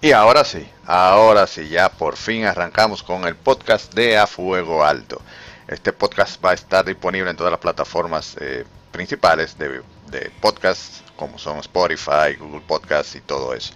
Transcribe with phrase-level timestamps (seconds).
[0.00, 4.84] Y ahora sí, ahora sí, ya por fin arrancamos con el podcast de A Fuego
[4.84, 5.20] Alto.
[5.66, 11.00] Este podcast va a estar disponible en todas las plataformas eh, principales de, de podcast,
[11.16, 13.74] como son Spotify, Google Podcast y todo eso.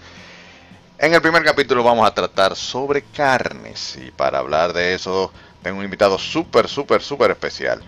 [0.97, 5.81] En el primer capítulo vamos a tratar sobre carnes y para hablar de eso tengo
[5.81, 7.83] un invitado súper, súper, súper especial.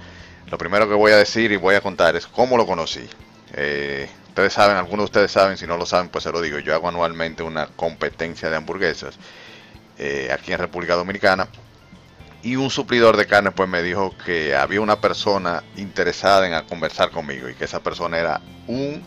[0.50, 3.08] Lo primero que voy a decir y voy a contar es cómo lo conocí.
[3.52, 6.58] Eh, ustedes saben, algunos de ustedes saben, si no lo saben, pues se lo digo.
[6.58, 9.16] Yo hago anualmente una competencia de hamburguesas
[9.96, 11.46] eh, aquí en República Dominicana.
[12.42, 17.12] Y un suplidor de carne pues me dijo que había una persona interesada en conversar
[17.12, 19.04] conmigo y que esa persona era un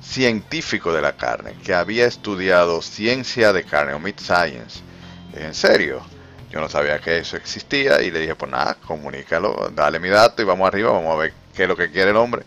[0.00, 4.80] científico de la carne, que había estudiado ciencia de carne o meat science.
[5.34, 6.02] En serio,
[6.52, 10.40] yo no sabía que eso existía y le dije, pues nada, comunícalo, dale mi dato
[10.40, 12.44] y vamos arriba, vamos a ver qué es lo que quiere el hombre.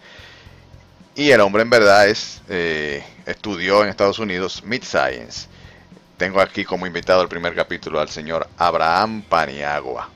[1.15, 5.47] Y el hombre en verdad es, eh, estudió en Estados Unidos Mid Science.
[6.17, 10.09] Tengo aquí como invitado el primer capítulo al señor Abraham Paniagua,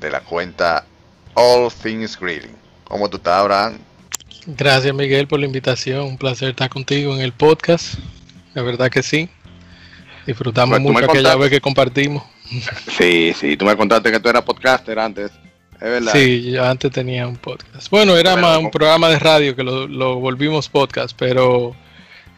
[0.00, 0.84] de la cuenta
[1.34, 2.56] All Things Grilling.
[2.84, 3.78] ¿Cómo tú estás, Abraham?
[4.46, 6.02] Gracias, Miguel, por la invitación.
[6.02, 7.94] Un placer estar contigo en el podcast.
[8.54, 9.28] La verdad que sí.
[10.26, 12.24] Disfrutamos pues, mucho aquella vez que compartimos.
[12.98, 15.30] Sí, sí, tú me contaste que tú eras podcaster antes.
[16.12, 17.90] Sí, yo antes tenía un podcast.
[17.90, 21.74] Bueno, era más un programa de radio que lo, volvimos podcast, pero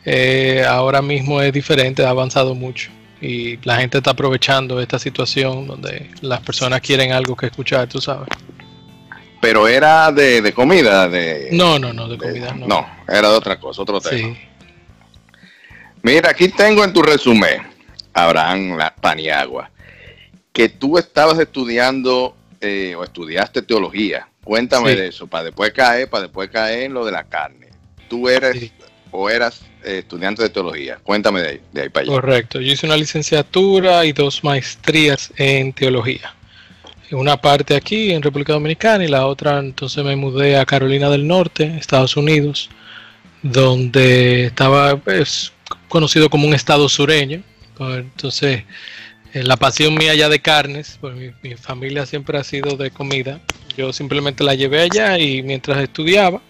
[0.04, 2.90] eh, ahora mismo es diferente, ha avanzado mucho
[3.20, 8.00] y la gente está aprovechando esta situación donde las personas quieren algo que escuchar, tú
[8.00, 8.28] sabes.
[9.40, 11.48] Pero era de, comida, de...
[11.52, 12.66] No, no, no, de comida no.
[12.66, 14.36] No, era de otra cosa, otro tema.
[16.02, 17.62] Mira, aquí tengo en tu resumen,
[18.12, 19.70] Abraham Paniagua,
[20.52, 24.28] que tú estabas estudiando eh, o estudiaste teología.
[24.44, 27.68] Cuéntame de eso, para después caer, para después caer en lo de la carne.
[28.08, 28.70] Tú eres
[29.10, 31.00] o eras eh, estudiante de teología.
[31.02, 32.12] Cuéntame de ahí, de ahí para allá.
[32.12, 36.34] Correcto, yo hice una licenciatura y dos maestrías en teología.
[37.10, 41.26] Una parte aquí en República Dominicana y la otra entonces me mudé a Carolina del
[41.26, 42.70] Norte, Estados Unidos,
[43.42, 45.52] donde estaba pues,
[45.88, 47.42] conocido como un estado sureño.
[47.80, 48.62] Entonces
[49.34, 53.40] la pasión mía ya de carnes, pues mi, familia siempre ha sido de comida.
[53.76, 56.40] Yo simplemente la llevé allá y mientras estudiaba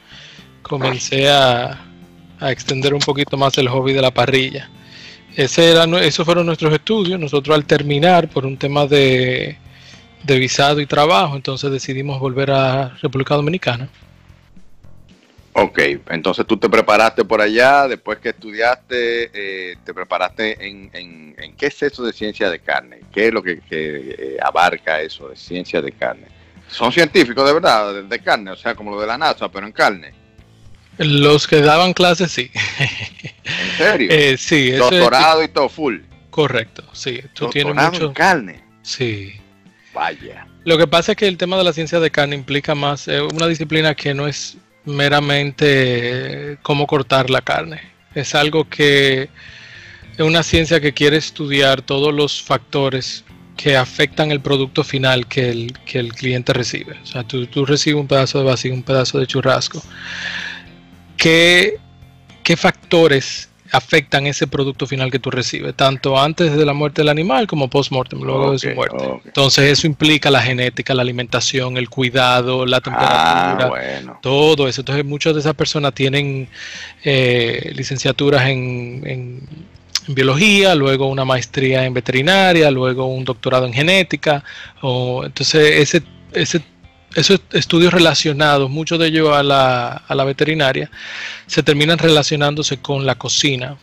[0.62, 1.86] comencé a,
[2.40, 4.68] extender un poquito más el hobby de la parrilla.
[5.36, 7.20] Ese era, esos fueron nuestros estudios.
[7.20, 9.56] Nosotros al terminar por un tema de,
[10.24, 13.88] de visado y trabajo, entonces decidimos volver a República Dominicana.
[15.54, 21.56] Ok, entonces tú te preparaste por allá, después que estudiaste, eh, te preparaste en, en,
[21.56, 25.36] qué es eso de ciencia de carne, qué es lo que, eh, abarca eso de
[25.36, 26.26] ciencia de carne.
[26.68, 29.72] Son científicos de verdad, de, carne, o sea, como lo de la NASA, pero en
[29.72, 30.14] carne.
[30.96, 32.50] Los que daban clases, sí.
[32.78, 34.08] ¿En serio?
[34.10, 34.70] Eh, sí.
[34.70, 35.98] Doctorado y todo full.
[36.30, 37.20] Correcto, sí.
[37.34, 38.06] Tú tienes mucho...
[38.06, 38.64] en carne.
[38.80, 39.34] Sí.
[39.92, 40.46] Vaya.
[40.64, 43.46] Lo que pasa es que el tema de la ciencia de carne implica más una
[43.48, 47.80] disciplina que no es meramente cómo cortar la carne.
[48.14, 49.28] Es algo que
[50.12, 53.24] es una ciencia que quiere estudiar todos los factores
[53.56, 56.98] que afectan el producto final que el, que el cliente recibe.
[57.02, 59.82] O sea, tú, tú recibes un pedazo de vacío, un pedazo de churrasco.
[61.16, 61.78] ¿Qué,
[62.42, 67.08] qué factores afectan ese producto final que tú recibes, tanto antes de la muerte del
[67.08, 69.20] animal como post-mortem, luego de su muerte.
[69.24, 73.72] Entonces eso implica la genética, la alimentación, el cuidado, la temperatura,
[74.06, 74.82] ah, todo eso.
[74.82, 76.48] Entonces muchas de esas personas tienen
[77.02, 79.48] eh, licenciaturas en,
[80.08, 84.44] biología, luego una maestría en veterinaria, luego un doctorado en genética.
[84.82, 86.60] O, entonces ese, ese
[87.14, 90.90] esos estudios relacionados, muchos de ellos a la, a la veterinaria,
[91.46, 93.76] se terminan relacionándose con la cocina.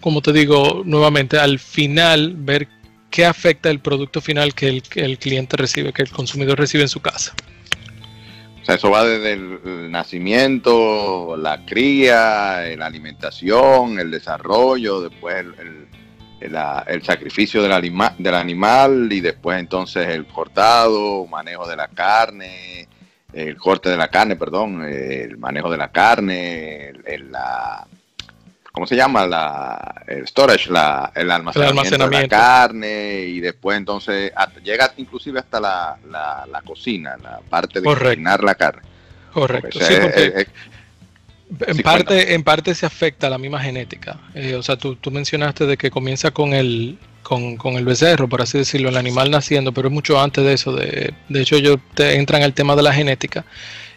[0.00, 2.68] Como te digo nuevamente, al final ver
[3.10, 6.88] qué afecta el producto final que el, el cliente recibe, que el consumidor recibe en
[6.88, 7.34] su casa.
[8.62, 15.87] O sea, eso va desde el nacimiento, la cría, la alimentación, el desarrollo, después el,
[17.02, 22.88] sacrificio del, anima, del animal y después entonces el cortado, manejo de la carne,
[23.32, 27.86] el corte de la carne, perdón, el manejo de la carne, el, la,
[28.72, 29.26] ¿cómo se llama?
[29.26, 34.32] La, el storage, la, el, almacenamiento de la carne y después entonces
[34.62, 38.82] llega inclusive hasta la, la, cocina, la parte de cocinar la carne.
[39.32, 39.78] Correcto.
[39.80, 39.94] sí,
[41.66, 44.20] en parte, en parte se afecta la misma genética.
[44.34, 48.28] Eh, o sea, tú, tú, mencionaste de que comienza con el, con, con, el becerro,
[48.28, 50.72] por así decirlo, el animal naciendo, pero es mucho antes de eso.
[50.72, 53.44] De, de hecho, ellos te entran al tema de la genética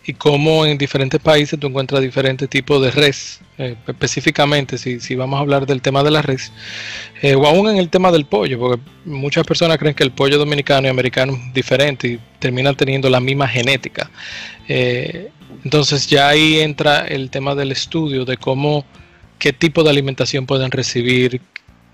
[0.05, 5.15] y cómo en diferentes países tú encuentras diferentes tipos de res, eh, específicamente si, si,
[5.15, 6.51] vamos a hablar del tema de la res,
[7.21, 10.37] eh, o aún en el tema del pollo, porque muchas personas creen que el pollo
[10.39, 14.09] dominicano y americano es diferente y terminan teniendo la misma genética.
[14.67, 15.29] Eh,
[15.63, 18.85] entonces ya ahí entra el tema del estudio de cómo,
[19.37, 21.41] qué tipo de alimentación pueden recibir,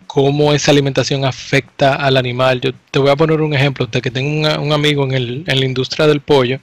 [0.07, 2.61] cómo esa alimentación afecta al animal.
[2.61, 5.59] Yo te voy a poner un ejemplo, de que tengo un amigo en, el, en
[5.59, 6.59] la industria del pollo,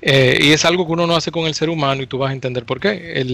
[0.00, 2.30] eh, y es algo que uno no hace con el ser humano y tú vas
[2.30, 3.24] a entender por qué.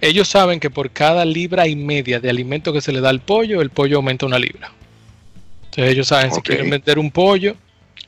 [0.00, 3.20] ellos saben que por cada libra y media de alimento que se le da al
[3.20, 4.72] pollo, el pollo aumenta una libra.
[5.66, 7.56] Entonces ellos saben si quieren vender un pollo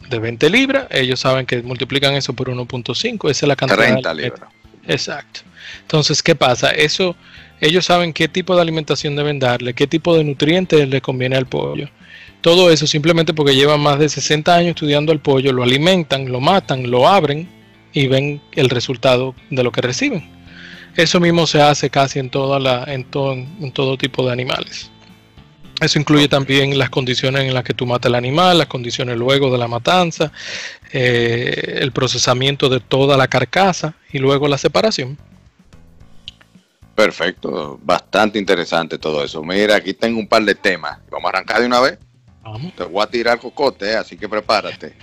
[0.08, 3.78] de 20 libras, ellos saben que multiplican eso por 1.5, esa es la cantidad.
[3.78, 4.50] 30 libras.
[4.86, 5.40] Exacto.
[5.82, 6.70] Entonces, ¿qué pasa?
[6.70, 7.14] Eso,
[7.60, 11.46] ellos saben qué tipo de alimentación deben darle, qué tipo de nutrientes le conviene al
[11.46, 11.88] pollo.
[12.40, 16.40] Todo eso simplemente porque llevan más de 60 años estudiando el pollo, lo alimentan, lo
[16.40, 17.48] matan, lo abren
[17.92, 20.28] y ven el resultado de lo que reciben.
[20.96, 24.90] Eso mismo se hace casi en, toda la, en, todo, en todo tipo de animales.
[25.80, 29.50] Eso incluye también las condiciones en las que tú matas el animal, las condiciones luego
[29.52, 30.32] de la matanza,
[30.92, 35.16] eh, el procesamiento de toda la carcasa y luego la separación.
[36.96, 39.40] Perfecto, bastante interesante todo eso.
[39.44, 40.98] Mira, aquí tengo un par de temas.
[41.10, 41.98] Vamos a arrancar de una vez.
[42.76, 44.94] Te voy a tirar cocote, así que prepárate.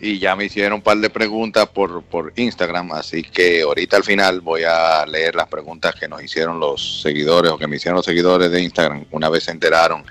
[0.00, 4.04] Y ya me hicieron un par de preguntas por, por Instagram, así que ahorita al
[4.04, 7.96] final voy a leer las preguntas que nos hicieron los seguidores o que me hicieron
[7.96, 10.04] los seguidores de Instagram una vez se enteraron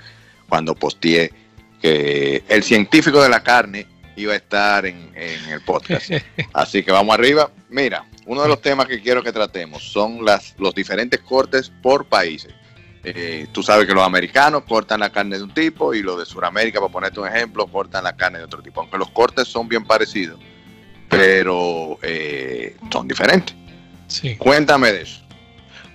[0.48, 1.32] cuando posteé
[1.80, 3.86] que el científico de la carne
[4.16, 6.10] iba a estar en, en el podcast.
[6.52, 7.50] Así que vamos arriba.
[7.68, 12.06] Mira, uno de los temas que quiero que tratemos son las, los diferentes cortes por
[12.06, 12.52] países.
[13.14, 16.26] Eh, tú sabes que los americanos cortan la carne de un tipo y los de
[16.26, 18.80] Sudamérica, para ponerte un ejemplo, cortan la carne de otro tipo.
[18.80, 20.38] Aunque los cortes son bien parecidos,
[21.08, 23.54] pero eh, son diferentes.
[24.08, 24.36] Sí.
[24.36, 25.22] Cuéntame de eso.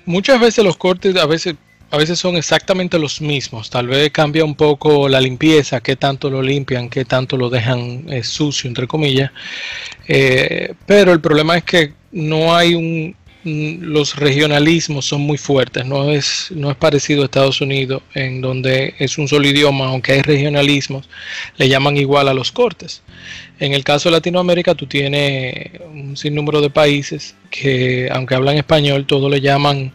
[0.05, 1.55] Muchas veces los cortes a veces,
[1.91, 3.69] a veces son exactamente los mismos.
[3.69, 8.05] Tal vez cambia un poco la limpieza, qué tanto lo limpian, qué tanto lo dejan
[8.09, 9.31] eh, sucio, entre comillas.
[10.85, 16.49] pero el problema es que no hay un, los regionalismos son muy fuertes, no es,
[16.55, 21.09] no es parecido a Estados Unidos, en donde es un solo idioma, aunque hay regionalismos,
[21.57, 23.01] le llaman igual a los cortes.
[23.59, 29.05] En el caso de Latinoamérica, tú tienes un sinnúmero de países que, aunque hablan español,
[29.05, 29.93] todo le llaman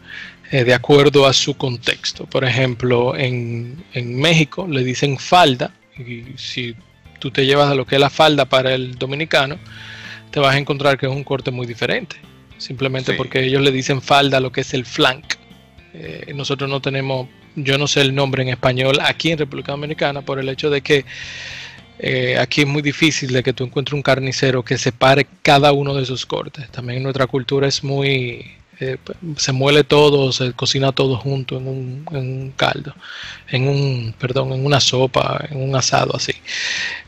[0.51, 2.25] eh, de acuerdo a su contexto.
[2.25, 6.75] Por ejemplo, en, en México le dicen falda, y si
[7.19, 9.57] tú te llevas a lo que es la falda para el dominicano,
[10.29, 12.15] te vas a encontrar que es un corte muy diferente
[12.59, 15.25] simplemente porque ellos le dicen falda lo que es el flank.
[15.93, 20.21] Eh, nosotros no tenemos, yo no sé el nombre en español aquí en República Dominicana
[20.21, 21.05] por el hecho de que
[21.97, 25.95] eh, aquí es muy difícil de que tú encuentres un carnicero que separe cada uno
[25.95, 26.69] de sus cortes.
[26.69, 28.45] También nuestra cultura es muy
[28.81, 28.97] eh,
[29.35, 32.95] se muele todo, se cocina todo junto en un, caldo,
[33.49, 36.31] en un, perdón, en una sopa, en un asado así.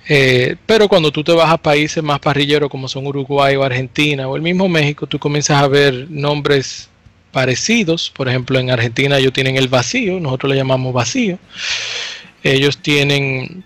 [0.10, 4.28] Eh, pero cuando tú te vas a países más parrilleros como son Uruguay o Argentina
[4.28, 6.90] o el mismo México, tú comienzas a ver nombres
[7.32, 8.10] parecidos.
[8.10, 11.40] Por ejemplo, en Argentina ellos tienen el vacío, nosotros le llamamos vacío.
[12.44, 13.64] Ellos tienen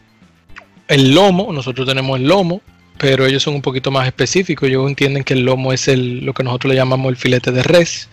[0.87, 2.61] el lomo, nosotros tenemos el lomo
[2.97, 4.67] pero ellos son un poquito más específicos.
[4.67, 7.63] Ellos entienden que el lomo es el, lo que nosotros le llamamos el filete de
[7.63, 8.09] res.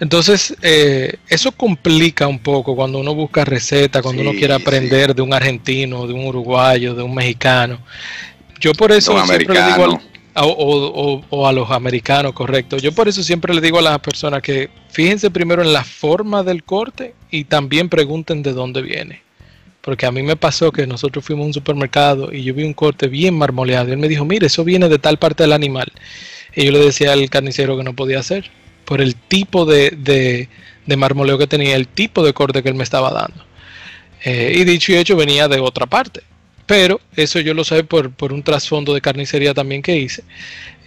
[0.00, 5.22] Entonces, eh, eso complica un poco cuando uno busca receta, cuando uno quiere aprender de
[5.22, 7.78] un argentino, de un uruguayo, de un mexicano.
[8.60, 10.00] Yo por eso siempre le digo
[10.36, 12.76] o, a los americanos, correcto.
[12.78, 16.42] Yo por eso siempre le digo a las personas que fíjense primero en la forma
[16.42, 19.23] del corte y también pregunten de dónde viene.
[19.84, 22.72] Porque a mí me pasó que nosotros fuimos a un supermercado y yo vi un
[22.72, 23.90] corte bien marmoleado.
[23.90, 25.92] Y él me dijo, mire, eso viene de tal parte del animal.
[26.56, 28.50] Y yo le decía al carnicero que no podía hacer.
[28.86, 30.48] Por el tipo de,
[30.86, 33.44] marmoleo que tenía, el tipo de corte que él me estaba dando.
[34.24, 36.22] Eh, y dicho y hecho, venía de otra parte.
[36.64, 40.24] Pero eso yo lo sé por, un trasfondo de carnicería también que hice.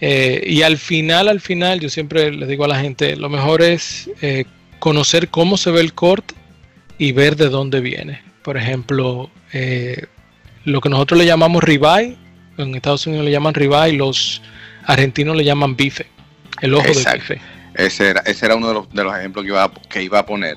[0.00, 3.62] Eh, y al final, al final, yo siempre le digo a la gente, lo mejor
[3.62, 4.44] es eh,
[4.80, 6.34] conocer cómo se ve el corte
[6.98, 10.06] y ver de dónde viene por ejemplo, eh,
[10.64, 12.16] lo que nosotros le llamamos ribeye,
[12.56, 14.40] en Estados Unidos le llaman ribeye, los
[14.86, 16.06] argentinos le llaman bife,
[16.62, 17.38] el ojo de bife.
[17.74, 20.18] Ese era, ese era uno de los, de los ejemplos que iba a, que iba
[20.20, 20.56] a poner.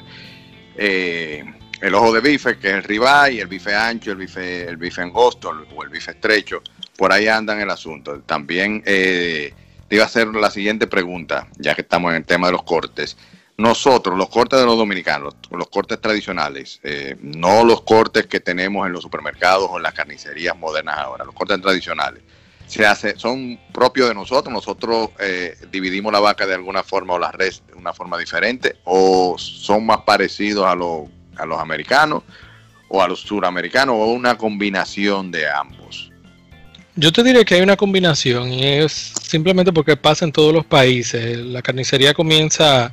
[0.77, 1.43] Eh,
[1.81, 5.01] el ojo de bife, que es el ribeye, el bife ancho, el bife, el bife
[5.01, 6.63] angosto o el bife estrecho,
[6.95, 8.21] por ahí andan el asunto.
[8.21, 9.53] También eh,
[9.89, 12.63] te iba a hacer la siguiente pregunta, ya que estamos en el tema de los
[12.63, 13.17] cortes
[13.61, 18.87] nosotros, los cortes de los dominicanos, los cortes tradicionales, eh, no los cortes que tenemos
[18.87, 22.21] en los supermercados o en las carnicerías modernas ahora, los cortes tradicionales,
[22.67, 27.19] se hace, son propios de nosotros, nosotros eh, dividimos la vaca de alguna forma o
[27.19, 32.23] la res de una forma diferente, o son más parecidos a, a los americanos
[32.87, 36.11] o a los suramericanos, o una combinación de ambos.
[36.95, 40.65] Yo te diré que hay una combinación y es simplemente porque pasa en todos los
[40.65, 41.37] países.
[41.37, 42.91] La carnicería comienza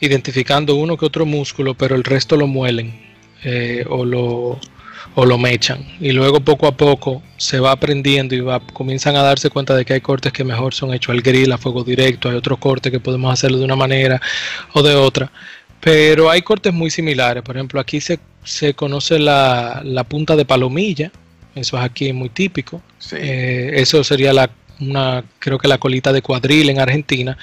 [0.00, 2.94] identificando uno que otro músculo, pero el resto lo muelen
[3.44, 4.60] eh, o lo
[5.14, 5.84] o lo mechan.
[6.00, 9.84] Y luego poco a poco se va aprendiendo y va comienzan a darse cuenta de
[9.84, 12.92] que hay cortes que mejor son hechos al grill a fuego directo hay otros cortes
[12.92, 14.20] que podemos hacerlo de una manera
[14.74, 15.30] o de otra.
[15.80, 17.42] Pero hay cortes muy similares.
[17.42, 21.10] Por ejemplo aquí se, se conoce la, la punta de palomilla.
[21.54, 22.82] Eso es aquí muy típico.
[23.12, 27.36] Eh, eso sería la una, creo que la colita de cuadril en Argentina,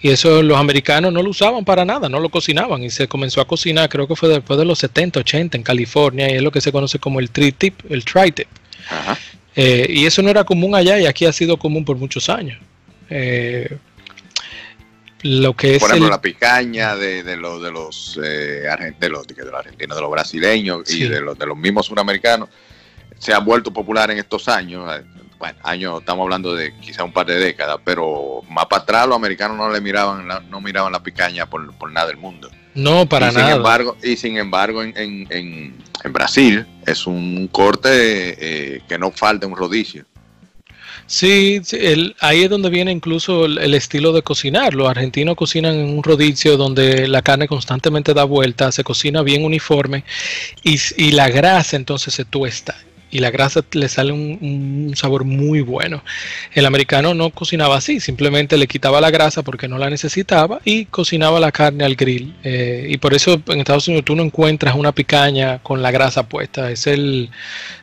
[0.00, 3.40] y eso los americanos no lo usaban para nada, no lo cocinaban, y se comenzó
[3.40, 6.50] a cocinar, creo que fue después de los 70, 80 en California, y es lo
[6.50, 8.48] que se conoce como el tri-tip, el tri-tip.
[9.56, 12.58] Eh, y eso no era común allá, y aquí ha sido común por muchos años.
[13.10, 13.76] Eh,
[15.22, 18.68] lo que es por ejemplo la picaña de, de, los de los, eh,
[19.00, 22.48] de los de los argentinos de los brasileños y de los de los mismos suramericanos
[23.18, 24.88] se ha vuelto popular en estos años
[25.38, 29.16] bueno, años, estamos hablando de quizá un par de décadas, pero más para atrás los
[29.16, 32.50] americanos no le miraban la, no miraban la picaña por, nada del mundo.
[32.74, 33.46] No, para nada.
[33.46, 39.10] Sin embargo, y sin embargo, en, en, en, Brasil es un corte eh, que no
[39.12, 40.04] falta un rodicio.
[41.06, 41.62] Sí,
[42.20, 44.74] ahí es donde viene incluso el, estilo de cocinar.
[44.74, 49.44] Los argentinos cocinan en un rodicio donde la carne constantemente da vuelta, se cocina bien
[49.44, 50.04] uniforme
[50.62, 52.76] y, y la grasa entonces se tuesta
[53.10, 56.02] y la grasa le sale un, sabor muy bueno.
[56.52, 60.86] El americano no cocinaba así, simplemente le quitaba la grasa porque no la necesitaba y
[60.86, 62.34] cocinaba la carne al grill.
[62.44, 66.28] Eh, y por eso en Estados Unidos tú no encuentras una picaña con la grasa
[66.28, 67.30] puesta, es el,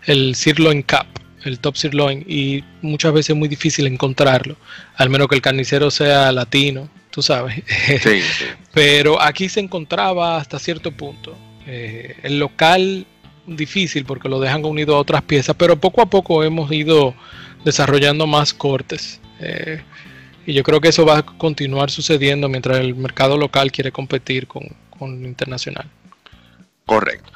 [0.06, 1.08] el sirloin cap,
[1.44, 4.58] el top sirloin, y muchas veces es muy difícil encontrarlo,
[4.96, 7.64] al menos que el carnicero sea latino, tú sabes.
[8.74, 11.36] Pero aquí se encontraba hasta cierto punto.
[11.68, 13.08] Eh, el local
[13.48, 17.14] difícil porque lo dejan unido a otras piezas, pero poco a poco hemos ido
[17.64, 19.20] desarrollando más cortes.
[19.40, 19.82] Eh,
[20.46, 24.48] y yo creo que eso va a continuar sucediendo mientras el mercado local quiere competir
[24.48, 24.64] con,
[24.98, 25.90] con internacional.
[26.86, 27.32] Correcto.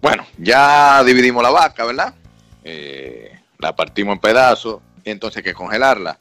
[0.00, 2.14] Bueno, ya dividimos la vaca, ¿verdad?
[2.64, 6.18] Eh, la partimos en pedazos y entonces hay que congelarla.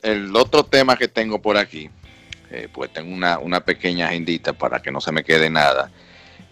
[0.00, 1.88] El otro tema que tengo por aquí,
[2.50, 5.90] eh, pues tengo una, una pequeña agendita para que no se me quede nada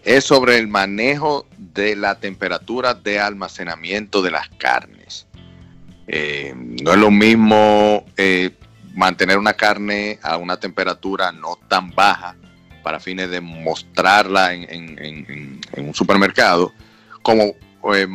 [0.03, 5.27] es sobre el manejo de la temperatura de almacenamiento de las carnes.
[6.07, 8.51] Eh, no es lo mismo eh,
[8.95, 12.35] mantener una carne a una temperatura no tan baja
[12.83, 16.73] para fines de mostrarla en, un supermercado,
[17.21, 17.53] como
[17.93, 18.07] eh,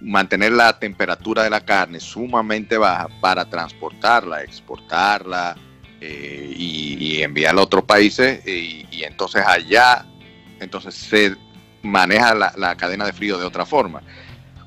[0.00, 5.56] mantener la temperatura de la carne sumamente baja para transportarla, exportarla
[6.00, 10.04] y, enviarla a otros países y entonces allá
[10.64, 11.36] entonces se
[11.82, 14.02] maneja la, cadena de frío de otra forma.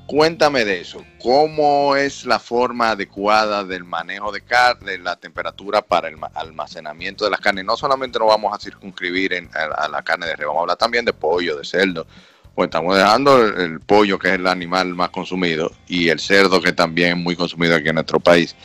[0.06, 1.04] Cuéntame de eso.
[1.20, 7.30] ¿Cómo es la forma adecuada del manejo de carne, la temperatura para el almacenamiento de
[7.30, 7.66] las carnes?
[7.66, 11.04] No solamente nos vamos a circunscribir a, la carne de res, vamos a hablar también
[11.04, 12.06] de pollo, de cerdo.
[12.54, 16.72] Pues estamos dejando el, pollo, que es el animal más consumido, y el cerdo, que
[16.72, 18.56] también es muy consumido aquí en nuestro país.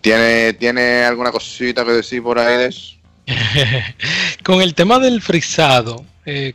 [0.00, 2.96] ¿Tiene, ¿tiene alguna cosita que decir por ahí de eso?
[4.44, 6.54] Con el tema del frisado, eh,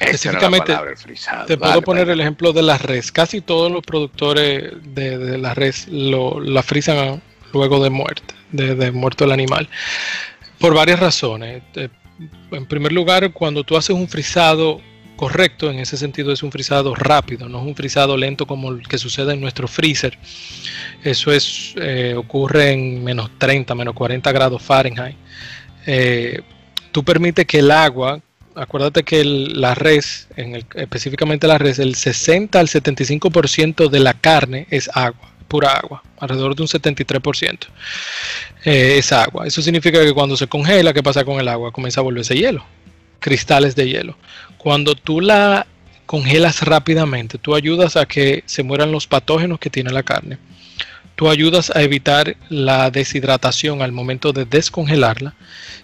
[0.00, 0.76] específicamente,
[1.46, 3.12] te puedo poner el ejemplo de la res.
[3.12, 9.24] Casi todos los productores de, la res lo, la frisan luego de muerte, de, muerto
[9.24, 9.68] el animal,
[10.58, 11.62] por varias razones.
[11.74, 11.88] Eh,
[12.50, 14.80] en primer lugar, cuando tú haces un frisado
[15.16, 18.88] correcto, en ese sentido es un frisado rápido, no es un frisado lento como el
[18.88, 20.18] que sucede en nuestro freezer.
[21.04, 25.16] Eso es eh, ocurre en menos 30, menos 40 grados Fahrenheit.
[25.86, 26.40] Eh,
[26.90, 28.20] tú permites que el agua,
[28.54, 34.66] acuérdate que la res, en específicamente la res, el 60 al 75% de la carne
[34.70, 37.58] es agua, pura agua, alrededor de un 73%
[38.64, 39.46] eh, es agua.
[39.46, 41.72] Eso significa que cuando se congela, ¿qué pasa con el agua?
[41.72, 42.64] Comienza a volverse hielo,
[43.18, 44.16] cristales de hielo.
[44.58, 45.66] Cuando tú la
[46.06, 50.38] congelas rápidamente, tú ayudas a que se mueran los patógenos que tiene la carne
[51.20, 55.34] tú ayudas a evitar la deshidratación al momento de descongelarla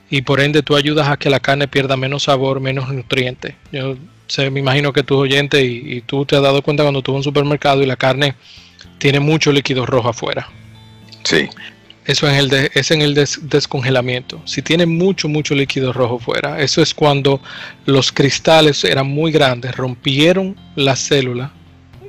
[0.09, 3.55] y por ende tú ayudas a que la carne pierda menos sabor, menos nutrientes.
[3.71, 7.13] Yo sé, me imagino que tus oyentes y, tú te has dado cuenta cuando tú
[7.13, 8.35] vas a un supermercado y la carne
[8.97, 10.49] tiene mucho líquido rojo afuera.
[11.25, 11.51] Sí.
[12.07, 14.41] Eso es, el es en el descongelamiento.
[14.47, 17.43] Si tiene mucho, mucho líquido rojo fuera, eso es cuando
[17.85, 21.53] los cristales eran muy grandes, rompieron la célula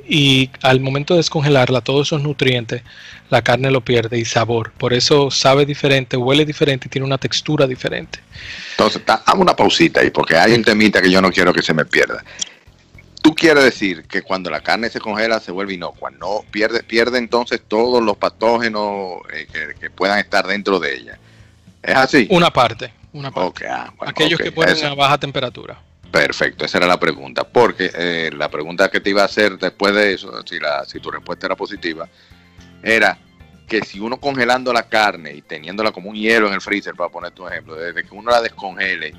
[0.08, 2.82] y al momento de descongelarla, todos esos nutrientes,
[3.28, 4.72] la carne lo pierde y sabor.
[4.72, 8.20] Por eso sabe diferente, huele diferente y tiene una textura diferente.
[8.70, 11.74] Entonces, hago una pausita ahí, porque hay un temita que yo no quiero que se
[11.74, 12.24] me pierda.
[13.20, 17.18] Tú quieres decir que cuando la carne se congela se vuelve inocua, no pierde, pierde
[17.18, 21.18] entonces todos los patógenos eh, que, puedan estar dentro de ella.
[21.82, 22.26] ¿Es así?
[22.30, 23.66] Una parte, una parte.
[23.68, 25.78] Ah, Aquellos que ponen a baja temperatura.
[26.10, 27.44] Perfecto, esa era la pregunta.
[27.44, 31.00] Porque eh, la pregunta que te iba a hacer después de eso, si, la, si
[31.00, 32.08] tu respuesta era positiva,
[32.82, 33.18] era
[33.66, 37.10] que si uno congelando la carne y teniéndola como un hielo en el freezer, para
[37.10, 39.12] poner tu ejemplo, desde que uno la descongele,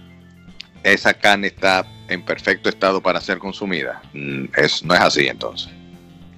[0.83, 4.01] esa carne está en perfecto estado para ser consumida.
[4.13, 5.69] Mm, es, no es así entonces.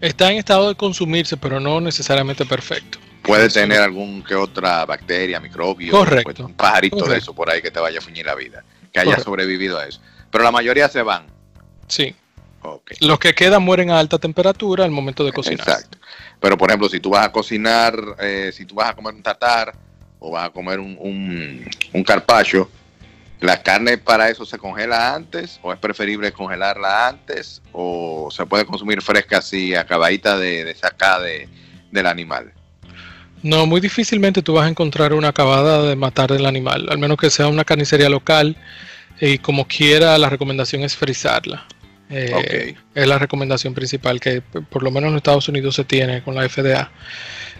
[0.01, 2.97] Está en estado de consumirse, pero no necesariamente perfecto.
[3.21, 6.47] Puede tener algún que otra bacteria, microbio, Correcto.
[6.47, 9.19] un pajarito de eso por ahí que te vaya a fuñir la vida, que haya
[9.19, 10.01] sobrevivido a eso.
[10.31, 11.27] Pero la mayoría se van.
[11.87, 12.15] Sí.
[12.99, 15.67] Los que quedan mueren a alta temperatura al momento de cocinar.
[15.67, 15.97] Exacto.
[16.39, 19.23] Pero por ejemplo, si tú vas a cocinar, eh, si tú vas a comer un
[19.23, 19.73] tatar
[20.19, 22.69] o vas a comer un, un, un carpaccio,
[23.39, 28.65] ¿la carne para eso se congela antes o es preferible congelarla antes o se puede
[28.65, 31.49] consumir fresca así, acabadita de, de sacar de,
[31.91, 32.53] del animal?
[33.43, 37.17] No, muy difícilmente tú vas a encontrar una acabada de matar del animal, al menos
[37.17, 38.55] que sea una carnicería local
[39.21, 41.67] y como quiera la recomendación es frizarla.
[42.09, 46.35] Eh, es la recomendación principal que por lo menos en Estados Unidos se tiene con
[46.35, 46.91] la FDA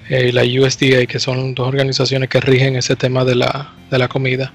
[0.10, 3.98] eh, y la USDA, que son dos organizaciones que rigen ese tema de la, de
[3.98, 4.52] la comida.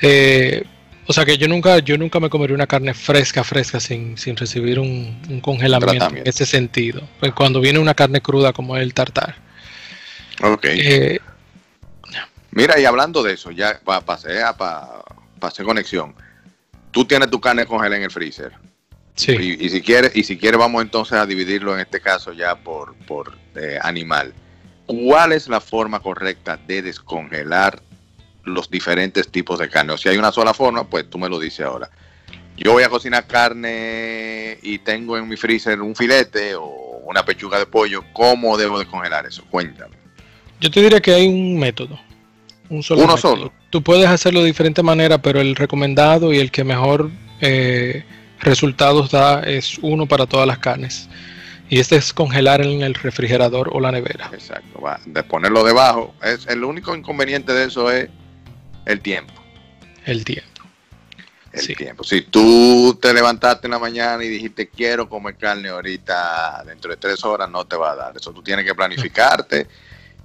[0.00, 0.64] Eh,
[1.06, 4.36] o sea que yo nunca, yo nunca me comería una carne fresca, fresca, sin, sin
[4.36, 7.02] recibir un, congelamiento en ese sentido.
[7.18, 9.34] Pues cuando viene una carne cruda como el tartar.
[10.42, 10.66] Ok.
[12.52, 14.42] Mira, y hablando de eso, ya pasé
[15.48, 16.14] a hacer conexión.
[16.90, 18.52] Tú tienes tu carne congelada en el freezer.
[19.16, 22.94] Y, si quiere, y si quiere vamos entonces a dividirlo en este caso ya por,
[23.06, 24.32] por eh, animal.
[24.86, 27.82] ¿Cuál es la forma correcta de descongelar
[28.44, 29.92] los diferentes tipos de carne?
[29.92, 31.90] O si hay una sola forma, pues tú me lo dices ahora.
[32.56, 37.58] Yo voy a cocinar carne y tengo en mi freezer un filete o una pechuga
[37.58, 38.04] de pollo.
[38.12, 39.44] ¿Cómo debo descongelar eso?
[39.50, 39.96] Cuéntame.
[40.60, 41.98] Yo te diría que hay un método.
[42.70, 43.52] Un solo Uno solo.
[43.68, 48.04] Tú puedes hacerlo de diferente manera, pero el recomendado y el que mejor eh,
[48.40, 51.08] resultados da es uno para todas las carnes.
[51.68, 54.30] Y este es congelar en el refrigerador o la nevera.
[54.32, 55.00] Exacto, va.
[55.04, 56.14] de ponerlo debajo.
[56.22, 58.08] Es, el único inconveniente de eso es
[58.86, 59.32] el tiempo.
[60.04, 60.48] El tiempo.
[61.52, 62.04] El tiempo.
[62.04, 66.96] Si tú te levantaste en la mañana y dijiste quiero comer carne ahorita dentro de
[66.96, 68.16] tres horas, no te va a dar.
[68.16, 69.66] Eso tú tienes que planificarte.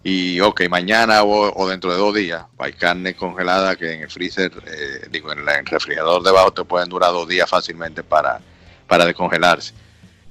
[0.08, 4.52] Y ok, mañana o, dentro de dos días hay carne congelada que en el freezer,
[4.68, 8.40] eh, digo, en, el refrigerador debajo te pueden durar dos días fácilmente para,
[8.86, 9.74] para descongelarse.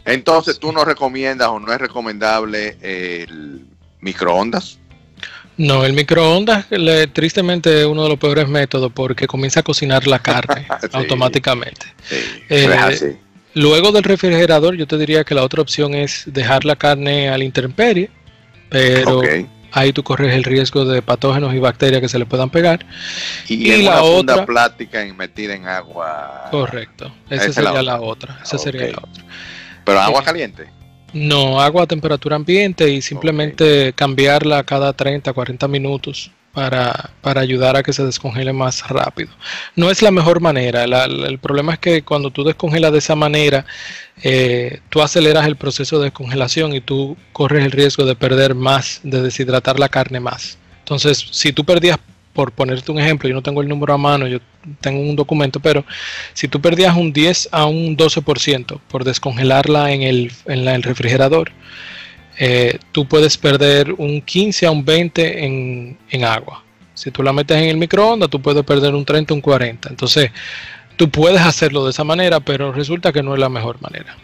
[0.05, 3.67] Entonces, ¿tú no recomiendas o no es recomendable el
[3.99, 4.79] microondas?
[5.57, 6.67] No, el microondas
[7.13, 11.85] tristemente es uno de los peores métodos porque comienza a cocinar la carne automáticamente.
[12.49, 13.19] Eh,
[13.55, 17.37] luego del refrigerador, yo te diría que la otra opción es dejar la carne a
[17.37, 18.09] la intemperie,
[18.69, 19.21] pero
[19.75, 22.87] ahí tú corres el riesgo de patógenos y bacterias que se le puedan pegar.
[23.49, 26.49] Y, la otra plástica en metida en agua.
[26.51, 28.39] Correcto, esa sería la otra.
[28.43, 29.25] Esa sería la otra.
[29.85, 30.69] Pero agua caliente.
[31.13, 37.77] No, agua a temperatura ambiente y simplemente cambiarla cada 30, 40 minutos para, para, ayudar
[37.77, 39.31] a que se descongele más rápido.
[39.77, 43.67] No es la mejor manera, el problema es que cuando tú descongelas de esa manera,
[44.23, 49.01] eh, tú aceleras el proceso de descongelación y tú corres el riesgo de perder más,
[49.03, 50.57] de deshidratar la carne más.
[50.79, 51.99] Entonces, si tú perdías,
[52.33, 54.39] por ponerte un ejemplo, yo no tengo el número a mano, yo
[54.81, 55.85] tengo un documento, pero
[56.33, 61.53] si tú perdías un 10 a un 12% por descongelarla en el, en el refrigerador,
[62.39, 66.65] eh, tú puedes perder un 15 a un 20 en, en, agua.
[66.95, 69.89] Si tú la metes en el microondas, tú puedes perder un 30 a un 40.
[69.89, 70.31] Entonces,
[70.97, 74.17] tú puedes hacerlo de esa manera, pero resulta que no es la mejor manera.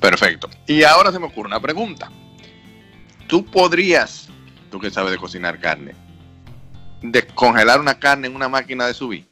[0.00, 0.48] Perfecto.
[0.66, 2.10] Y ahora se me ocurre una pregunta.
[3.26, 4.28] ¿Tú podrías,
[4.70, 5.94] tú que sabes de cocinar carne,
[7.02, 9.26] descongelar una carne en una máquina de subir?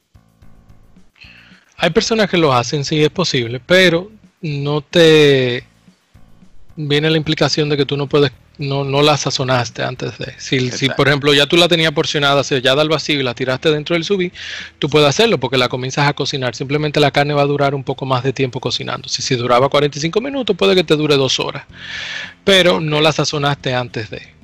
[1.79, 5.65] Hay personas que lo hacen, sí es posible, pero no te
[6.77, 10.35] viene la implicación de que tú no puedes, no, no la sazonaste antes de.
[10.39, 13.71] Si, si, por ejemplo ya tú la tenías porcionada, sellada al vacío y la tiraste
[13.71, 14.33] dentro del subí,
[14.79, 16.55] tú puedes hacerlo porque la comienzas a cocinar.
[16.55, 19.09] Simplemente la carne va a durar un poco más de tiempo cocinando.
[19.09, 21.65] Si, si duraba 45 minutos, puede que te dure dos horas.
[22.45, 24.37] Pero no la sazonaste antes de.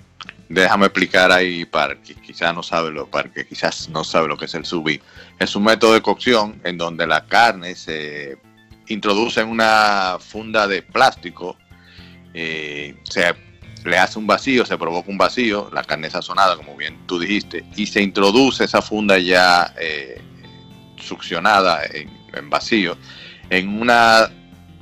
[0.49, 4.37] Déjame explicar ahí para que quizás no sabe lo, para que quizás no sabe lo
[4.37, 5.01] que es el subí.
[5.39, 8.37] Es un método de cocción en donde la carne se
[8.89, 11.57] introducen una funda de plástico,
[12.35, 13.35] eh, se
[13.85, 17.65] le hace un vacío, se provoca un vacío, la carne sazonada, como bien tú dijiste,
[17.77, 20.21] y se introduce esa funda ya eh,
[20.97, 22.97] succionada en, vacío
[23.51, 24.31] en una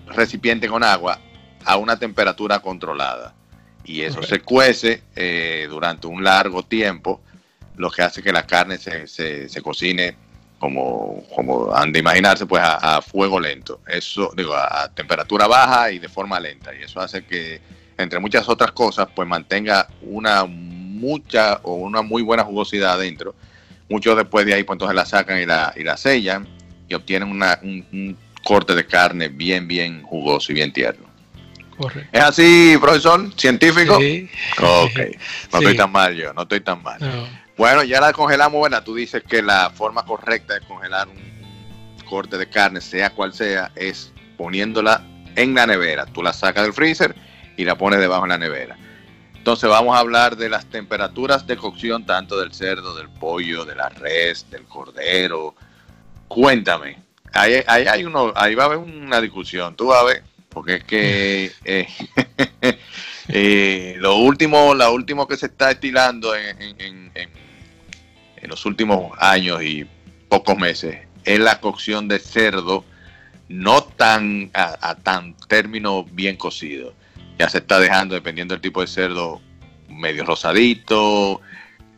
[0.06, 1.18] recipiente con agua
[1.64, 3.34] a una temperatura controlada.
[3.84, 7.22] Y eso se cuece eh, durante un largo tiempo,
[7.76, 10.14] lo que hace que la carne se, se, cocine
[10.60, 13.80] como, como han de imaginarse, pues a, fuego lento.
[13.88, 16.70] Eso, digo, a, temperatura baja y de forma lenta.
[16.78, 17.60] Y eso hace que,
[17.96, 23.34] entre muchas otras cosas, pues mantenga una mucha o una muy buena jugosidad adentro.
[23.88, 26.46] Muchos después de ahí, pues entonces la sacan y la, y la sellan
[26.86, 31.10] y obtienen una, un corte de carne bien, bien jugoso y bien tierno.
[32.12, 33.32] ¿Es así, profesor?
[33.36, 33.98] ¿Científico?
[33.98, 34.28] Sí.
[34.58, 34.98] Ok.
[35.52, 36.98] No estoy tan mal yo, no estoy tan mal.
[37.60, 42.38] Bueno, ya la congelamos, bueno, tú dices que la forma correcta de congelar un corte
[42.38, 45.04] de carne, sea cual sea, es poniéndola
[45.36, 46.06] en la nevera.
[46.06, 47.14] Tú la sacas del freezer
[47.58, 48.78] y la pones debajo en la nevera.
[49.34, 53.74] Entonces vamos a hablar de las temperaturas de cocción tanto del cerdo, del pollo, de
[53.74, 55.54] la res, del cordero.
[56.28, 56.96] Cuéntame,
[57.34, 59.76] ahí, hay uno, ahí va a haber una discusión.
[59.76, 61.86] Tú vas a ver porque es que eh,
[63.28, 67.12] eh, lo último, la último que se está estilando en,
[68.48, 69.86] los últimos años y
[70.28, 72.84] pocos meses es la cocción de cerdo,
[73.48, 76.94] no tan a, tan término bien cocido.
[77.38, 79.40] Ya se está dejando, dependiendo del tipo de cerdo,
[79.88, 81.40] medio rosadito,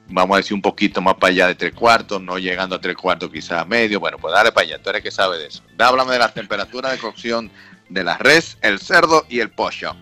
[0.09, 2.97] vamos a decir un poquito más para allá de tres cuartos, no llegando a tres
[2.97, 4.01] cuartos quizás a medio.
[4.01, 5.63] Bueno, pues dale para allá, tú eres que sabe de eso.
[5.79, 7.51] Háblame de las temperaturas de cocción
[7.89, 9.95] de la res, el cerdo y el pollo.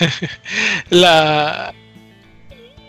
[0.90, 1.72] la,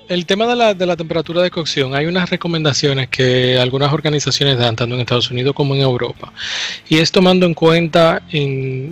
[0.08, 4.58] el tema de la, de la, temperatura de cocción, hay unas recomendaciones que algunas organizaciones
[4.58, 6.32] dan, tanto en Estados Unidos como en Europa,
[6.88, 8.22] y es tomando en cuenta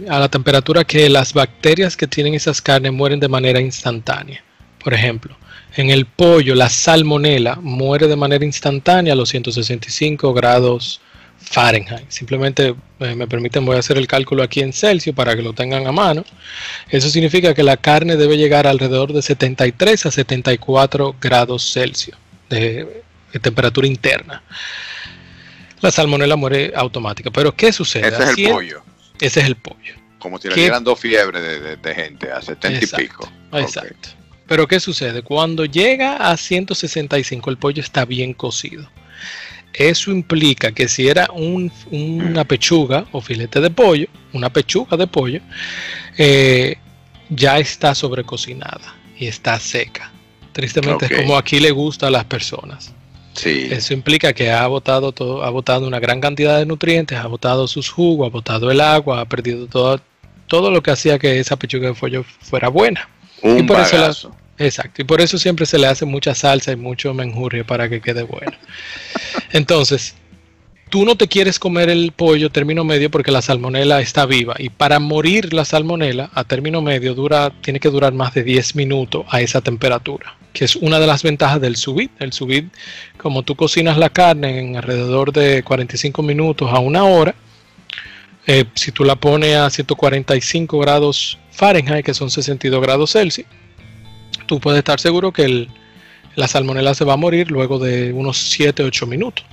[0.09, 4.43] a la temperatura que las bacterias que tienen esas carnes mueren de manera instantánea.
[4.83, 5.35] Por ejemplo,
[5.75, 11.01] en el pollo, la salmonela muere de manera instantánea a los 165 grados
[11.43, 12.09] Fahrenheit.
[12.09, 15.53] Simplemente eh, me permiten, voy a hacer el cálculo aquí en Celsius para que lo
[15.53, 16.23] tengan a mano.
[16.89, 22.17] Eso significa que la carne debe llegar alrededor de 73 a 74 grados Celsius
[22.49, 23.03] de,
[23.41, 24.43] temperatura interna.
[25.81, 27.29] La salmonela muere automática.
[27.31, 28.07] Pero ¿qué sucede?
[28.07, 28.83] Ese es el pollo.
[29.19, 29.95] Ese es el pollo.
[30.19, 31.43] Como si le dieran dos fiebres
[31.81, 33.29] de, gente a 70 y pico.
[33.51, 34.09] Exacto.
[34.47, 35.21] Pero ¿qué sucede?
[35.21, 38.87] Cuando llega a 165 el pollo está bien cocido.
[39.73, 45.41] Eso implica que si era una pechuga o filete de pollo, una pechuga de pollo,
[46.17, 46.77] eh,
[47.29, 50.11] ya está sobrecocinada y está seca.
[50.51, 52.93] Tristemente es como aquí le gusta a las personas.
[53.33, 53.67] Sí.
[53.71, 57.67] Eso implica que ha botado todo, ha botado una gran cantidad de nutrientes, ha botado
[57.67, 59.99] sus jugos, ha botado el agua, ha perdido todo,
[60.45, 63.09] todo lo que hacía que esa pechuga de pollo fuera buena.
[63.41, 63.79] Un y por
[64.63, 67.99] Exacto, y por eso siempre se le hace mucha salsa y mucho menjurje para que
[67.99, 68.53] quede bueno.
[69.51, 70.15] Entonces,
[70.89, 74.69] tú no te quieres comer el pollo término medio porque la salmonela está viva y
[74.69, 79.25] para morir la salmonela a término medio dura tiene que durar más de 10 minutos
[79.29, 82.11] a esa temperatura, que es una de las ventajas del subit.
[82.21, 82.73] El subit,
[83.17, 87.35] como tú cocinas la carne en alrededor de 45 minutos a una hora,
[88.47, 93.47] eh, si tú la pones a 145 grados Fahrenheit, que son 62 grados Celsius,
[94.45, 95.67] tú puedes estar seguro que
[96.35, 99.45] la salmonela se va a morir luego de unos 7, 8 minutos.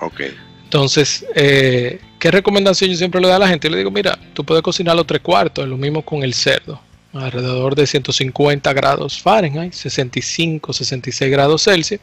[0.00, 0.22] Ok.
[0.64, 3.68] Entonces, eh, ¿qué recomendación yo siempre le doy a la gente?
[3.68, 6.80] Yo le digo, mira, tú puedes cocinarlo tres cuartos, lo mismo con el cerdo,
[7.12, 12.00] alrededor de 150 grados Fahrenheit, 65, 66 grados Celsius,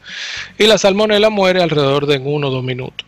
[0.56, 3.06] y la salmonela muere alrededor de 1 o 2 minutos.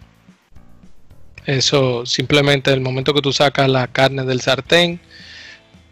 [1.47, 5.01] Eso simplemente el momento que tú sacas la carne del sartén,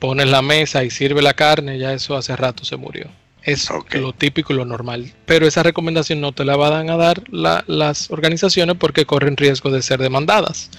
[0.01, 3.09] pones la mesa y sirve la carne, ya eso hace rato se murió.
[3.43, 5.13] Es lo típico y lo normal.
[5.27, 9.83] Pero esa recomendación no te la van a dar las organizaciones porque corren riesgo de
[9.83, 10.71] ser demandadas.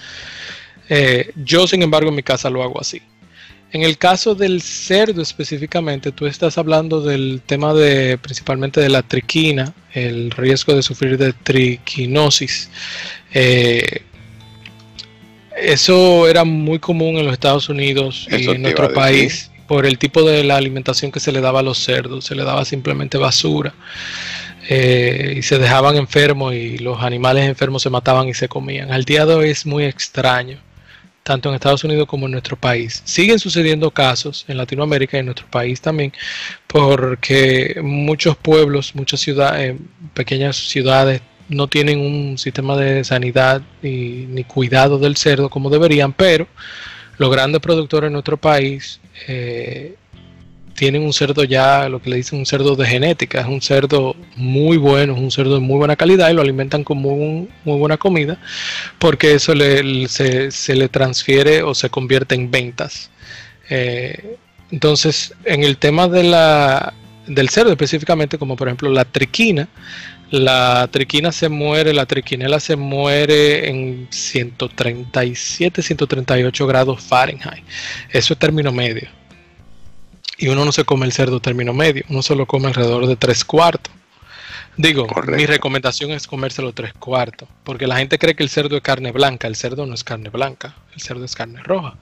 [0.88, 3.00] Eh, yo, sin embargo, en mi casa lo hago así.
[3.72, 9.02] En el caso del cerdo específicamente, tú estás hablando del tema de principalmente de la
[9.02, 12.68] triquina, el riesgo de sufrir de triquinosis.
[13.32, 14.02] Eh,
[15.56, 20.22] eso era muy común en los Estados Unidos y en nuestro país por el tipo
[20.22, 22.26] de la alimentación que se le daba a los cerdos.
[22.26, 23.74] Se le daba simplemente basura
[24.68, 28.92] eh, y se dejaban enfermos y los animales enfermos se mataban y se comían.
[28.92, 30.58] Al día de hoy es muy extraño,
[31.22, 33.02] tanto en Estados Unidos como en nuestro país.
[33.04, 36.12] Siguen sucediendo casos en Latinoamérica y en nuestro país también,
[36.66, 39.76] porque muchos pueblos, muchas ciudades,
[40.14, 46.46] pequeñas ciudades no tienen un sistema de sanidad ni, cuidado del cerdo como deberían, pero
[47.18, 49.94] los grandes productores en nuestro país eh,
[50.74, 54.16] tienen un cerdo ya, lo que le dicen un cerdo de genética, es un cerdo
[54.36, 57.98] muy bueno, es un cerdo de muy buena calidad y lo alimentan con muy, buena
[57.98, 58.38] comida,
[58.98, 63.10] porque eso se, le transfiere o se convierte en ventas.
[63.68, 64.36] Eh,
[64.70, 69.68] entonces, en el tema del cerdo específicamente, como por ejemplo la triquina,
[70.32, 77.62] la triquina se muere, la triquinela se muere en 137, 138 grados Fahrenheit.
[78.08, 79.08] Eso es término medio.
[80.38, 83.16] Y uno no se come el cerdo término medio, uno se lo come alrededor de
[83.16, 83.92] tres cuartos.
[84.78, 88.82] Digo, mi recomendación es comérselo tres cuartos, porque la gente cree que el cerdo es
[88.82, 91.94] carne blanca, el cerdo no es carne blanca, el cerdo es carne roja,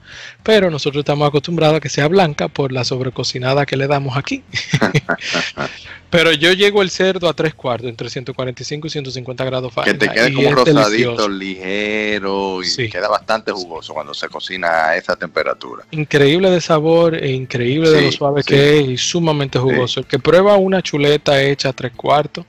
[0.43, 4.43] pero nosotros estamos acostumbrados a que sea blanca por la sobrecocinada que le damos aquí.
[6.11, 10.01] Pero yo llego el cerdo a tres cuartos, entre 145 y 150 grados Fahrenheit.
[10.01, 15.15] Que te quede como rosadito, ligero y queda bastante jugoso cuando se cocina a esa
[15.15, 15.85] temperatura.
[15.91, 20.01] Increíble de sabor e increíble de lo suave que es y sumamente jugoso.
[20.01, 22.43] El que prueba una chuleta hecha a tres cuartos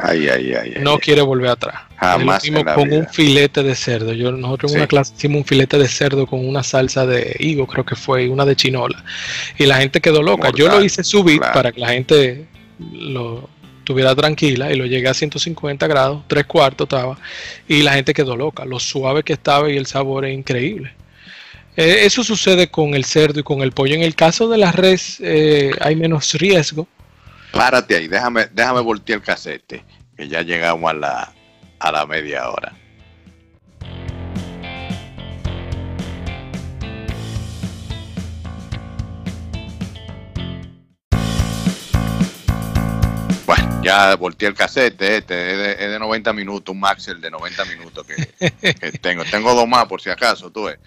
[0.80, 1.91] no quiere volver atrás.
[2.02, 2.42] Jamás.
[2.74, 4.12] con un filete de cerdo.
[4.12, 7.66] Yo, nosotros en una clase hicimos un filete de cerdo con una salsa de higo,
[7.66, 9.04] creo que fue, una de chinola.
[9.56, 10.50] Y la gente quedó loca.
[10.54, 12.46] yo lo hice subir para que la gente
[12.92, 13.48] lo
[13.84, 17.18] tuviera tranquila y lo llegué a 150 grados, tres cuartos estaba,
[17.68, 20.94] y la gente quedó loca, lo suave que estaba y el sabor es increíble.
[21.76, 23.94] Eh, eso sucede con el cerdo y con el pollo.
[23.94, 26.86] En el caso de la res eh, hay menos riesgo.
[27.52, 29.84] Párate ahí, déjame, déjame voltear el casete,
[30.16, 31.32] que ya llegamos a la,
[31.82, 32.72] a la media hora.
[43.82, 48.92] ya volteé el casete, este es de, 90 minutos, un Maxel de 90 minutos que,
[49.02, 49.24] tengo.
[49.24, 50.78] Tengo dos más por si acaso, tú ves.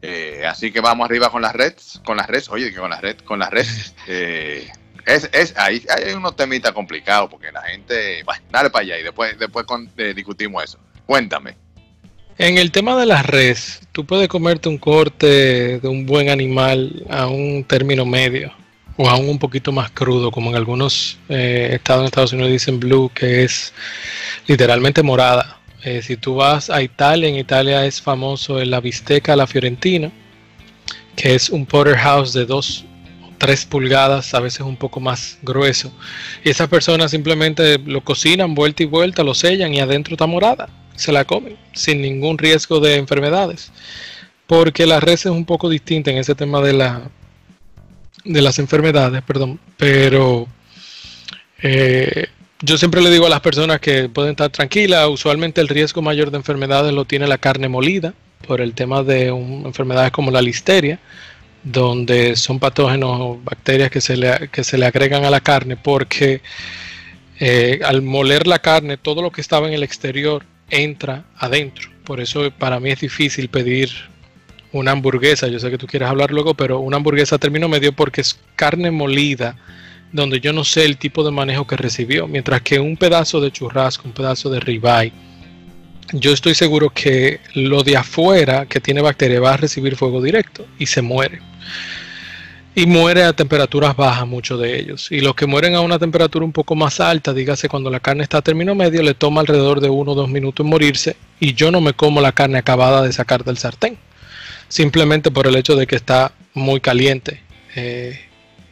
[0.00, 3.00] Eh, así que vamos arriba con las redes, con las redes, oye, que con las
[3.00, 3.94] redes, con las redes.
[4.06, 4.70] Eh,
[5.08, 9.02] es, es, ahí hay unos temitas complicados porque la gente, bueno, dale para allá y
[9.02, 9.66] después, después
[9.96, 10.78] eh, discutimos eso.
[11.06, 11.56] Cuéntame.
[12.36, 17.04] En el tema de las redes, tú puedes comerte un corte de un buen animal
[17.08, 18.52] a un término medio
[18.96, 22.78] o aún un poquito más crudo, como en algunos eh, estados en Estados Unidos dicen
[22.78, 23.72] blue, que es
[24.46, 25.58] literalmente morada.
[25.84, 30.10] Eh, si tú vas a Italia, en Italia es famoso la bisteca la fiorentina,
[31.16, 32.97] que es un porterhouse de 2 o
[33.38, 35.92] 3 pulgadas, a veces un poco más grueso.
[36.44, 40.68] Y esas personas simplemente lo cocinan vuelta y vuelta, lo sellan y adentro está morada.
[40.96, 43.72] Se la comen sin ningún riesgo de enfermedades.
[44.46, 47.10] Porque la res es un poco distinta en ese tema de la
[48.24, 50.46] de las enfermedades, perdón, pero
[51.62, 52.26] eh,
[52.60, 56.30] yo siempre le digo a las personas que pueden estar tranquilas, usualmente el riesgo mayor
[56.30, 58.12] de enfermedades lo tiene la carne molida,
[58.46, 60.98] por el tema de enfermedades como la listeria,
[61.62, 65.76] donde son patógenos o bacterias que se le, que se le agregan a la carne,
[65.76, 66.40] porque
[67.40, 71.90] eh, al moler la carne, todo lo que estaba en el exterior entra adentro.
[72.04, 73.90] Por eso para mí es difícil pedir
[74.72, 77.92] una hamburguesa, yo sé que tú quieres hablar luego, pero una hamburguesa a término medio
[77.92, 79.56] porque es carne molida,
[80.12, 83.50] donde yo no sé el tipo de manejo que recibió, mientras que un pedazo de
[83.50, 85.12] churrasco, un pedazo de ribeye,
[86.12, 90.66] yo estoy seguro que lo de afuera que tiene bacteria va a recibir fuego directo
[90.78, 91.40] y se muere.
[92.74, 95.10] Y muere a temperaturas bajas muchos de ellos.
[95.10, 98.22] Y los que mueren a una temperatura un poco más alta, dígase cuando la carne
[98.22, 101.16] está a término medio, le toma alrededor de uno o dos minutos en morirse.
[101.40, 103.98] Y yo no me como la carne acabada de sacar del sartén
[104.68, 107.40] simplemente por el hecho de que está muy caliente
[107.74, 108.20] eh,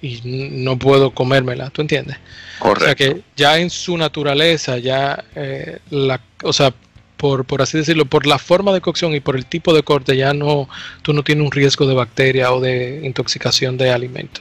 [0.03, 2.19] y no puedo comérmela, ¿tú entiendes?
[2.59, 2.85] Correcto.
[2.85, 6.73] O sea que ya en su naturaleza, ya, eh, la, o sea,
[7.17, 10.17] por, por así decirlo, por la forma de cocción y por el tipo de corte,
[10.17, 10.69] ya no,
[11.03, 14.41] tú no tienes un riesgo de bacteria o de intoxicación de alimento.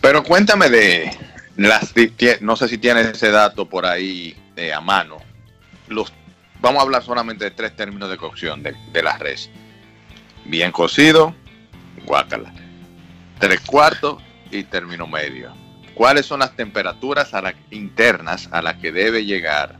[0.00, 1.10] Pero cuéntame de
[1.56, 1.92] las,
[2.40, 5.18] no sé si tienes ese dato por ahí de a mano,
[5.88, 6.12] los
[6.60, 9.50] vamos a hablar solamente de tres términos de cocción de, de la res.
[10.44, 11.34] Bien cocido,
[12.04, 12.52] guácala.
[13.38, 15.52] Tres cuartos y término medio.
[15.94, 17.30] ¿Cuáles son las temperaturas
[17.70, 19.78] internas a las que debe llegar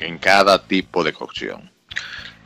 [0.00, 1.70] en cada tipo de cocción?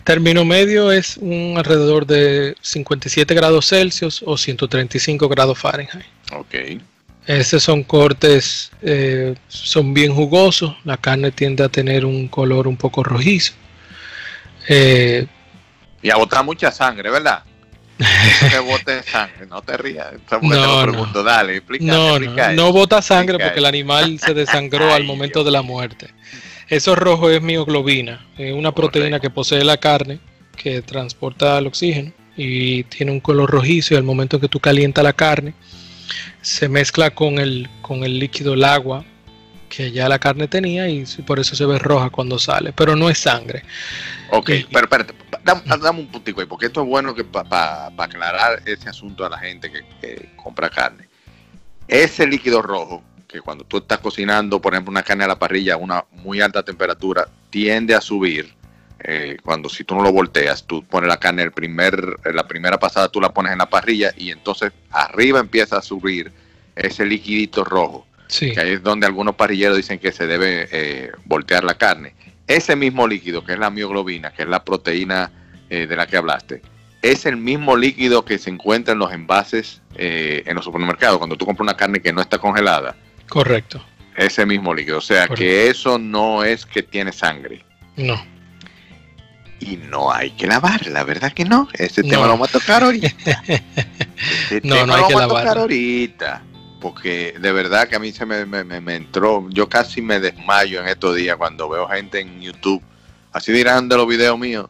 [0.05, 6.07] Término medio es un alrededor de 57 grados Celsius o 135 grados Fahrenheit.
[6.33, 6.55] Ok.
[7.27, 12.77] Estos son cortes, eh, son bien jugosos, la carne tiende a tener un color un
[12.77, 13.53] poco rojizo.
[14.69, 15.27] Eh,
[16.03, 17.45] y a botar mucha sangre, ¿verdad?
[18.51, 20.13] que bote sangre, no te rías.
[20.41, 21.23] No, no.
[21.23, 25.51] Dale, explica, no, no, no bota sangre porque el animal se desangró al momento de
[25.51, 26.09] la muerte.
[26.71, 30.21] Eso rojo es mioglobina, es una proteína que posee la carne
[30.57, 35.03] que transporta el oxígeno y tiene un color rojizo y al momento que tú calientas
[35.03, 35.53] la carne
[36.43, 39.05] se mezcla con el, con el líquido, el agua
[39.69, 43.11] que ya la carne tenía y por eso se ve roja cuando sale, pero no
[43.11, 43.63] es sangre.
[44.31, 48.89] Ok, pero espérate, dame, un puntico ahí, porque esto es bueno que para aclarar ese
[48.89, 51.09] asunto a la gente que, compra carne.
[51.89, 55.75] Ese líquido rojo, que cuando tú estás cocinando, por ejemplo, una carne a la parrilla
[55.75, 58.55] a una muy alta temperatura, tiende a subir.
[59.03, 62.79] Eh, cuando si tú no lo volteas, tú pones la carne, el primer, la primera
[62.79, 66.33] pasada tú la pones en la parrilla y entonces arriba empieza a subir
[66.77, 68.07] ese liquidito rojo
[68.39, 72.15] que ahí es donde algunos parrilleros dicen que se debe eh, voltear la carne.
[72.47, 75.31] Ese mismo líquido, que es la mioglobina, que es la proteína
[75.69, 76.63] eh, de la que hablaste,
[77.03, 81.37] es el mismo líquido que se encuentra en los envases eh, en los supermercados, cuando
[81.37, 82.97] tú compras una carne que no está congelada.
[83.31, 83.83] Correcto.
[84.17, 84.99] Ese mismo líquido.
[84.99, 87.65] O sea que eso no es que tiene sangre.
[87.97, 88.23] No.
[89.61, 91.69] Y no hay que lavarla, ¿verdad que no?
[91.73, 93.09] Ese tema lo vamos a tocar ahorita.
[94.63, 95.63] no, no hay que lavarla.
[95.63, 96.43] ahorita
[96.81, 101.15] porque de verdad que a mí se me, entró, yo casi me desmayo en estos
[101.15, 102.83] días cuando veo gente en YouTube,
[103.33, 104.69] así dirán de los videos míos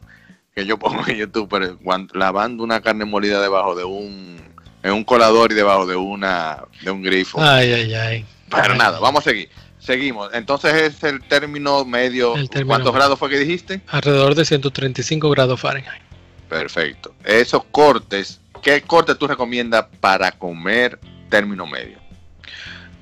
[0.55, 1.79] que yo pongo en YouTube, pero
[2.13, 4.41] lavando una carne molida debajo de un,
[4.83, 7.41] en un colador y debajo de una, de un grifo.
[7.41, 8.27] Ay, ay, ay.
[8.51, 9.49] Pero nada, vamos a seguir.
[9.79, 10.31] Seguimos.
[10.35, 12.35] Entonces es el término medio.
[12.67, 13.81] ¿Cuántos grados fue que dijiste?
[13.89, 16.03] Alrededor de 135 grados Fahrenheit.
[16.49, 17.15] Perfecto.
[17.25, 21.99] Esos cortes, ¿qué corte tú recomiendas para comer término medio?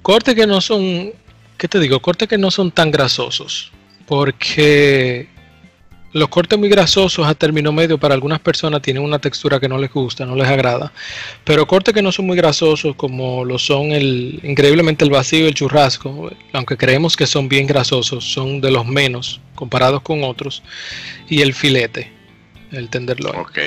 [0.03, 1.13] Cortes que no son,
[1.57, 2.01] ¿qué te digo?
[2.01, 3.73] Cortes que no son tan grasosos,
[4.07, 5.29] porque
[6.13, 9.79] los cortes muy grasosos a término medio para algunas personas tienen una textura que no
[9.79, 10.93] les gusta, no les agrada,
[11.45, 15.49] pero cortes que no son muy grasosos como lo son el increíblemente el vacío y
[15.49, 20.63] el churrasco, aunque creemos que son bien grasosos, son de los menos comparados con otros,
[21.29, 22.11] y el filete,
[22.73, 23.41] el tenderloin.
[23.41, 23.59] Ok.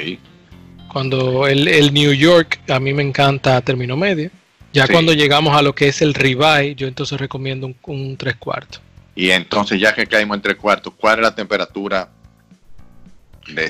[0.91, 4.31] Cuando el, el New York a mí me encanta a término medio
[4.73, 8.35] ya cuando llegamos a lo que es el ribeye, yo entonces recomiendo un, un tres
[8.37, 8.81] cuartos.
[9.15, 12.09] Y entonces ya que caímos en tres cuartos, ¿cuál es la temperatura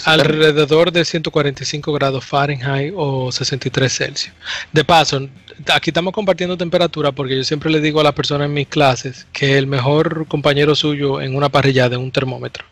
[0.05, 4.33] Alrededor de 145 grados Fahrenheit o 63 Celsius.
[4.71, 5.27] De paso,
[5.73, 9.27] aquí estamos compartiendo temperatura porque yo siempre le digo a las personas en mis clases
[9.31, 12.65] que el mejor compañero suyo en una parrilla es un termómetro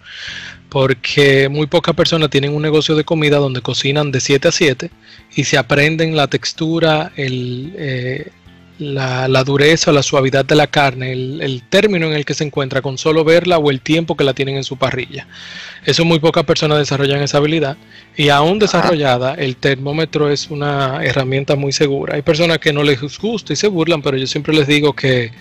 [0.70, 4.92] porque muy pocas personas tienen un negocio de comida donde cocinan de 7 a 7
[5.36, 8.32] y se aprenden la textura, el, eh,
[8.80, 12.82] la, dureza o la suavidad de la carne, el, término en el que se encuentra
[12.82, 15.28] con solo verla o el tiempo que la tienen en su parrilla.
[15.86, 17.78] Eso muy pocas personas desarrollan esa habilidad
[18.19, 22.15] y aún desarrollada, el termómetro es una herramienta muy segura.
[22.15, 25.32] Hay personas que no les gusta y se burlan, pero yo siempre les digo que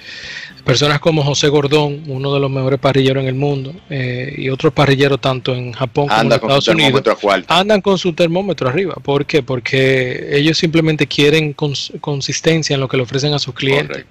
[0.63, 4.73] personas como José Gordón, uno de los mejores parrilleros en el mundo, eh, y otros
[4.73, 7.03] parrilleros tanto en Japón como en Estados Unidos,
[7.49, 8.95] andan con su termómetro arriba.
[9.03, 9.43] ¿Por qué?
[9.43, 14.05] Porque ellos simplemente quieren consistencia en lo que le ofrecen a sus clientes.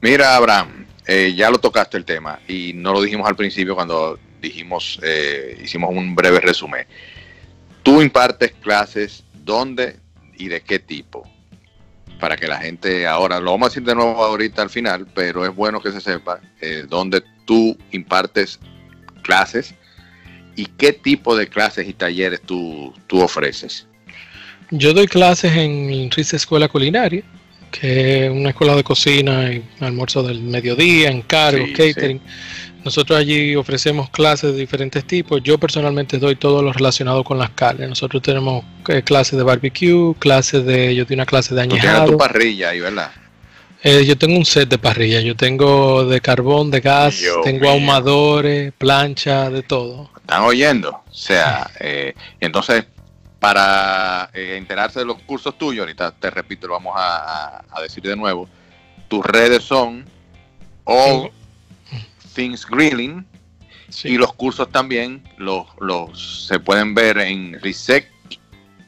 [0.00, 4.18] Mira, Abraham, eh, ya lo tocaste el tema y no lo dijimos al principio cuando
[4.40, 6.86] dijimos, eh, hicimos un breve resumen.
[7.82, 9.96] Tú impartes clases, ¿dónde
[10.36, 11.26] y de qué tipo?
[12.22, 15.44] para que la gente ahora, lo vamos a decir de nuevo ahorita al final, pero
[15.44, 18.60] es bueno que se sepa eh, dónde tú impartes
[19.22, 19.74] clases
[20.54, 23.88] y qué tipo de clases y talleres tú, tú ofreces.
[24.70, 27.24] Yo doy clases en RIS Escuela Culinaria,
[27.72, 32.20] que es una escuela de cocina y almuerzo del mediodía, encargo, catering.
[32.84, 35.40] Nosotros allí ofrecemos clases de diferentes tipos.
[35.42, 37.88] Yo personalmente doy todo lo relacionado con las carnes.
[37.88, 42.06] Nosotros tenemos eh, clases de barbecue, clases de, yo doy una clase de añejado.
[42.06, 43.12] Tú tu parrilla ahí, ¿verdad?
[43.84, 45.20] Eh, yo tengo un set de parrilla.
[45.20, 50.10] Yo tengo de carbón, de gas, tengo ahumadores, plancha, de todo.
[50.16, 50.90] ¿Están oyendo?
[50.90, 52.84] O sea, eh, entonces,
[53.38, 58.48] para enterarse de los cursos tuyos, ahorita te repito, lo vamos a, decir de nuevo,
[59.08, 60.04] tus redes son
[60.84, 61.30] o...
[62.32, 63.26] Things Grilling.
[64.04, 68.10] Y los cursos también los, los se pueden ver en RISEC.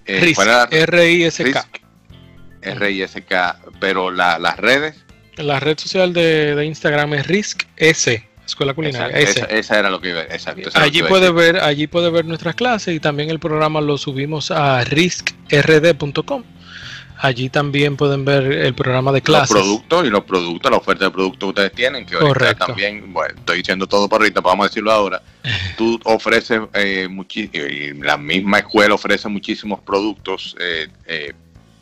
[0.06, 0.34] Eh,
[0.70, 1.68] R-I-S-K.
[2.62, 3.60] R-I-S-K.
[3.80, 5.04] Pero las redes.
[5.36, 8.28] La red social de, Instagram es RISC S.
[8.46, 9.16] Escuela Culinaria.
[9.18, 10.70] Esa, era lo que iba exacto.
[10.74, 14.84] Allí puede ver, allí puede ver nuestras clases y también el programa lo subimos a
[14.84, 16.44] riskrd.com.
[17.24, 19.48] Allí también pueden ver el programa de clases.
[19.54, 22.66] Los productos y los productos, la oferta de productos que ustedes tienen, que Correcto.
[22.66, 25.22] también, bueno, estoy diciendo todo por ahorita, vamos a decirlo ahora.
[25.78, 31.32] Tú ofreces, eh, y la misma escuela ofrece muchísimos productos eh, eh,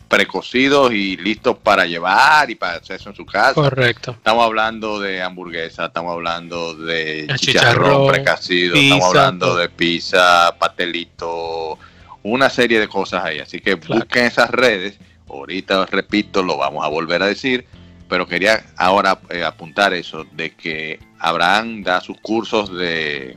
[0.06, 3.54] precocidos y listos para llevar y para hacerse en su casa.
[3.54, 4.12] Correcto.
[4.12, 11.80] Estamos hablando de hamburguesa, estamos hablando de chicharrón, chicharrón precocido, estamos hablando de pizza, pastelito
[12.22, 13.40] una serie de cosas ahí.
[13.40, 14.98] Así que busquen esas redes.
[15.32, 17.66] Ahorita, repito, lo vamos a volver a decir,
[18.08, 23.36] pero quería ahora eh, apuntar eso, de que Abraham da sus cursos de,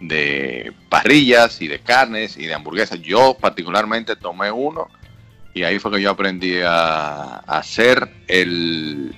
[0.00, 3.00] de parrillas y de carnes y de hamburguesas.
[3.00, 4.88] Yo particularmente tomé uno
[5.54, 9.14] y ahí fue que yo aprendí a, hacer el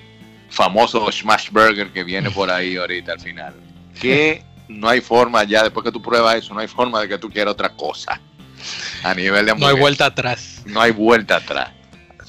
[0.50, 3.54] famoso smash burger que viene por ahí ahorita al final.
[4.00, 7.18] Que no hay forma ya, después que tú pruebas eso, no hay forma de que
[7.18, 8.20] tú quieras otra cosa.
[9.02, 10.62] A nivel de No hay vuelta atrás.
[10.66, 11.70] No hay vuelta atrás.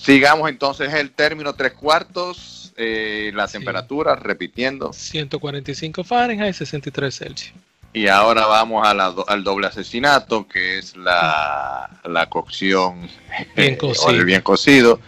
[0.02, 4.94] Sigamos entonces el término tres cuartos, eh, la temperatura, repitiendo.
[4.94, 7.54] 145 Fahrenheit, 63 Celsius.
[7.92, 11.90] Y ahora vamos al doble asesinato, que es la,
[12.30, 13.10] cocción
[13.56, 14.10] bien cocido.
[14.12, 15.00] el bien cocido.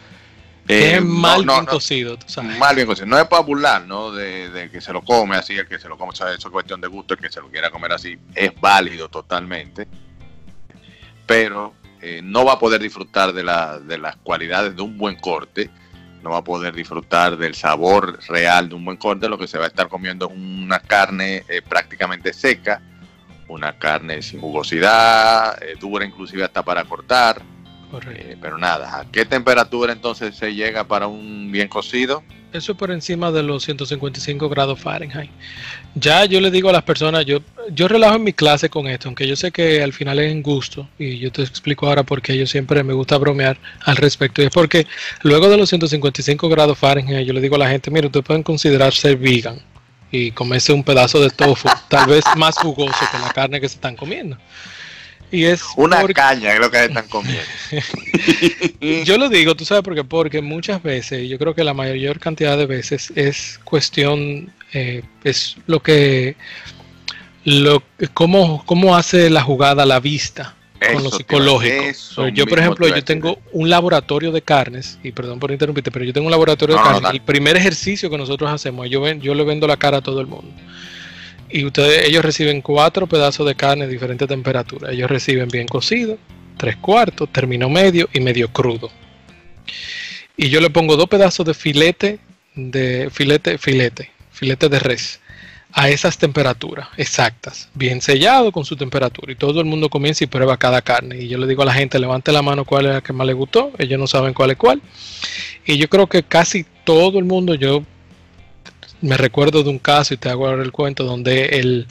[0.68, 2.58] es eh, mal bien cocido, tú sabes.
[2.58, 3.06] Mal bien cocido.
[3.06, 4.12] No es para burlar, ¿no?
[4.12, 6.88] De, que se lo come así, el que se lo come, eso es cuestión de
[6.88, 9.88] gusto, el que se lo quiera comer así, es válido totalmente.
[11.28, 13.44] Pero eh, no va a poder disfrutar de,
[13.86, 15.70] de las cualidades de un buen corte
[16.24, 19.58] no va a poder disfrutar del sabor real de un buen corte, lo que se
[19.58, 22.82] va a estar comiendo es una carne eh, prácticamente seca,
[23.48, 27.42] una carne sin jugosidad, eh, dura inclusive hasta para cortar.
[28.12, 32.24] Eh, pero nada, ¿a qué temperatura entonces se llega para un bien cocido?
[32.54, 35.32] Eso por encima de los 155 grados Fahrenheit.
[35.96, 37.40] Ya yo le digo a las personas, yo,
[37.70, 40.44] yo relajo en mi clase con esto, aunque yo sé que al final es en
[40.44, 44.42] gusto, y yo te explico ahora por qué yo siempre me gusta bromear al respecto.
[44.42, 44.86] Y es porque
[45.24, 48.44] luego de los 155 grados Fahrenheit, yo le digo a la gente, mire, ustedes pueden
[48.44, 49.62] considerar ser vegan
[50.12, 53.76] y comerse un pedazo de tofu, tal vez más jugoso que la carne que se
[53.76, 54.38] están comiendo.
[55.32, 57.42] Y es una caña es lo que están comiendo.
[59.06, 62.20] yo lo digo, tú sabes por qué, porque muchas veces, yo creo que la mayor
[62.20, 66.36] cantidad de veces es cuestión, eh, es lo que,
[67.46, 67.82] lo,
[68.14, 70.56] cómo, cómo hace la jugada la vista
[70.94, 72.28] con lo psicológico.
[72.30, 76.12] yo, por ejemplo, yo tengo un laboratorio de carnes, y perdón por interrumpirte, pero yo
[76.12, 77.12] tengo un laboratorio de carnes.
[77.14, 80.20] el primer ejercicio que nosotros hacemos, yo, ven, yo le vendo la cara a todo
[80.20, 80.52] el mundo
[81.54, 84.92] y ustedes, ellos reciben cuatro pedazos de carne de diferente temperatura.
[84.92, 86.18] Ellos reciben bien cocido,
[86.58, 88.90] tres cuartos, término medio y medio crudo.
[90.38, 92.20] Y yo le pongo dos pedazos de filete,
[92.56, 95.20] de filete, filete, filete de res
[95.74, 99.32] a esas temperaturas exactas, bien sellado con su temperatura.
[99.32, 101.18] Y todo el mundo comienza y prueba cada carne.
[101.18, 103.28] Y yo le digo a la gente, levante la mano cuál es la que más
[103.28, 103.72] le gustó.
[103.78, 104.82] Ellos no saben cuál es cuál.
[105.66, 107.84] Y yo creo que casi todo el mundo, yo
[109.02, 111.88] me recuerdo de un caso, y te hago ahora el cuento, donde el,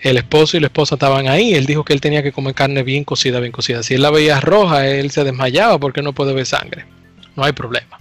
[0.00, 1.54] esposo y la esposa estaban ahí.
[1.54, 3.82] Él dijo que él tenía que comer carne bien cocida, bien cocida.
[3.82, 6.86] Si él la veía roja, él se desmayaba porque no puede ver sangre.
[7.36, 7.98] No hay problema.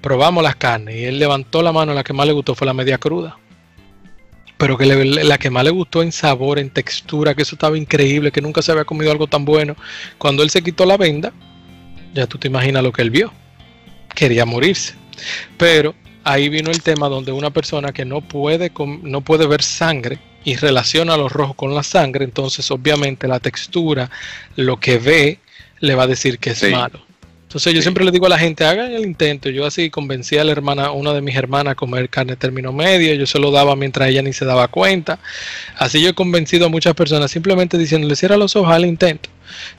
[0.00, 1.94] Probamos las carnes y él levantó la mano.
[1.94, 3.38] La que más le gustó fue la media cruda.
[4.56, 8.30] Pero que la que más le gustó en sabor, en textura, que eso estaba increíble,
[8.30, 9.76] que nunca se había comido algo tan bueno.
[10.16, 11.32] Cuando él se quitó la venda,
[12.14, 13.32] ya tú te imaginas lo que él vio.
[14.14, 14.94] Quería morirse.
[15.58, 15.94] Pero
[16.24, 18.72] ahí vino el tema donde una persona que no puede,
[19.02, 24.10] no puede ver sangre y relaciona los rojos con la sangre, entonces obviamente la textura,
[24.56, 25.38] lo que ve,
[25.80, 27.00] le va a decir que es malo.
[27.54, 29.48] Entonces yo siempre le digo a la gente, hagan el intento.
[29.48, 33.14] Yo así convencí a la hermana, una de mis hermanas a comer carne término medio,
[33.14, 35.20] yo se lo daba mientras ella ni se daba cuenta.
[35.78, 39.28] Así yo he convencido a muchas personas simplemente diciéndole, cierra los ojos al intento.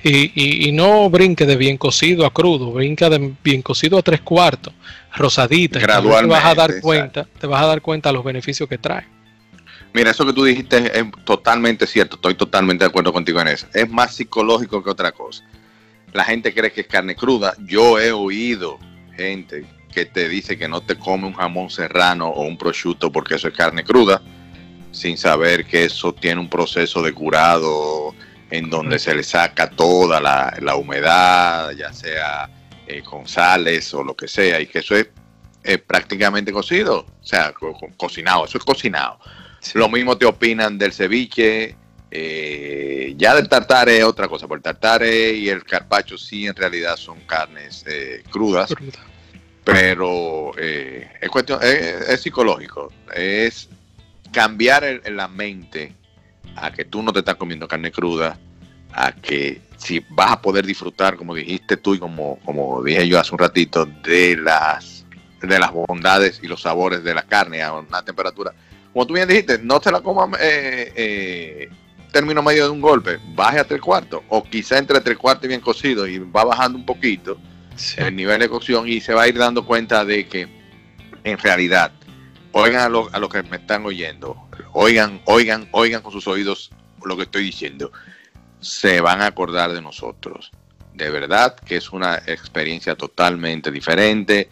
[0.05, 4.21] Y, y, no brinque de bien cocido a crudo, brinca de bien cocido a tres
[4.21, 4.73] cuartos,
[5.13, 5.77] rosadita.
[5.77, 6.33] Gradualmente.
[6.33, 9.05] Te vas a dar cuenta, te vas a dar cuenta de los beneficios que trae.
[9.91, 13.67] Mira, eso que tú dijiste es totalmente cierto, estoy totalmente de acuerdo contigo en eso.
[13.73, 15.43] Es más psicológico que otra cosa
[16.15, 17.53] la gente cree que es carne cruda.
[17.59, 18.79] Yo he oído
[19.17, 23.35] gente que te dice que no te come un jamón serrano o un prosciutto porque
[23.35, 24.21] eso es carne cruda,
[24.91, 28.15] sin saber que eso tiene un proceso de curado
[28.49, 32.49] en donde se le saca toda la, humedad, ya sea
[32.87, 35.07] eh, con sales o lo que sea, y que eso es
[35.85, 37.53] prácticamente cocido, o sea,
[37.97, 39.19] cocinado, eso es cocinado.
[39.73, 41.75] Lo mismo te opinan del ceviche,
[42.17, 46.55] eh, ya del tartare es otra cosa, porque el tartare y el carpacho sí en
[46.55, 48.73] realidad son carnes eh, crudas,
[49.65, 53.67] pero eh, es, cuestión, es, psicológico, es
[54.31, 55.93] cambiar la mente
[56.55, 58.39] a que tú no te estás comiendo carne cruda,
[58.93, 63.19] a que si vas a poder disfrutar, como dijiste tú y como, como dije yo
[63.19, 65.05] hace un ratito, de las,
[65.41, 68.53] de las bondades y los sabores de la carne a una temperatura.
[68.93, 71.69] Como tú bien dijiste, no te la comas eh,
[72.15, 75.47] término medio de un golpe, baje a tres cuartos, o quizá entre tres cuartos y
[75.49, 77.37] bien cocido y va bajando un poquito
[77.97, 80.47] el nivel de cocción y se va a ir dando cuenta de que
[81.25, 81.91] en realidad,
[82.53, 84.37] oigan a los a que me están oyendo,
[84.71, 86.71] oigan, oigan, oigan con sus oídos
[87.03, 87.91] lo que estoy diciendo,
[88.61, 90.53] se van a acordar de nosotros.
[90.93, 94.49] de verdad que es una experiencia totalmente diferente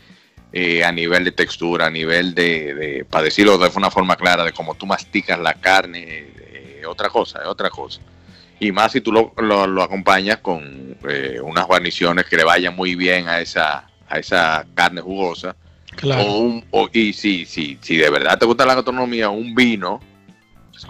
[0.51, 4.51] eh, a nivel de textura, a nivel de, para decirlo de una forma clara, de
[4.51, 6.42] cómo tú masticas la carne,
[6.83, 8.01] eh, otra cosa, otra cosa.
[8.59, 12.95] Y más si tú lo, lo, acompañas con eh, unas guarniciones que le vayan muy
[12.95, 15.55] bien a esa, a esa carne jugosa.
[15.95, 16.61] Claro.
[16.71, 19.99] O y si, si, si de verdad te gusta la gastronomía, un vino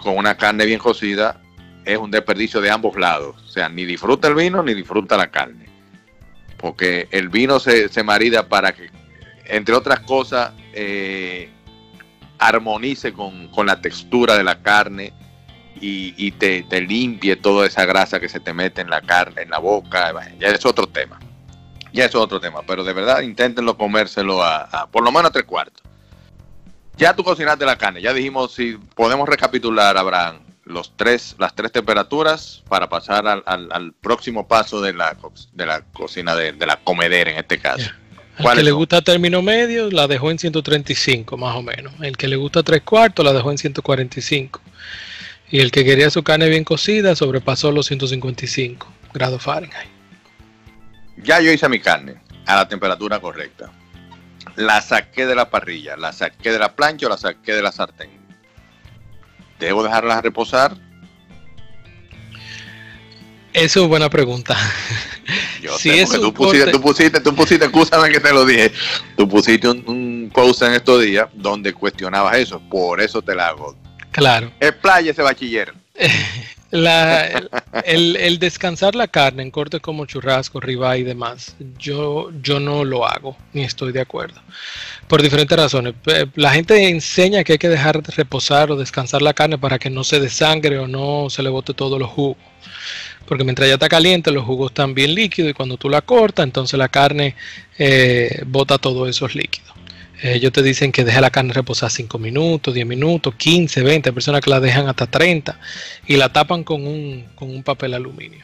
[0.02, 1.40] con una carne bien cocida
[1.84, 3.36] es un desperdicio de ambos lados.
[3.44, 5.66] O sea, ni disfruta el vino ni disfruta la carne.
[6.56, 8.88] Porque el vino se, se marida para que,
[9.46, 11.50] entre otras cosas, eh,
[12.38, 15.12] armonice con, la textura de la carne
[15.80, 19.58] y, te, limpie toda esa grasa que se te mete en la carne, en la
[19.58, 20.12] boca.
[20.38, 21.18] Ya es otro tema.
[21.92, 22.62] Ya es otro tema.
[22.66, 25.82] Pero de verdad, inténtenlo comérselo a, a por lo menos a tres cuartos.
[26.96, 31.72] Ya tú cocinaste la carne, ya dijimos si podemos recapitular, Abraham, los tres, las tres
[31.72, 35.16] temperaturas para pasar al, próximo paso de la,
[35.52, 37.90] de la cocina de, la comedera en este caso.
[38.38, 41.92] El que le gusta término medio la dejó en 135 más o menos.
[42.00, 44.60] El que le gusta tres cuartos la dejó en 145.
[45.50, 49.90] Y el que quería su carne bien cocida sobrepasó los 155 grados Fahrenheit.
[51.18, 52.16] Ya yo hice mi carne
[52.46, 53.70] a la temperatura correcta.
[54.56, 57.72] La saqué de la parrilla, la saqué de la plancha o la saqué de la
[57.72, 58.10] sartén
[59.58, 60.76] ¿Debo dejarlas reposar?
[63.52, 64.56] Eso es buena pregunta.
[65.62, 68.72] Yo sé, tú, pusiste, tú, pusiste, tú pusiste, que te lo dije,
[69.16, 73.76] tú pusiste un, post en estos días donde cuestionabas eso, por eso te la hago.
[74.14, 74.52] Claro.
[74.60, 75.74] Es playa ese bachiller.
[76.70, 77.28] La,
[77.84, 83.06] el, descansar la carne en cortes como churrasco, ribeye y demás, yo, yo no lo
[83.06, 84.40] hago, ni estoy de acuerdo.
[85.06, 85.94] Por diferentes razones.
[86.34, 90.02] La gente enseña que hay que dejar reposar o descansar la carne para que no
[90.02, 92.38] se desangre o no se le bote todo los jugos.
[93.26, 96.42] Porque mientras ya está caliente, los jugos están bien líquidos y cuando tú la cortas,
[96.42, 97.36] entonces la carne
[97.78, 99.73] eh, bota todos esos líquidos.
[100.24, 104.14] Ellos te dicen que deja la carne reposar 5 minutos, 10 minutos, 15, 20, hay
[104.14, 105.60] personas que la dejan hasta 30
[106.06, 108.42] y la tapan con un, con un papel aluminio.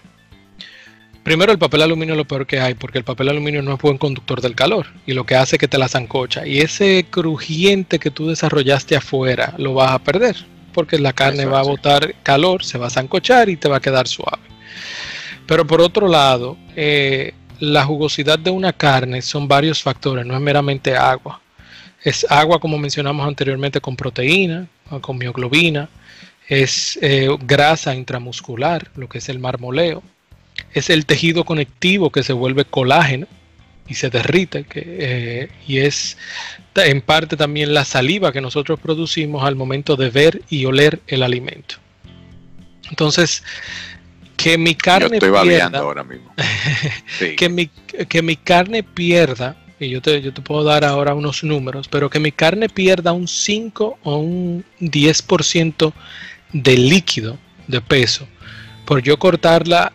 [1.23, 3.81] Primero, el papel aluminio es lo peor que hay, porque el papel aluminio no es
[3.81, 6.47] buen conductor del calor y lo que hace es que te la zancocha.
[6.47, 10.37] Y ese crujiente que tú desarrollaste afuera lo vas a perder,
[10.75, 13.81] porque la carne va a botar calor, se va a zancochar y te va a
[13.81, 14.43] quedar suave.
[15.47, 20.43] Pero por otro lado, eh, la jugosidad de una carne son varios factores, no es
[20.43, 21.41] meramente agua.
[22.03, 24.67] Es agua, como mencionamos anteriormente, con proteína,
[25.01, 25.89] con mioglobina.
[26.49, 30.03] Es eh, grasa intramuscular, lo que es el marmoleo.
[30.73, 33.27] Es el tejido conectivo que se vuelve colágeno
[33.87, 34.65] y se derrite.
[34.75, 36.17] Eh, y es
[36.75, 41.23] en parte también la saliva que nosotros producimos al momento de ver y oler el
[41.23, 41.77] alimento.
[42.89, 43.45] Entonces,
[44.37, 46.33] que mi carne pierda, ahora mismo.
[47.37, 52.11] que, mi, que mi carne pierda y yo te, puedo dar ahora unos números, pero
[52.11, 55.93] que mi carne pierda un 5 o un 10%
[56.53, 58.29] de líquido, de peso,
[58.85, 59.93] por yo cortarla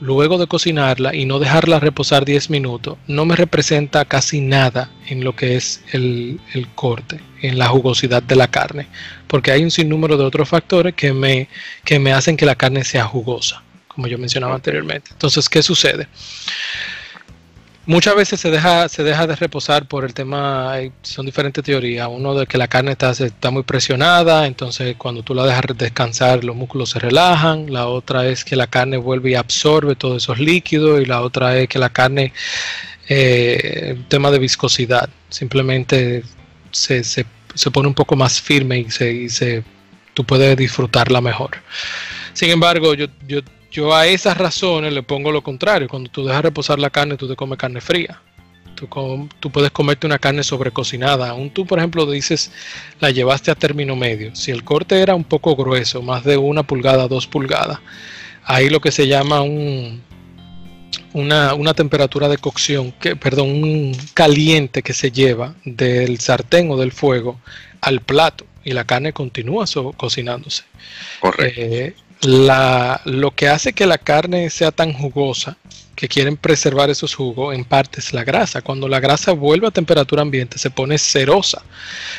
[0.00, 5.24] luego de cocinarla y no dejarla reposar 10 minutos, no me representa casi nada en
[5.24, 8.86] lo que es el, el, corte, en la jugosidad de la carne,
[9.26, 11.48] porque hay un sinnúmero de otros factores que me,
[11.84, 15.10] que me hacen que la carne sea jugosa, como yo mencionaba anteriormente.
[15.12, 16.06] Entonces, ¿qué sucede?
[17.84, 22.06] Muchas veces se deja, se deja de reposar por el tema, son diferentes teorías.
[22.08, 26.44] Uno de que la carne está, está muy presionada, entonces cuando tú la dejas descansar
[26.44, 27.72] los músculos se relajan.
[27.72, 31.02] La otra es que la carne vuelve y absorbe todos esos líquidos.
[31.02, 32.32] Y la otra es que la carne,
[33.08, 36.22] eh, tema de viscosidad, simplemente
[36.70, 39.64] se, se, se, pone un poco más firme y, se, y se,
[40.14, 41.50] tú puedes disfrutarla mejor.
[42.32, 43.40] Sin embargo, yo, yo
[43.72, 45.88] yo a esas razones le pongo lo contrario.
[45.88, 48.20] Cuando tú dejas reposar la carne, tú te comes carne fría.
[48.74, 51.30] Tú, puedes comerte una carne sobrecocinada.
[51.30, 52.50] Aún tú, por ejemplo, dices,
[53.00, 54.34] la llevaste a término medio.
[54.34, 57.78] Si el corte era un poco grueso, más de una pulgada, dos pulgadas,
[58.44, 60.02] ahí lo que se llama un,
[61.12, 66.76] una, una, temperatura de cocción, que, perdón, un caliente que se lleva del sartén o
[66.76, 67.38] del fuego
[67.80, 69.64] al plato y la carne continúa
[69.96, 70.64] cocinándose.
[71.20, 71.60] Correcto.
[71.60, 75.56] Eh, la, lo que hace que la carne sea tan jugosa,
[75.94, 78.62] que quieren preservar esos jugos, en parte es la grasa.
[78.62, 81.62] Cuando la grasa vuelve a temperatura ambiente, se pone cerosa,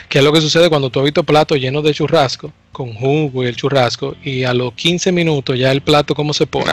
[0.07, 3.47] que es lo que sucede cuando tú habitas plato lleno de churrasco, con jugo y
[3.47, 6.71] el churrasco, y a los 15 minutos ya el plato, ¿cómo se pone?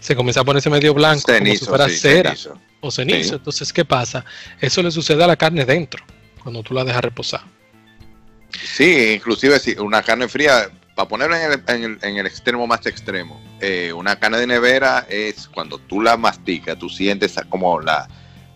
[0.00, 2.34] Se comienza a ponerse medio blanco, como si fuera cera
[2.80, 3.36] o cenizo.
[3.36, 4.24] Entonces, ¿qué pasa?
[4.60, 6.04] Eso le sucede a la carne dentro,
[6.42, 7.40] cuando tú la dejas reposar.
[8.50, 13.40] Sí, inclusive si una carne fría para ponerlo en el, en, el, extremo más extremo,
[13.60, 18.08] eh, una carne de nevera es cuando tú la masticas, tú sientes como la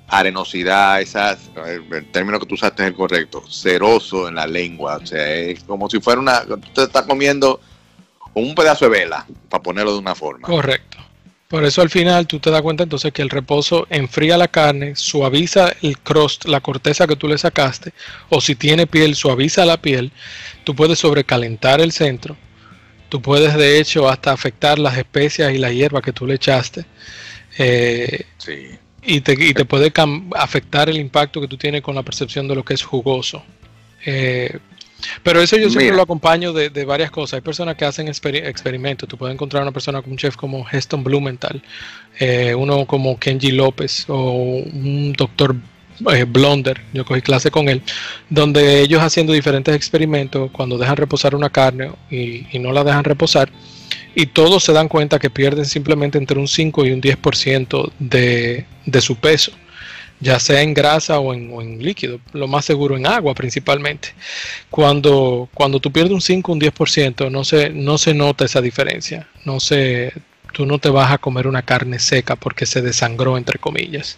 [0.08, 5.06] arenosidad, esas, el término que tú usaste es el correcto, ceroso en la lengua, o
[5.06, 7.60] sea, es como si fuera una, tú te estás comiendo
[8.34, 10.48] un pedazo de vela, para ponerlo de una forma.
[10.48, 10.98] Correcto.
[11.52, 14.96] Por eso al final tú te das cuenta entonces que el reposo enfría la carne,
[14.96, 17.92] suaviza el crust, la corteza que tú le sacaste,
[18.30, 20.12] o si tiene piel, suaviza la piel.
[20.64, 22.38] Tú puedes sobrecalentar el centro.
[23.10, 26.86] Tú puedes de hecho hasta afectar las especias y la hierba que tú le echaste.
[27.58, 28.68] Eh, sí.
[29.02, 29.92] Y te, y te puede
[30.34, 33.44] afectar el impacto que tú tienes con la percepción de lo que es jugoso.
[34.06, 34.58] Eh,
[35.22, 37.34] pero eso yo siempre lo acompaño de, varias cosas.
[37.34, 39.08] Hay personas que hacen experimentos.
[39.08, 41.62] Tú puedes encontrar una persona como un chef como Heston Blumenthal,
[42.18, 45.56] eh, uno como Kenji López o un doctor
[46.12, 47.82] eh, Blonder, yo cogí clase con él,
[48.28, 53.50] donde ellos haciendo diferentes experimentos, cuando dejan reposar una carne y, no la dejan reposar,
[54.14, 58.66] y todos se dan cuenta que pierden simplemente entre un 5 y un 10% de,
[58.84, 59.52] de su peso
[60.22, 64.14] ya sea en grasa o en, líquido, lo más seguro en agua principalmente.
[64.70, 68.60] Cuando, cuando tú pierdes un 5 o un 10%, no se, no se nota esa
[68.60, 69.28] diferencia.
[69.44, 70.12] No se,
[70.52, 74.16] tú no te vas a comer una carne seca porque se desangró, entre comillas.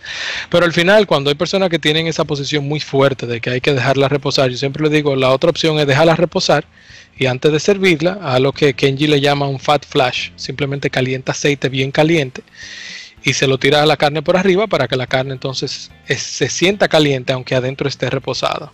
[0.50, 3.60] Pero al final, cuando hay personas que tienen esa posición muy fuerte de que hay
[3.62, 6.66] que dejarla reposar, yo siempre le digo, la otra opción es dejarla reposar
[7.16, 11.32] y antes de servirla, a lo que Kenji le llama un fat flash, simplemente calienta
[11.32, 12.42] aceite bien caliente
[13.24, 16.48] y se lo tira a la carne por arriba para que la carne entonces se
[16.48, 18.72] sienta caliente aunque adentro esté reposada.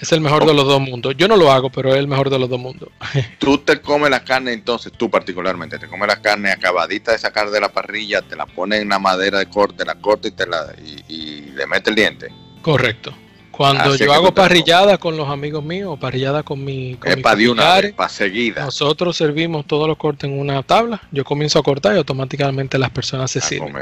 [0.00, 1.14] Es el mejor de los dos mundos.
[1.16, 2.88] Yo no lo hago, pero es el mejor de los dos mundos.
[3.38, 7.50] Tú te comes la carne entonces, tú particularmente, te comes la carne acabadita de sacar
[7.50, 10.46] de la parrilla, te la pones en la madera de corte, la corta y, te
[10.46, 10.74] la,
[11.08, 12.28] y le metes el diente.
[12.62, 13.14] Correcto.
[13.62, 17.48] Cuando yo hago parrillada con los amigos míos, parrillada con mi con es para de
[17.48, 18.64] una vez, para seguida.
[18.64, 21.00] Nosotros servimos todos los cortes en una tabla.
[21.12, 23.72] Yo comienzo a cortar y automáticamente las personas se sirven.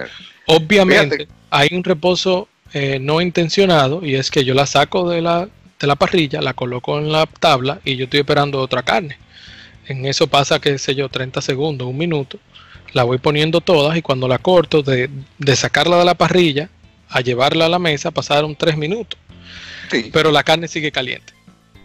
[0.49, 5.49] Obviamente hay un reposo eh, no intencionado y es que yo la saco de la,
[5.79, 9.17] de la parrilla, la coloco en la tabla y yo estoy esperando otra carne.
[9.87, 12.39] En eso pasa, qué sé yo, 30 segundos, un minuto.
[12.93, 15.09] La voy poniendo todas y cuando la corto, de,
[15.39, 16.69] de sacarla de la parrilla
[17.09, 19.19] a llevarla a la mesa, pasaron 3 minutos
[20.13, 21.33] pero la carne sigue caliente.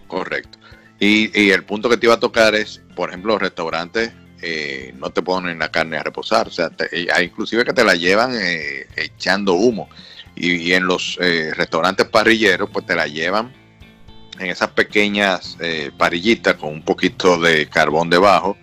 [0.08, 0.58] Correcto.
[1.00, 5.10] Y, el punto que te iba a tocar es, por ejemplo, los restaurantes eh, no
[5.10, 6.72] te ponen la carne a reposar, o sea,
[7.14, 9.90] hay inclusive que te la llevan eh, echando humo.
[10.38, 13.54] Y, en los eh, restaurantes parrilleros, pues te la llevan
[14.38, 15.58] en esas pequeñas
[15.98, 18.58] parillitas con un poquito de carbón debajo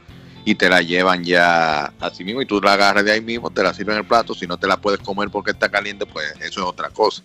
[0.45, 3.63] y te la llevan ya así mismo y tú la agarras de ahí mismo, te
[3.63, 6.27] la sirven en el plato, si no te la puedes comer porque está caliente, pues
[6.41, 7.23] eso es otra cosa.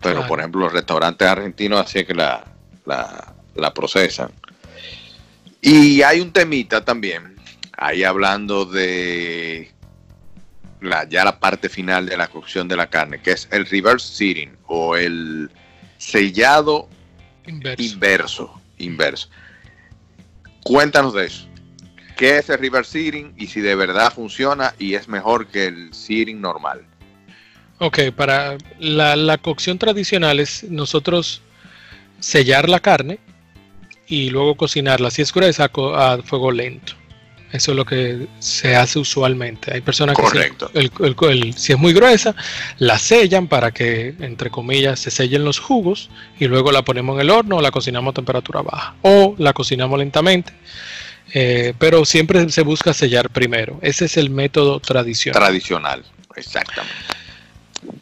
[0.00, 2.44] Pero, por ejemplo, los restaurantes argentinos así es que la,
[2.84, 4.30] la, procesan.
[5.60, 7.36] Y hay un temita también,
[7.76, 9.72] ahí hablando de
[10.80, 14.14] la, ya la parte final de la cocción de la carne, que es el reverse
[14.14, 15.50] searing o el
[15.98, 16.88] sellado
[17.46, 18.60] inverso.
[18.78, 19.28] inverso.
[20.62, 21.48] Cuéntanos de eso.
[22.16, 25.92] ¿Qué es el reverse searing y si de verdad funciona y es mejor que el
[25.92, 26.86] searing normal?
[27.78, 31.42] Ok, para la, cocción tradicional es nosotros
[32.20, 33.18] sellar la carne
[34.06, 35.10] y luego cocinarla.
[35.10, 36.94] Si es gruesa, a fuego lento.
[37.52, 39.72] Eso es lo que se hace usualmente.
[39.72, 42.34] Hay personas que si, es muy gruesa,
[42.78, 47.20] la sellan para que, entre comillas, se sellen los jugos y luego la ponemos en
[47.22, 50.52] el horno o la cocinamos a temperatura baja o la cocinamos lentamente.
[51.34, 53.78] Eh, pero siempre se busca sellar primero.
[53.82, 55.40] Ese es el método tradicional.
[55.40, 56.04] Tradicional,
[56.36, 57.25] exactamente.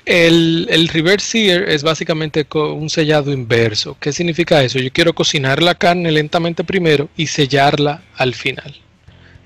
[0.05, 3.97] El, reverse sear es básicamente un sellado inverso.
[4.01, 4.79] ¿Qué significa eso?
[4.79, 8.75] Yo quiero cocinar la carne lentamente primero y sellarla al final.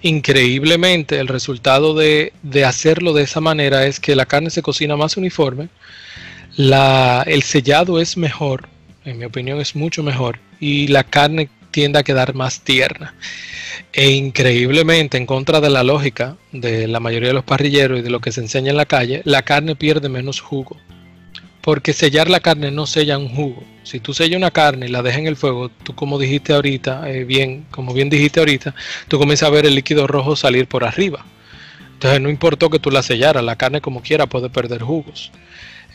[0.02, 2.32] Increíblemente, el resultado de,
[2.64, 5.68] hacerlo de esa manera es que la carne se cocina más uniforme,
[6.56, 8.68] el sellado es mejor,
[9.04, 13.14] en mi opinión es mucho mejor, y la carne tiende a quedar más tierna.
[13.92, 18.10] E increíblemente, en contra de la lógica de la mayoría de los parrilleros y de
[18.10, 20.76] lo que se enseña en la calle, la carne pierde menos jugo.
[21.60, 23.62] Porque sellar la carne no sella un jugo.
[23.82, 27.10] Si tú sellas una carne y la dejas en el fuego, tú como dijiste ahorita,
[27.10, 28.74] eh, bien, como bien dijiste ahorita,
[29.08, 31.24] tú comienzas a ver el líquido rojo salir por arriba.
[31.94, 35.32] Entonces no importó que tú la sellaras, la carne como quiera puede perder jugos.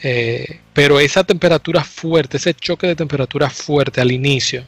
[0.04, 4.66] Eh, pero esa temperatura fuerte, ese choque de temperatura fuerte al inicio,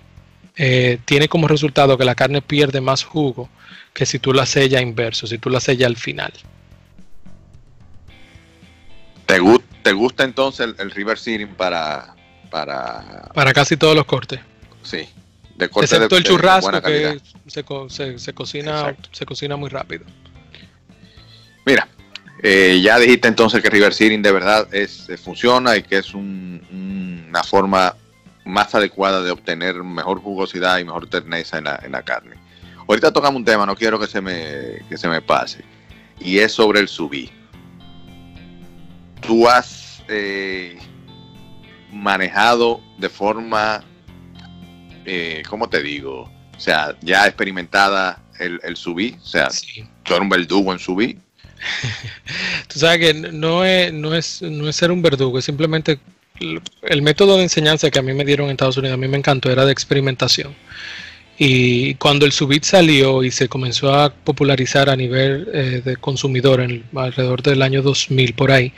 [0.57, 3.49] eh, tiene como resultado que la carne pierde más jugo
[3.93, 6.33] que si tú la sellas inverso, si tú la sellas al final.
[9.25, 9.39] ¿Te,
[9.81, 12.15] te gusta entonces el, river searing para,
[12.51, 13.31] para...
[13.33, 14.39] Para casi todos los cortes.
[14.83, 15.07] Sí.
[15.55, 17.63] De corte Excepto el churrasco que se,
[18.33, 20.05] cocina, se cocina muy rápido.
[21.65, 21.87] Mira,
[22.43, 26.13] eh, ya dijiste entonces que River Searing de verdad es, eh, funciona y que es
[26.13, 27.95] una forma
[28.45, 32.35] más adecuada de obtener mejor jugosidad y mejor terneza en la, en la carne.
[32.87, 35.63] Ahorita tocamos un tema, no quiero que se me, que se me pase,
[36.19, 37.31] y es sobre el subí.
[39.21, 40.77] Tú has eh,
[41.91, 43.83] manejado de forma,
[45.05, 46.31] eh, ¿cómo te digo?
[46.55, 49.49] O sea, ya experimentada el, el subí, o sea,
[50.03, 51.19] tú eres un verdugo en subí.
[52.67, 55.99] tú sabes que no es, no, es, no es ser un verdugo, es simplemente
[56.39, 59.17] el método de enseñanza que a mí me dieron en Estados Unidos, a mí me
[59.17, 60.55] encantó, era de experimentación.
[61.37, 66.65] Y cuando el Subit salió y se comenzó a popularizar a nivel eh, de consumidor
[66.95, 68.71] alrededor del año 2000 por ahí,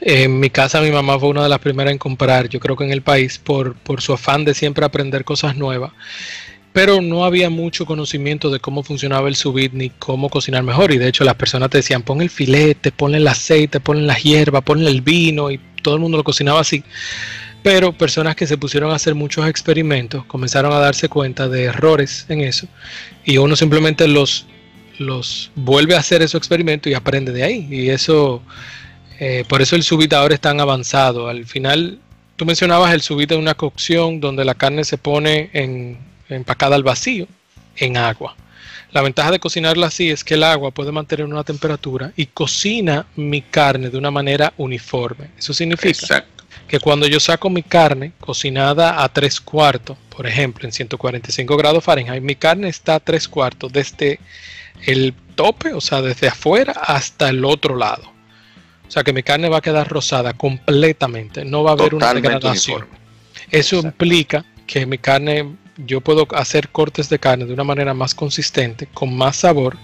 [0.00, 2.84] en mi casa mi mamá fue una de las primeras en comprar, yo creo que
[2.84, 5.92] en el país, por, por su afán de siempre aprender cosas nuevas.
[6.72, 10.90] Pero no había mucho conocimiento de cómo funcionaba el subit ni cómo cocinar mejor.
[10.90, 14.16] Y de hecho las personas te decían, pon el filete, pon el aceite, pon la
[14.18, 16.82] hierba, pon el vino y todo el mundo lo cocinaba así.
[17.62, 22.26] Pero personas que se pusieron a hacer muchos experimentos comenzaron a darse cuenta de errores
[22.28, 22.66] en eso
[23.24, 24.46] y uno simplemente los,
[24.98, 27.66] los vuelve a hacer esos experimentos y aprende de ahí.
[27.70, 28.42] Y eso,
[29.18, 31.28] eh, por eso el subit ahora es tan avanzado.
[31.28, 32.00] Al final,
[32.36, 36.82] tú mencionabas el subit de una cocción donde la carne se pone en, empacada al
[36.82, 37.26] vacío
[37.76, 38.36] en agua.
[38.94, 43.06] La ventaja de cocinarla así es que el agua puede mantener una temperatura y cocina
[43.16, 45.30] mi carne de una manera uniforme.
[45.36, 46.24] Eso significa
[46.68, 51.82] que cuando yo saco mi carne cocinada a tres cuartos, por ejemplo, en 145 grados
[51.82, 54.20] Fahrenheit, mi carne está a tres cuartos desde
[54.86, 58.04] el tope, o sea, desde afuera hasta el otro lado.
[58.86, 62.14] O sea que mi carne va a quedar rosada completamente, no va a haber una
[62.14, 62.86] degradación.
[63.50, 68.14] Eso implica que mi carne yo puedo hacer cortes de carne de una manera más
[68.14, 69.76] consistente, con más sabor,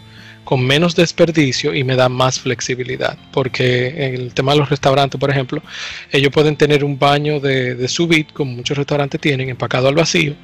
[0.45, 3.17] con menos desperdicio y me da más flexibilidad.
[3.33, 5.63] Porque en el tema de los restaurantes, por ejemplo,
[6.11, 10.35] ellos pueden tener un baño de, de como muchos restaurantes tienen, empacado al vacío,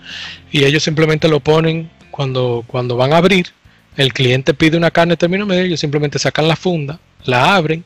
[0.50, 3.48] y ellos simplemente lo ponen cuando, cuando van a abrir.
[3.96, 7.84] El cliente pide una carne término medio, ellos simplemente sacan la funda, la abren,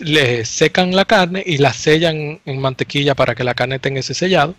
[0.00, 4.14] le secan la carne y la sellan en mantequilla para que la carne tenga ese
[4.14, 4.54] sellado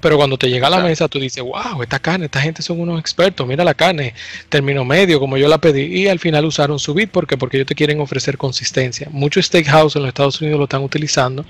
[0.00, 2.80] pero cuando te llega a la mesa, tú dices, wow, esta carne, esta gente son
[2.80, 4.14] unos expertos, mira la carne,
[4.48, 7.66] término medio, como yo la pedí, y al final usaron su bit, porque porque ellos
[7.66, 9.08] te quieren ofrecer consistencia.
[9.10, 11.44] Muchos steakhouse en los Estados Unidos lo están utilizando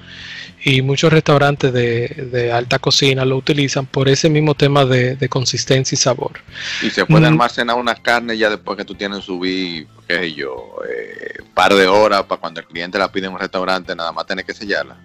[0.62, 5.98] y muchos restaurantes de, alta cocina lo utilizan por ese mismo tema de, consistencia y
[5.98, 6.40] sabor.
[6.82, 7.32] Y se puede mm.
[7.32, 11.74] almacenar una carne ya después que tú tienes su bit, qué sé yo, eh, par
[11.74, 14.54] de horas para cuando el cliente la pide en un restaurante, nada más tener que
[14.54, 14.96] sellarla.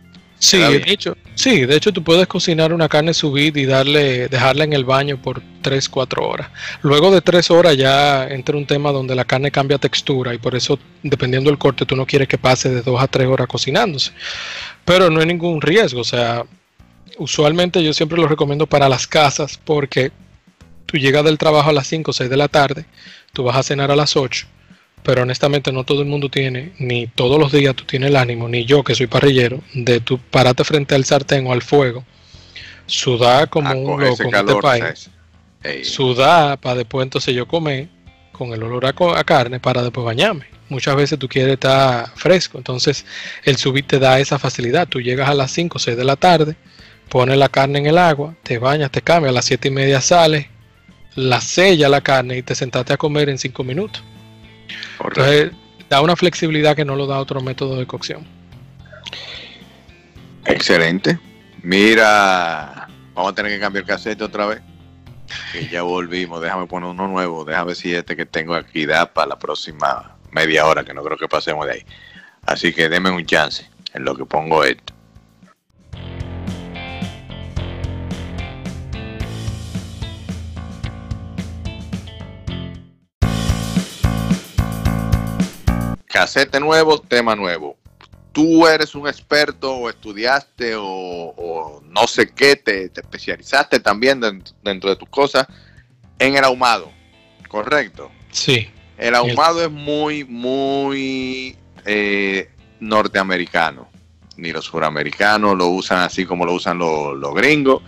[0.46, 4.64] Sí, de hecho, sí, de hecho tú puedes cocinar una carne subida y darle, dejarla
[4.64, 6.52] en el baño por 3, 4 horas.
[6.84, 10.54] Luego de 3 horas ya entra un tema donde la carne cambia textura y por
[10.54, 14.12] eso, dependiendo del corte, tú no quieres que pase de 2 a 3 horas cocinándose.
[14.86, 16.46] Pero no hay ningún riesgo, o sea,
[17.18, 20.12] usualmente yo siempre lo recomiendo para las casas porque
[20.86, 22.86] tú llegas del trabajo a las 5 o 6 de la tarde,
[23.34, 24.46] tú vas a cenar a las 8
[25.06, 28.50] pero honestamente no todo el mundo tiene, ni todos los días tú tienes el ánimo,
[28.50, 32.04] ni yo que soy parrillero, de tú pararte frente al sartén o al fuego,
[32.88, 35.10] sudar como ah, un loco en este país,
[35.84, 37.88] sudar para después entonces yo comer
[38.32, 40.48] con el olor a, carne para después bañarme.
[40.70, 43.06] Muchas veces tú quieres estar fresco, entonces
[43.44, 44.88] el subir te da esa facilidad.
[44.88, 46.56] Tú llegas a las 5 o 6 de la tarde,
[47.10, 50.02] pones la carne en el agua, te bañas, te cambias, a las 7 y media
[50.02, 50.48] sales,
[51.14, 54.04] la sella la carne y te sentaste a comer en 5 minutos.
[55.04, 55.52] Entonces,
[55.90, 58.26] da una flexibilidad que no lo da otro método de cocción.
[60.46, 61.20] Excelente.
[61.62, 64.62] Mira, vamos a tener que cambiar el cassette otra vez.
[65.52, 66.42] Que ya volvimos.
[66.42, 67.46] Déjame poner uno nuevo.
[67.46, 71.04] Déjame ver si este que tengo aquí da para la próxima media hora, que no
[71.04, 71.86] creo que pasemos de ahí.
[72.46, 74.95] Así que denme un chance en lo que pongo esto.
[86.16, 87.76] Casete nuevo, tema nuevo.
[88.32, 94.22] Tú eres un experto o estudiaste o, no sé qué, te, especializaste también
[94.64, 95.46] dentro, de tus cosas
[96.18, 96.90] en el ahumado,
[97.50, 98.10] ¿correcto?
[98.32, 98.70] Sí.
[98.98, 102.50] El ahumado es muy, muy eh,
[102.80, 103.90] norteamericano.
[104.38, 107.84] Ni los suramericanos lo usan así como lo usan los, los gringos,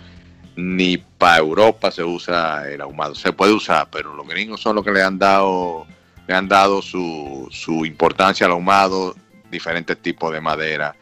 [0.54, 3.14] ni para Europa se usa el ahumado.
[3.14, 5.86] Se puede usar, pero los gringos son los que le han dado
[6.28, 9.16] le han dado su, su importancia al ahumado,
[9.50, 10.94] diferentes tipos de madera,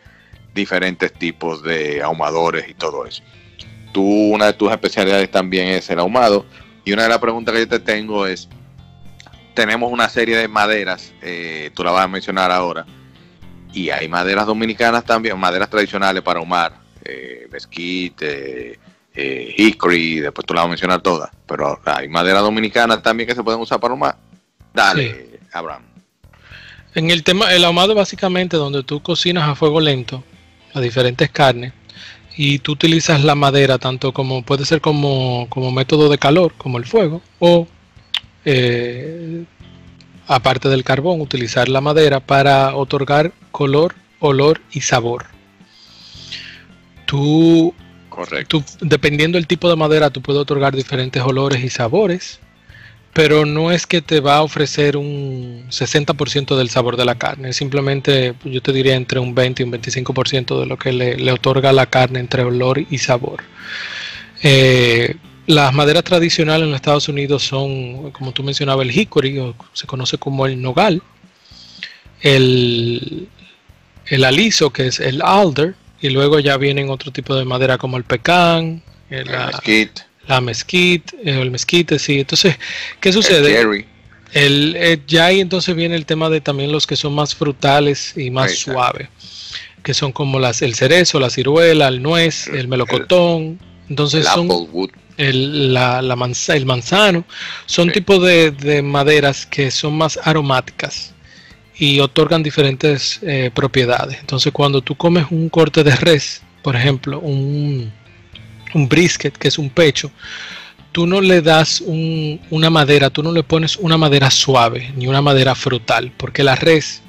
[0.54, 3.24] diferentes tipos de ahumadores y todo eso.
[3.92, 6.46] Tú, una de tus especialidades también es el ahumado.
[6.84, 8.48] Y una de las preguntas que yo te tengo es,
[9.54, 12.86] tenemos una serie de maderas, eh, tú la vas a mencionar ahora,
[13.72, 16.74] y hay maderas dominicanas también, maderas tradicionales para ahumar,
[17.04, 18.78] eh, mezquite,
[19.12, 23.34] eh, hickory, después tú la vas a mencionar todas, pero hay maderas dominicanas también que
[23.34, 24.25] se pueden usar para ahumar.
[24.76, 25.82] Dale, Abraham.
[26.94, 30.22] En el tema, el ahumado básicamente donde tú cocinas a fuego lento
[30.74, 31.72] las diferentes carnes
[32.36, 36.76] y tú utilizas la madera tanto como puede ser como, como método de calor, como
[36.76, 37.66] el fuego, o
[38.44, 39.44] eh,
[40.26, 45.24] aparte del carbón, utilizar la madera para otorgar color, olor y sabor.
[47.06, 47.74] Tú,
[48.10, 48.62] Correcto.
[48.82, 52.40] dependiendo del tipo de madera, tú puedes otorgar diferentes olores y sabores,
[53.16, 57.54] pero no es que te va a ofrecer un 60% del sabor de la carne,
[57.54, 61.72] simplemente yo te diría entre un 20 y un 25% de lo que le, otorga
[61.72, 63.42] la carne entre olor y sabor.
[64.42, 69.54] Eh, las maderas tradicionales en los Estados Unidos son, como tú mencionabas, el hickory, o
[69.72, 71.02] se conoce como el nogal,
[72.20, 73.30] el,
[74.08, 77.96] el aliso, que es el alder, y luego ya vienen otro tipo de madera como
[77.96, 80.05] el pecan, el, mesquite.
[80.26, 82.20] La mesquite, eh, el mezquite, sí.
[82.20, 82.56] Entonces,
[83.00, 83.60] ¿qué sucede?
[84.32, 88.12] El, eh, ya ahí entonces viene el tema de también los que son más frutales
[88.16, 89.08] y más suaves,
[89.82, 93.58] que son como las, el cerezo, la ciruela, el nuez, el melocotón.
[93.88, 94.48] Entonces son
[95.16, 97.24] el, la, la el manzano,
[97.66, 101.14] son tipos de, maderas que son más aromáticas
[101.78, 104.18] y otorgan diferentes eh, propiedades.
[104.20, 107.92] Entonces cuando tú comes un corte de res, por ejemplo, un,
[108.76, 110.10] un brisket, que es un pecho,
[110.92, 115.22] tú no le das una madera, tú no le pones una madera suave ni una
[115.22, 117.02] madera frutal, porque la res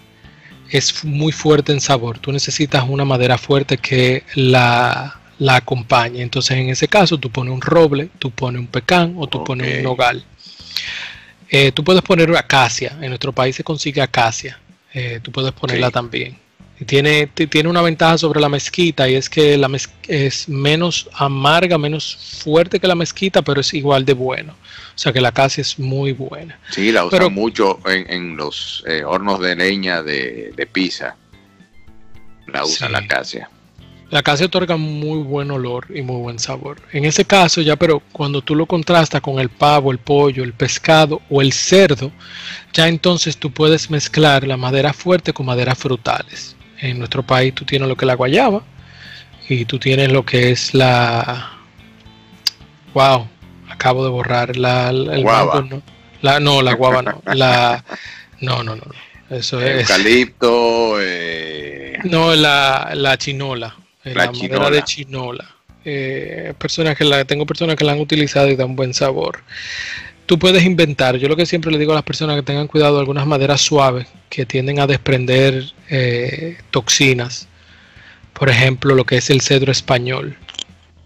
[0.70, 2.20] es muy fuerte en sabor.
[2.20, 6.22] Tú necesitas una madera fuerte que la, la acompañe.
[6.22, 9.78] Entonces, en ese caso, tú pones un roble, tú pones un pecan o tú pones
[9.78, 10.26] un nogal.
[11.50, 12.98] Eh, tú puedes poner acacia.
[13.02, 14.60] En nuestro país se consigue acacia.
[14.94, 16.38] Eh, tú puedes ponerla también.
[16.86, 19.70] Tiene, tiene una ventaja sobre la mezquita y es que la
[20.08, 24.54] es menos amarga, menos fuerte que la mezquita, pero es igual de bueno.
[24.54, 26.60] O sea que la acacia es muy buena.
[26.70, 31.16] Sí, la usan mucho en, los eh, hornos de leña de, pizza.
[32.48, 33.50] La usan la acacia.
[34.10, 36.78] La acacia otorga muy buen olor y muy buen sabor.
[36.94, 40.54] En ese caso, ya, pero cuando tú lo contrastas con el pavo, el pollo, el
[40.54, 42.12] pescado o el cerdo,
[42.72, 46.57] ya entonces tú puedes mezclar la madera fuerte con maderas frutales.
[46.80, 48.62] En nuestro país tú tienes lo que es la guayaba
[49.50, 51.52] y tú tienes lo que es la.
[52.94, 53.28] Wow,
[53.70, 54.90] acabo de borrar la.
[54.90, 55.62] El guava.
[55.62, 55.82] no.
[56.22, 57.22] La, no, la guava no.
[57.34, 57.84] La.
[58.40, 58.84] No, no, no.
[59.30, 59.90] Eso es.
[59.90, 60.98] Eucalipto.
[61.00, 62.00] Eh...
[62.04, 63.76] No, la, la chinola
[64.14, 65.46] la, madera de chinola.
[65.86, 69.40] Eh, personas que la, tengo personas que la han utilizado y dan buen sabor.
[70.26, 73.00] Tú puedes inventar, yo lo que siempre le digo a las personas que tengan cuidado
[73.00, 77.48] algunas maderas suaves que tienden a desprender eh, toxinas.
[78.34, 80.38] Por ejemplo, lo que es el cedro español.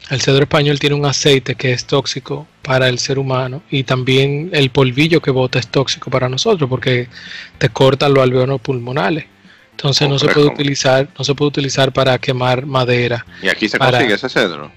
[0.10, 4.50] El cedro español tiene un aceite que es tóxico para el ser humano y también
[4.52, 7.08] el polvillo que bota es tóxico para nosotros porque
[7.58, 9.26] te corta los alveolos pulmonales.
[9.72, 13.26] Entonces no se puede utilizar, no se puede utilizar para quemar madera.
[13.42, 14.72] ¿Y aquí se consigue ese cedro?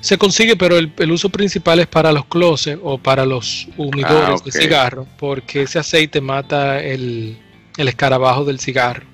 [0.00, 4.44] Se consigue, pero el, uso principal es para los closets o para los humidores ah,
[4.44, 7.38] de cigarro, porque ese aceite mata el,
[7.76, 9.06] escarabajo del cigarro.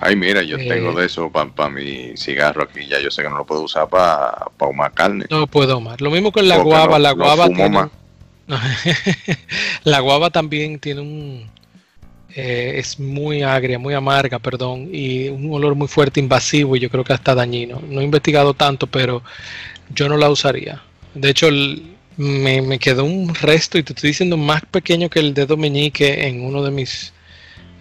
[0.00, 3.28] Ay, mira, yo tengo eh, de eso para mi cigarro aquí, ya yo sé que
[3.28, 5.26] no lo puedo usar para pa ahumar carne.
[5.30, 6.00] No puedo ahumar.
[6.00, 7.48] Lo mismo con la guava, la guava
[9.84, 11.50] la guava también tiene un,
[12.36, 16.90] eh, es muy agria, muy amarga, perdón, y un olor muy fuerte, invasivo y yo
[16.90, 17.80] creo que hasta dañino.
[17.88, 19.22] No he investigado tanto, pero
[19.94, 20.82] yo no la usaría.
[21.14, 21.48] De hecho,
[22.16, 26.44] me, quedó un resto, y te estoy diciendo más pequeño que el dedo meñique en
[26.44, 27.13] uno de mis,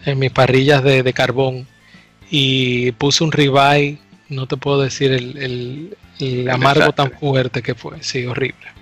[0.06, 1.68] en mis parrillas de, carbón.
[2.30, 4.00] Y puse un ribeye,
[4.30, 8.74] no te puedo decir el, el amargo tan fuerte que fue, sí, horrible.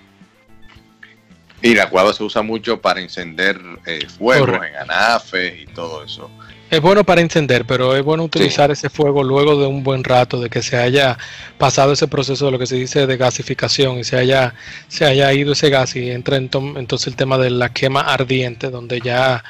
[1.61, 6.29] Y la guava se usa mucho para encender eh, fuego en anafes y todo eso.
[6.71, 10.39] Es bueno para encender, pero es bueno utilizar ese fuego luego de un buen rato,
[10.39, 11.17] de que se haya
[11.57, 14.55] pasado ese proceso de lo que se dice de gasificación y se haya,
[14.87, 19.01] se haya ido ese gas y entra entonces el tema de la quema ardiente, donde
[19.01, 19.43] ya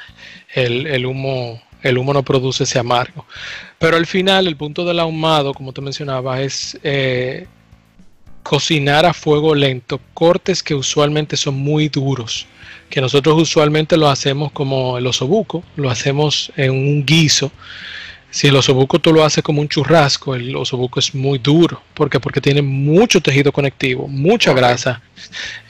[0.54, 3.26] el, humo el humo no produce ese amargo.
[3.78, 7.46] Pero al final, el punto del ahumado, como te mencionaba, es eh,
[8.42, 12.46] cocinar a fuego lento cortes que usualmente son muy duros,
[12.90, 17.50] que nosotros usualmente lo hacemos como el osobuco, lo hacemos en un guiso.
[18.30, 21.82] Si el osobuco tú lo haces como un churrasco, el osobuco es muy duro.
[21.92, 22.18] ¿Por qué?
[22.18, 25.02] Porque tiene mucho tejido conectivo, mucha grasa.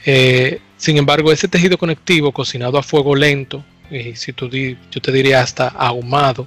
[0.04, 5.00] Eh, sin embargo, ese tejido conectivo cocinado a fuego lento y si tú di, yo
[5.00, 6.46] te diría hasta ahumado,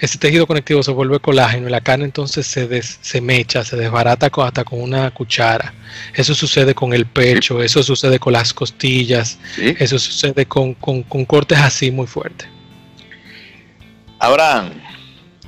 [0.00, 4.30] ese tejido conectivo se vuelve colágeno y la carne entonces se, se mecha, se desbarata
[4.34, 5.74] hasta con una cuchara.
[6.14, 11.90] Eso sucede con el pecho, eso sucede con las costillas, eso sucede con, cortes así
[11.90, 12.48] muy fuertes.
[14.18, 14.70] Abraham,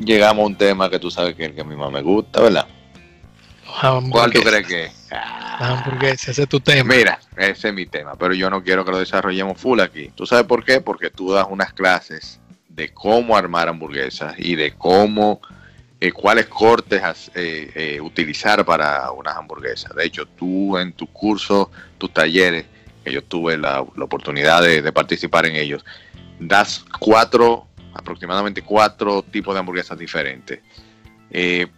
[0.04, 2.40] llegamos a un tema que tú sabes que, el que a mí más me gusta,
[2.40, 2.66] ¿verdad?
[4.10, 4.92] ¿Cuál tú crees que es?
[5.58, 6.94] Hamburguesa, ese es tu tema.
[6.94, 10.10] Mira, ese es mi tema, pero yo no quiero que lo desarrollemos full aquí.
[10.14, 10.80] ¿Tú sabes por qué?
[10.80, 12.40] Porque tú das unas clases
[12.74, 15.40] de cómo armar hamburguesas y de cómo,
[16.00, 19.94] eh, cuáles cortes eh, eh, utilizar para unas hamburguesas.
[19.94, 22.64] De hecho, tú en tu curso, tus talleres,
[23.04, 25.84] que yo tuve la, oportunidad de, participar en ellos,
[26.38, 30.60] das cuatro, aproximadamente cuatro tipos de hamburguesas diferentes.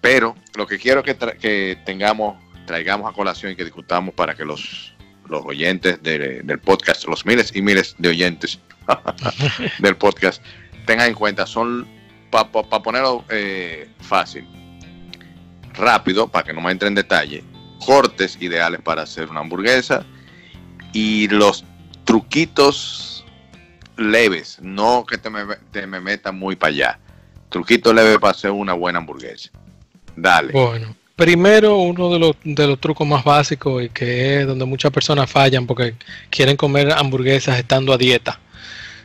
[0.01, 2.37] pero lo que quiero que, que tengamos,
[2.67, 4.95] traigamos a colación y que discutamos para que los,
[5.29, 8.59] los oyentes del podcast, los miles y miles de oyentes
[9.79, 10.43] del podcast,
[10.87, 11.87] tengan en cuenta, son,
[12.31, 14.47] para ponerlo eh, fácil,
[15.75, 17.45] rápido, para que no me entre en detalle,
[17.85, 20.05] cortes ideales para hacer una hamburguesa
[20.93, 21.65] y los
[22.05, 23.25] truquitos
[23.97, 26.99] leves, no que te me, te me metan muy para allá.
[27.49, 29.51] Truquitos leves para hacer una buena hamburguesa.
[30.17, 30.53] Dale.
[30.53, 34.91] Bueno, primero uno de los, de los trucos más básicos y que es donde muchas
[34.91, 35.95] personas fallan porque
[36.31, 38.41] quieren comer hamburguesas estando a dieta.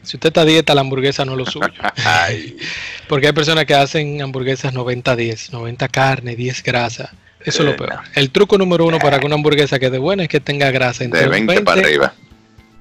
[0.01, 1.68] Si usted está a dieta, la hamburguesa no es lo suyo.
[3.07, 7.12] Porque hay personas que hacen hamburguesas 90-10, 90 carne, 10 grasa.
[7.41, 7.99] Eso es lo peor.
[8.16, 11.22] El truco número uno para que una hamburguesa quede buena es que tenga grasa entre
[11.22, 12.14] de 20, para arriba.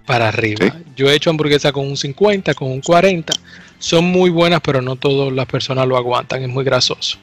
[0.07, 0.77] Para arriba.
[0.97, 3.33] Yo he hecho hamburguesas con un 50, con un 40.
[3.79, 6.43] Son muy buenas, pero no todas las personas lo aguantan.
[6.43, 7.19] Es muy grasoso.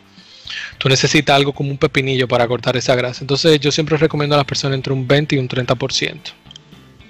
[0.77, 3.21] Tú necesitas algo como un pepinillo para cortar esa grasa.
[3.21, 6.19] Entonces yo siempre recomiendo a las personas entre un 20 y un 30%.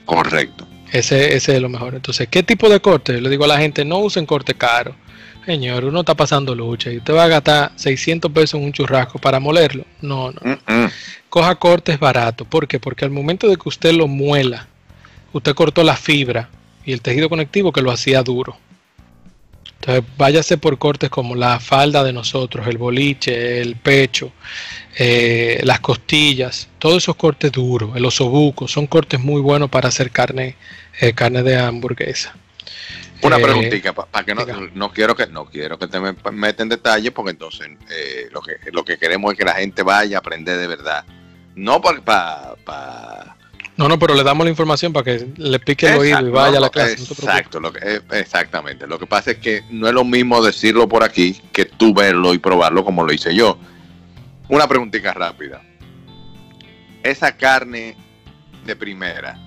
[0.05, 0.67] Correcto.
[0.91, 1.95] Ese, ese es lo mejor.
[1.95, 3.19] Entonces, ¿qué tipo de corte?
[3.19, 4.95] Le digo a la gente, no usen corte caro.
[5.45, 9.19] Señor, uno está pasando lucha y usted va a gastar 600 pesos en un churrasco
[9.19, 9.86] para molerlo.
[10.01, 10.59] No, no.
[11.29, 12.47] Coja cortes baratos.
[12.47, 12.79] ¿Por qué?
[12.79, 14.67] Porque al momento de que usted lo muela,
[15.33, 16.49] usted cortó la fibra
[16.83, 18.57] y el tejido conectivo que lo hacía duro.
[19.86, 24.31] Entonces, váyase por cortes como la falda de nosotros, el boliche, el pecho,
[24.97, 30.09] eh, las costillas, todos esos cortes duros, el osobuco, son cortes muy buenos para hacer
[30.09, 30.55] carne,
[30.99, 32.36] eh, carne de hamburguesa.
[33.21, 36.69] Una eh, preguntita, para que no, no, quiero que no quiero que te metas en
[36.69, 37.69] detalle, porque entonces
[38.31, 41.05] lo que lo que queremos es que la gente vaya a aprender de verdad,
[41.53, 43.34] no para
[43.78, 46.57] no, no, pero le damos la información para que le pique el oído y vaya
[46.57, 46.93] a la clase.
[46.93, 48.88] Exacto, lo que, eh, exactamente.
[48.88, 52.34] Lo que pasa es que no es lo mismo decirlo por aquí que tú verlo
[52.34, 53.57] y probarlo como lo hice yo.
[54.47, 55.61] Una preguntita rápida.
[57.03, 57.97] Esa carne
[58.65, 59.38] de primera,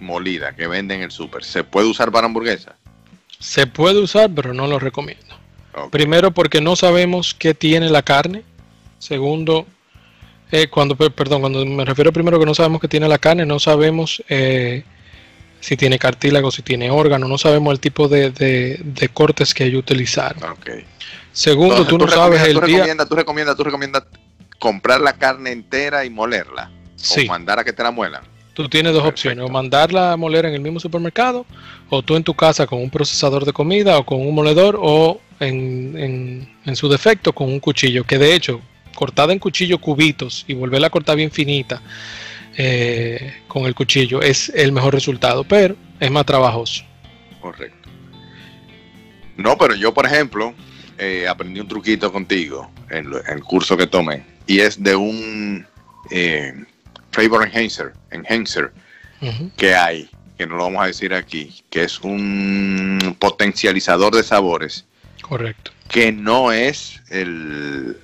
[0.00, 2.76] molida, que venden en el súper, ¿se puede usar para hamburguesa?
[3.38, 5.22] Se puede usar, pero no lo recomiendo.
[5.90, 8.42] Primero porque no sabemos qué tiene la carne.
[8.98, 9.66] Segundo,
[10.54, 13.58] eh, cuando, perdón, cuando me refiero primero que no sabemos que tiene la carne, no
[13.58, 14.84] sabemos eh,
[15.58, 20.52] si tiene cartílago, si tiene órgano, no sabemos el tipo de, cortes que ellos utilizaron.
[20.52, 20.84] Okay.
[21.32, 24.04] Segundo, tú, no sabes el tú Recomiendas, tú recomiendas, tú recomiendas
[24.60, 26.70] comprar la carne entera y molerla.
[27.16, 28.22] O mandar a que te la muelan.
[28.52, 31.44] Tú tienes dos opciones, o mandarla a moler en el mismo supermercado,
[31.90, 35.20] o tú en tu casa con un procesador de comida, o con un moledor, o
[35.40, 38.60] en, en su defecto con un cuchillo, que de hecho
[38.94, 41.82] cortada en cuchillo cubitos y volverla a cortar bien finita
[42.56, 46.84] eh, con el cuchillo es el mejor resultado, pero es más trabajoso.
[47.40, 47.88] Correcto.
[49.36, 50.54] No, pero yo, por ejemplo,
[50.98, 55.66] eh, aprendí un truquito contigo en, el curso que tomé y es de un
[56.10, 56.54] eh,
[57.10, 58.72] flavor enhancer, enhancer
[59.56, 64.84] que hay, que no lo vamos a decir aquí, que es un potencializador de sabores.
[65.22, 65.72] Correcto.
[65.88, 67.96] Que no es el,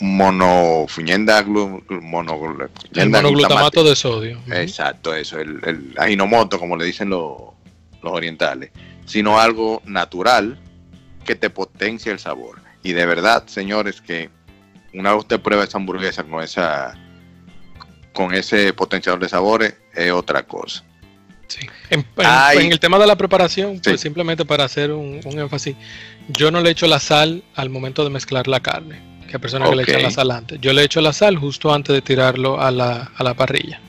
[0.00, 1.82] monofiñenda mono,
[2.94, 4.40] el monoglutamato de sodio.
[4.50, 7.36] Exacto, eso, el, el ajinomoto, como le dicen los,
[8.02, 8.70] orientales,
[9.06, 10.58] sino algo natural
[11.24, 12.60] que te potencia el sabor.
[12.82, 14.30] Y de verdad, señores, que
[14.94, 16.96] una vez usted prueba esa hamburguesa con esa
[18.12, 20.84] con ese potenciador de sabores, es otra cosa.
[21.46, 21.66] Sí.
[21.90, 22.04] En,
[22.72, 25.76] el tema de la preparación, pues simplemente para hacer un, un énfasis,
[26.28, 29.70] yo no le echo la sal al momento de mezclar la carne que hay personas
[29.70, 30.60] que le echan la sal antes.
[30.60, 33.80] Yo le echo la sal justo antes de tirarlo a la, a la parrilla.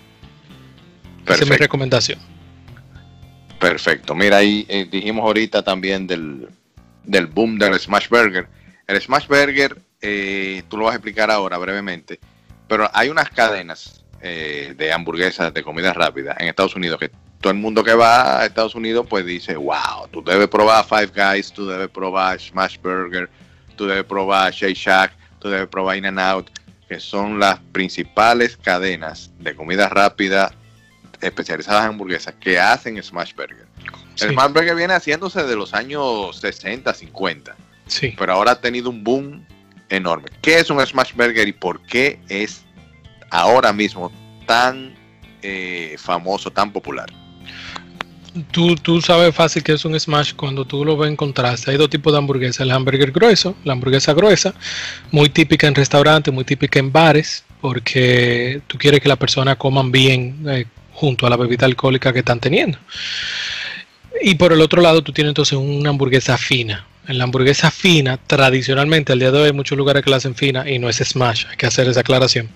[1.25, 2.19] Esa es mi recomendación.
[3.59, 4.15] Perfecto.
[4.15, 6.47] Mira, ahí eh, dijimos ahorita también del,
[7.03, 8.47] del boom del Smash Burger.
[8.87, 12.19] El Smash Burger, eh, tú lo vas a explicar ahora brevemente,
[12.67, 17.11] pero hay unas cadenas eh, de hamburguesas de comida rápida en Estados Unidos que
[17.41, 21.11] todo el mundo que va a Estados Unidos pues dice, wow, tú debes probar Five
[21.15, 23.29] Guys, tú debes probar Smash Burger,
[23.75, 26.49] tú debes probar Shake Shack, tú debes probar In and Out,
[26.87, 30.51] que son las principales cadenas de comida rápida
[31.21, 33.67] especializadas en hamburguesas que hacen Smash Burger.
[34.21, 37.55] El Smash Burger viene haciéndose de los años 60, 50.
[37.87, 38.15] Sí.
[38.17, 39.45] Pero ahora ha tenido un boom
[39.89, 40.29] enorme.
[40.41, 42.63] ¿Qué es un Smash Burger y por qué es
[43.29, 44.11] ahora mismo
[44.45, 44.95] tan
[45.41, 47.09] eh, famoso, tan popular?
[48.51, 51.71] Tú, tú, sabes fácil que es un smash cuando tú lo ves en contraste.
[51.71, 54.53] Hay dos tipos de hamburguesas, el hamburger grueso, la hamburguesa gruesa,
[55.11, 59.91] muy típica en restaurantes, muy típica en bares, porque tú quieres que la persona coman
[59.91, 62.77] bien eh, junto a la bebida alcohólica que están teniendo.
[64.21, 68.17] Y por el otro lado tú tienes entonces una hamburguesa fina, en la hamburguesa fina,
[68.17, 70.97] tradicionalmente, al día de hoy hay muchos lugares que la hacen fina y no es
[70.97, 72.51] smash, hay que hacer esa aclaración.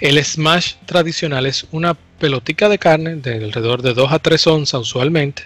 [0.00, 4.80] El smash tradicional es una pelotica de carne de alrededor de 2 a 3 onzas
[4.80, 5.44] usualmente,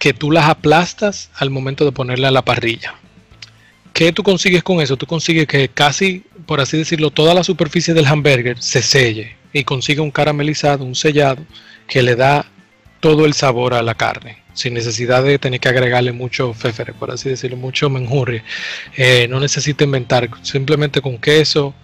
[0.00, 2.96] que tú las aplastas al momento de ponerla a la parrilla.
[3.92, 4.96] ¿Qué tú consigues con eso?
[4.96, 9.62] Tú consigues que casi, por así decirlo, toda la superficie del hamburger se selle y
[9.62, 11.46] consigue un caramelizado, un sellado,
[11.86, 12.46] que le da
[12.98, 17.10] todo el sabor a la carne sin necesidad de tener que agregarle mucho fefere, por
[17.10, 18.42] así decirlo, mucho menjurri.
[18.96, 21.74] Eh, no necesita inventar, simplemente con queso,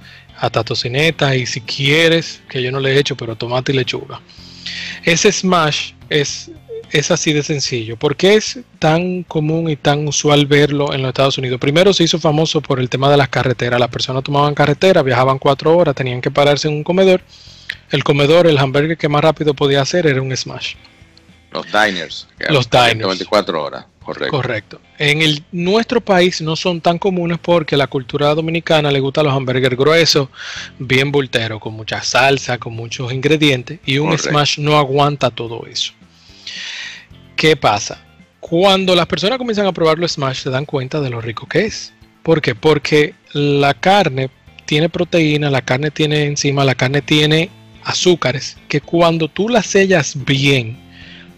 [0.41, 4.21] hasta tocineta y si quieres, que yo no le he hecho, pero tomate y lechuga.
[5.05, 6.51] Ese smash es,
[6.91, 7.97] es así de sencillo.
[7.97, 11.61] ¿Por qué es tan común y tan usual verlo en los Estados Unidos?
[11.61, 13.79] Primero se hizo famoso por el tema de las carreteras.
[13.79, 17.21] Las personas tomaban carretera, viajaban cuatro horas, tenían que pararse en un comedor.
[17.91, 20.75] El comedor, el hamburger que más rápido podía hacer era un smash.
[21.53, 22.29] Los diners.
[22.49, 23.07] Los diners.
[23.07, 24.37] 24 horas, correcto.
[24.37, 24.81] Correcto.
[24.99, 29.33] En el, nuestro país no son tan comunes porque la cultura dominicana le gusta los
[29.33, 30.29] hamburgues gruesos,
[30.79, 35.93] bien volteros, con mucha salsa, con muchos ingredientes, y un smash no aguanta todo eso.
[37.35, 38.05] ¿Qué pasa?
[38.39, 41.67] Cuando las personas comienzan a probar los smash se dan cuenta de lo rico que
[41.67, 41.93] es.
[42.23, 42.55] ¿Por qué?
[42.55, 44.31] Porque la carne
[44.67, 47.51] tiene proteína, la carne tiene enzima, la carne tiene
[47.83, 50.79] azúcares, que cuando tú las sellas bien,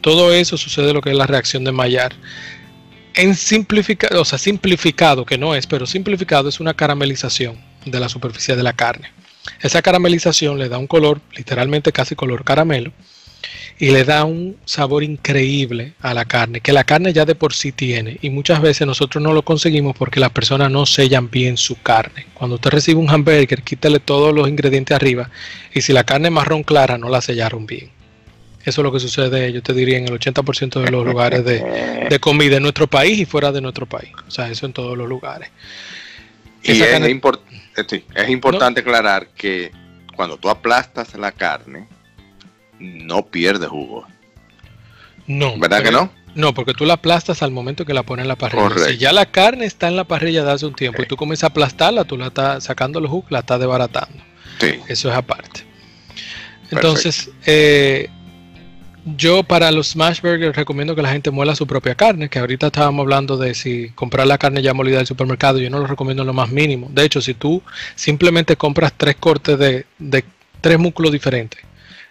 [0.02, 2.12] todo eso sucede lo que es la reacción de Maillard.
[3.14, 8.08] En simplificado, o sea, simplificado, que no es, pero simplificado es una caramelización de la
[8.08, 9.10] superficie de la carne.
[9.60, 12.92] Esa caramelización le da un color, literalmente casi color caramelo,
[13.78, 17.54] y le da un sabor increíble a la carne, que la carne ya de por
[17.54, 21.56] sí tiene, y muchas veces nosotros no lo conseguimos porque las personas no sellan bien
[21.56, 22.26] su carne.
[22.34, 25.30] Cuando usted recibe un hamburger, quítale todos los ingredientes arriba,
[25.72, 28.01] y si la carne es marrón clara, no la sellaron bien.
[28.64, 32.18] Eso es lo que sucede, yo te diría, en el 80% de los lugares de,
[32.20, 34.12] comida en nuestro país y fuera de nuestro país.
[34.26, 35.50] O sea, eso en todos los lugares.
[36.62, 37.20] Y es, eh,
[38.14, 39.72] es importante aclarar que
[40.14, 41.88] cuando tú aplastas la carne,
[42.78, 44.06] no pierde jugo.
[45.26, 45.58] No.
[45.58, 46.10] ¿Verdad que no?
[46.34, 48.70] No, porque tú la aplastas al momento que la pones en la parrilla.
[48.88, 51.44] Si ya la carne está en la parrilla de hace un tiempo y tú comienzas
[51.44, 54.22] a aplastarla, tú la estás sacando los jugos, la estás desbaratando.
[54.58, 54.80] Sí.
[54.88, 55.64] Eso es aparte.
[56.70, 58.08] Entonces, eh,
[59.04, 62.68] yo para los smash burgers recomiendo que la gente muela su propia carne, que ahorita
[62.68, 66.22] estábamos hablando de si comprar la carne ya molida del supermercado, yo no lo recomiendo
[66.22, 66.88] en lo más mínimo.
[66.92, 67.62] De hecho, si tú
[67.94, 69.84] simplemente compras tres cortes de,
[70.60, 71.60] tres músculos diferentes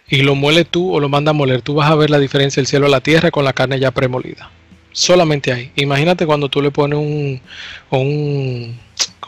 [0.08, 2.60] y lo mueles tú o lo mandas a moler, tú vas a ver la diferencia
[2.60, 4.50] del cielo a la tierra con la carne ya premolida.
[4.92, 5.72] Solamente ahí.
[5.76, 7.40] Imagínate cuando tú le pones un,
[7.88, 8.78] un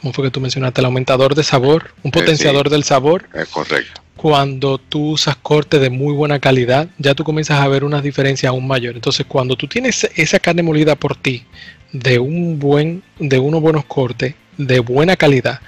[0.04, 0.82] ¿cómo fue que tú mencionaste?
[0.82, 3.26] El aumentador de sabor, un eh, potenciador del sabor.
[3.32, 7.84] Es correcto cuando tú usas corte de muy buena calidad, ya tú comienzas a ver
[7.84, 8.96] unas diferencias aún mayores.
[8.96, 11.44] Entonces, cuando tú tienes esa carne molida por ti,
[11.92, 15.60] de un buen, de unos buenos cortes, de buena calidad,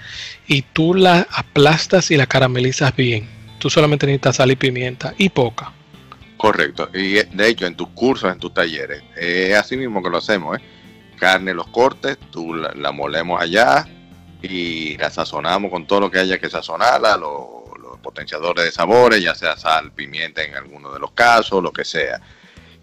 [0.46, 3.28] y tú la aplastas y la caramelizas bien,
[3.58, 5.72] tú solamente necesitas sal y pimienta y poca.
[6.36, 6.88] Correcto.
[6.94, 10.56] Y de hecho, en tus cursos, en tus talleres, es así mismo que lo hacemos,
[10.56, 10.62] ¿eh?
[11.18, 13.86] Carne, los cortes, tú la, molemos allá
[14.52, 17.56] y la sazonamos con todo lo que haya que sazonarla, lo
[18.06, 22.20] potenciadores de sabores, ya sea sal, pimienta en alguno de los casos, lo que sea.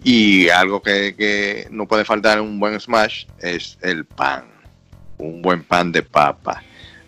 [0.04, 4.44] Y algo que, no puede faltar en un buen smash es el pan.
[5.18, 6.62] Un buen pan de papa.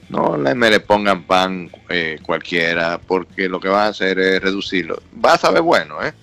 [0.08, 4.42] No le, me le pongan pan eh, cualquiera, porque lo que va a hacer es
[4.42, 5.02] reducirlo.
[5.14, 6.14] Va a saber bueno, ¿eh?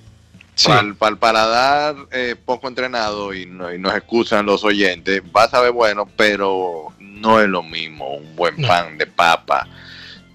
[0.65, 5.51] Para, el paladar eh, poco entrenado y, no, y nos excusan los oyentes, va a
[5.51, 6.93] saber bueno, pero
[7.23, 9.67] no es lo mismo un buen pan de papa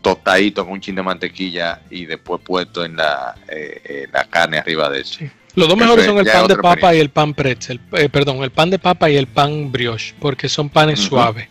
[0.02, 4.58] tostadito con un chin de mantequilla y después puesto en la, eh, eh, la carne
[4.58, 5.20] arriba de eso.
[5.56, 7.80] Los dos mejores son el pan de papa y el pan pretzel.
[7.94, 11.50] Eh, perdón, el pan de papa y el pan brioche, porque son panes suaves.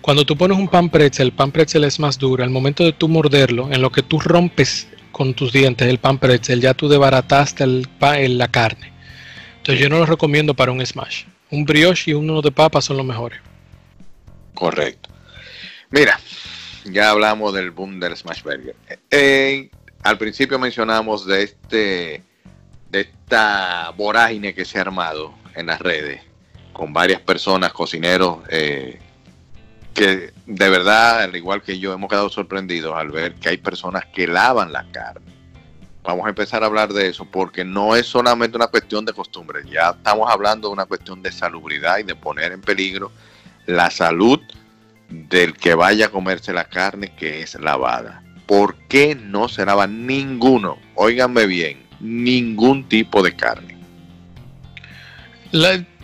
[0.00, 2.44] Cuando tú pones un pan pretzel, el pan pretzel es más duro.
[2.44, 6.18] Al momento de tú morderlo, en lo que tú rompes con tus dientes el pan
[6.18, 8.92] pretzel, ya tú desbarataste el pan, la carne.
[9.56, 11.24] Entonces yo no lo recomiendo para un smash.
[11.50, 13.40] Un brioche y uno de papa son los mejores.
[14.58, 15.08] Correcto.
[15.90, 16.18] Mira,
[16.84, 18.74] ya hablamos del boom del smash burger.
[19.08, 19.70] Eh,
[20.02, 22.24] al principio mencionamos de este
[22.90, 26.22] de esta vorágine que se ha armado en las redes
[26.72, 28.98] con varias personas, cocineros, eh,
[29.94, 34.06] que de verdad, al igual que yo, hemos quedado sorprendidos al ver que hay personas
[34.06, 35.32] que lavan la carne.
[36.02, 39.62] Vamos a empezar a hablar de eso porque no es solamente una cuestión de costumbre,
[39.70, 43.12] ya estamos hablando de una cuestión de salubridad y de poner en peligro
[43.68, 44.40] la salud
[45.10, 48.22] del que vaya a comerse la carne que es lavada.
[48.46, 50.78] ¿Por qué no se lava ninguno?
[50.94, 53.76] Óiganme bien, ningún tipo de carne.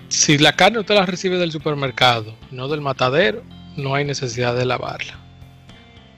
[0.08, 3.42] si la carne usted la recibe del supermercado, no del matadero,
[3.76, 5.18] no hay necesidad de lavarla.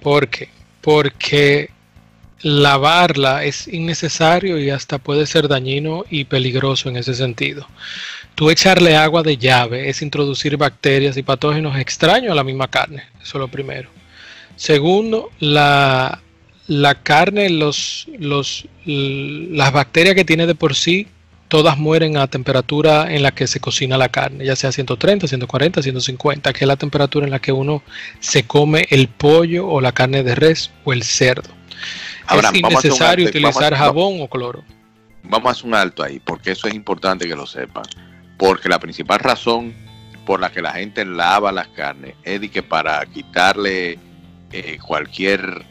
[0.02, 0.48] ¿Por qué?
[0.80, 1.70] Porque
[2.42, 7.68] lavarla es innecesario y hasta puede ser dañino y peligroso en ese sentido.
[8.36, 13.02] Tú echarle agua de llave es introducir bacterias y patógenos extraños a la misma carne.
[13.14, 13.88] Eso es lo primero.
[14.56, 16.20] Segundo, la,
[16.66, 21.08] la carne, los, los, las bacterias que tiene de por sí
[21.48, 25.82] todas mueren a temperatura en la que se cocina la carne, ya sea 130, 140,
[25.82, 27.82] 150, que es la temperatura en la que uno
[28.20, 31.48] se come el pollo o la carne de res o el cerdo.
[32.30, 34.62] es innecesario utilizar jabón o cloro.
[35.22, 37.84] Vamos a hacer un alto ahí, porque eso es importante que lo sepan.
[38.36, 39.74] Porque la principal razón
[40.24, 43.98] por la que la gente lava las carnes es de que para quitarle
[44.52, 45.64] eh, cualquier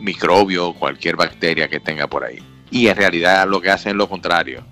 [0.00, 2.38] microbio, cualquier bacteria que tenga por ahí.
[2.70, 4.64] Y en realidad lo que hacen es lo contrario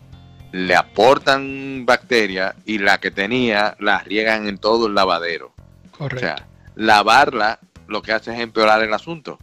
[0.56, 5.52] le aportan bacterias y la que tenía la riegan en todo el lavadero.
[5.90, 6.16] Correcto.
[6.16, 9.38] O sea, lavarla lo que hace es empeorar el asunto.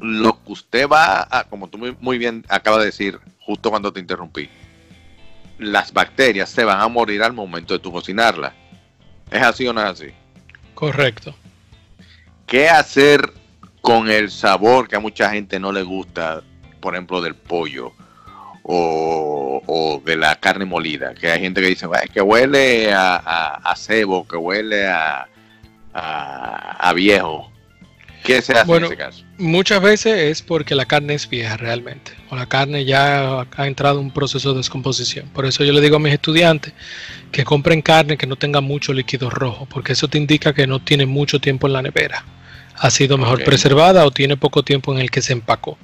[0.00, 4.00] Lo que usted va a, como tú muy, bien acabas de decir, justo cuando te
[4.00, 4.50] interrumpí,
[5.58, 8.52] las bacterias se van a morir al momento de tu cocinarla.
[9.30, 10.12] ¿Es así o no es así?
[10.74, 11.34] Correcto.
[12.46, 13.32] ¿Qué hacer
[13.80, 16.42] con el sabor que a mucha gente no le gusta,
[16.80, 17.92] por ejemplo, del pollo?
[18.66, 24.36] o, de la carne molida, que hay gente que dice que huele a, cebo, que
[24.36, 25.28] huele a,
[25.92, 27.50] a, viejo.
[28.24, 29.22] ¿Qué se hace en ese caso?
[29.36, 34.00] Muchas veces es porque la carne es vieja realmente, o la carne ya ha entrado
[34.00, 35.28] en un proceso de descomposición.
[35.28, 36.72] Por eso yo le digo a mis estudiantes
[37.30, 40.80] que compren carne que no tenga mucho líquido rojo, porque eso te indica que no
[40.80, 42.24] tiene mucho tiempo en la nevera.
[42.76, 45.76] Ha sido mejor preservada o tiene poco tiempo en el que se empacó.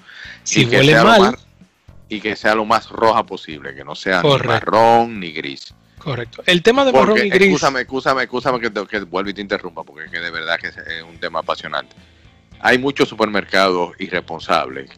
[0.43, 1.37] Si huele mal,
[2.09, 5.75] y que sea lo más roja posible, que no sea ni marrón ni gris.
[5.99, 6.43] Correcto.
[6.47, 7.49] El tema de marrón y gris.
[7.49, 10.69] Escúchame, escúchame, escúchame que, que vuelvo y te interrumpa, porque es que de verdad que
[10.69, 10.75] es
[11.07, 11.95] un tema apasionante.
[12.61, 14.91] Hay muchos supermercados irresponsables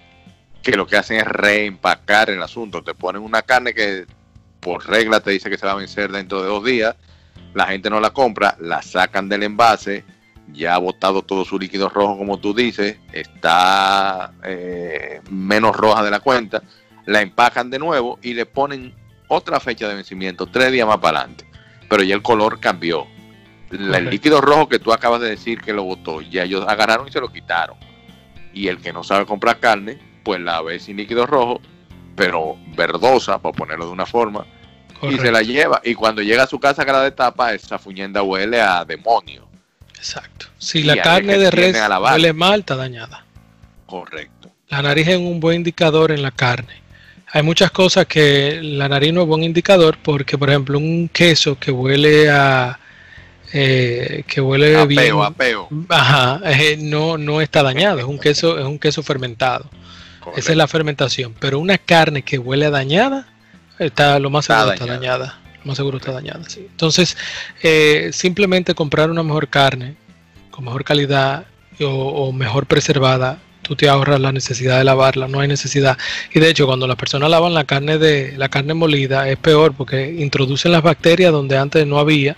[0.62, 2.82] que lo que hacen es reempacar el asunto.
[2.82, 4.06] Te ponen una carne que
[4.60, 6.94] por regla te dice que se va a vencer dentro de dos días,
[7.54, 10.04] la gente no la compra, la sacan del envase,
[10.52, 16.10] ya ha botado todo su líquido rojo, como tú dices, está eh, menos roja de
[16.10, 16.62] la cuenta
[17.06, 18.94] la empacan de nuevo y le ponen
[19.28, 21.44] otra fecha de vencimiento, tres días más para adelante.
[21.88, 23.06] Pero ya el color cambió.
[23.72, 27.12] El líquido rojo que tú acabas de decir que lo botó, ya ellos agarraron y
[27.12, 27.76] se lo quitaron.
[28.52, 31.60] Y el que no sabe comprar carne, pues la ve sin líquido rojo,
[32.14, 34.46] pero verdosa, para ponerlo de una forma,
[35.02, 35.80] y se la lleva.
[35.84, 39.48] Y cuando llega a su casa que la destapa, esa fuñenda huele a demonio.
[39.96, 40.46] Exacto.
[40.58, 41.76] Si la carne de res
[42.12, 43.24] huele mal, está dañada.
[43.86, 44.50] Correcto.
[44.68, 46.82] La nariz es un buen indicador en la carne
[47.34, 51.58] hay muchas cosas que la nariz no es buen indicador porque, por ejemplo, un queso
[51.58, 52.78] que huele a
[53.52, 58.64] eh, que huele bien, peo, Ajá, eh, no, no está dañado, es un queso, es
[58.64, 59.68] un queso fermentado.
[60.36, 61.34] Esa es la fermentación.
[61.38, 63.26] Pero una carne que huele dañada,
[63.78, 65.40] está lo más seguro está dañada.
[65.60, 66.66] Lo más seguro está dañada, sí.
[66.70, 67.16] Entonces,
[67.62, 69.96] eh, simplemente comprar una mejor carne,
[70.50, 71.46] con mejor calidad
[71.80, 75.96] o mejor preservada, tú te ahorras la necesidad de lavarla, no hay necesidad.
[76.34, 79.72] Y de hecho, cuando las personas lavan la carne de la carne molida es peor
[79.74, 82.36] porque introducen las bacterias donde antes no había.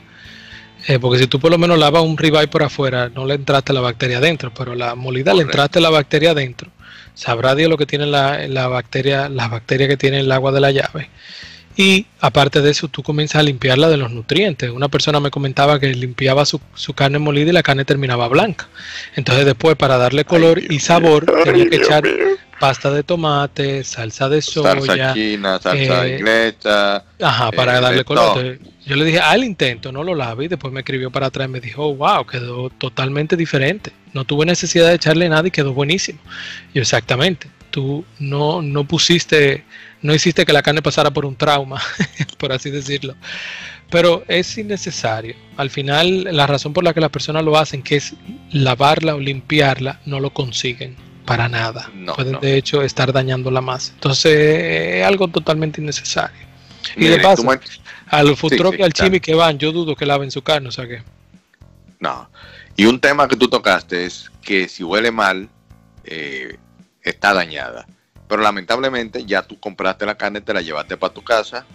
[0.87, 3.73] Eh, porque si tú por lo menos lavas un ribeye por afuera, no le entraste
[3.73, 6.71] la bacteria adentro, pero la molida le entraste la bacteria adentro.
[7.15, 10.61] Sabrá Dios lo que tiene la, la bacteria, las bacterias que tiene el agua de
[10.61, 11.11] la llave.
[11.77, 14.71] Y aparte de eso, tú comienzas a limpiarla de los nutrientes.
[14.71, 16.61] Una persona me comentaba que limpiaba su,
[16.95, 18.69] carne molida y la carne terminaba blanca.
[19.17, 22.05] Entonces después, para darle color y sabor, tenía que echar
[22.61, 24.85] pasta de tomate, salsa de soya.
[24.85, 26.55] Salsa china, salsa eh,
[27.21, 28.59] Ajá, para eh, darle color.
[28.87, 30.45] Yo le dije, al intento, no lo lave.
[30.45, 33.93] Y después me escribió para atrás y me dijo, wow, quedó totalmente diferente.
[34.13, 36.19] No tuve necesidad de echarle nada y quedó buenísimo.
[36.73, 39.65] Y exactamente tú no, no pusiste,
[40.01, 41.83] no hiciste que la carne pasara por un trauma,
[42.39, 43.17] por así decirlo.
[43.91, 45.35] Pero es innecesario.
[45.57, 48.15] Al final, la razón por la que las personas lo hacen, que es
[48.53, 50.95] lavarla o limpiarla, no lo consiguen
[51.25, 51.91] para nada.
[52.15, 53.91] Pueden de hecho estar dañándola más.
[53.95, 54.33] Entonces,
[55.01, 56.47] es algo totalmente innecesario.
[56.97, 57.43] Y de paso,
[58.09, 60.87] al futuro que al chimi que van, yo dudo que laven su carne, o sea
[60.87, 61.03] que.
[62.01, 62.29] No.
[62.77, 65.49] Y un tema que tú tocaste es que si huele mal,
[66.05, 66.59] eh,
[67.03, 67.87] está dañada.
[68.29, 71.67] Pero lamentablemente ya tú compraste la carne, te la llevaste para tu casa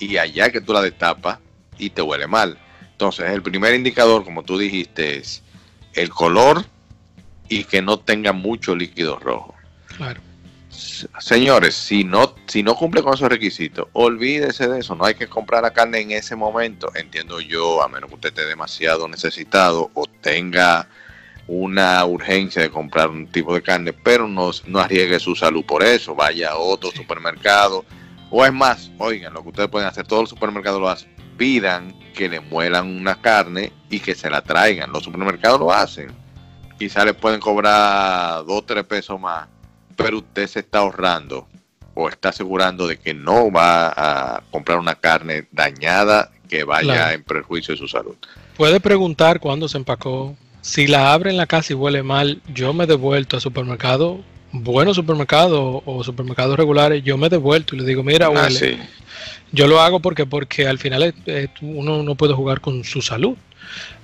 [0.00, 1.38] y allá que tú la destapas
[1.78, 2.58] y te huele mal.
[2.92, 5.42] Entonces el primer indicador, como tú dijiste, es
[5.94, 6.64] el color
[7.48, 9.54] y que no tenga mucho líquido rojo.
[9.96, 10.20] Claro.
[11.18, 14.94] Señores, si no, si no cumple con esos requisitos, olvídese de eso.
[14.94, 16.92] No hay que comprar la carne en ese momento.
[16.94, 20.88] Entiendo yo, a menos que usted esté demasiado necesitado o tenga
[21.48, 25.82] una urgencia de comprar un tipo de carne, pero no, no arriesgue su salud por
[25.82, 26.14] eso.
[26.14, 27.84] Vaya a otro supermercado.
[28.30, 31.12] O es más, oigan, lo que ustedes pueden hacer, todos los supermercados lo hacen.
[31.36, 34.92] Pidan que le muelan una carne y que se la traigan.
[34.92, 36.12] Los supermercados lo hacen.
[36.78, 39.48] Quizá le pueden cobrar dos o tres pesos más
[39.98, 41.46] pero usted se está ahorrando
[41.94, 47.24] o está asegurando de que no va a comprar una carne dañada que vaya en
[47.24, 48.14] perjuicio de su salud.
[48.56, 50.36] Puede preguntar cuándo se empacó.
[50.60, 54.20] Si la abre en la casa y huele mal, yo me he devuelto a supermercado,
[54.52, 58.78] buenos supermercados o supermercados regulares, yo me he devuelto y le digo, mira, ah, huele.
[59.50, 61.12] Yo lo hago porque, porque al final
[61.60, 63.36] uno no puede jugar con su salud.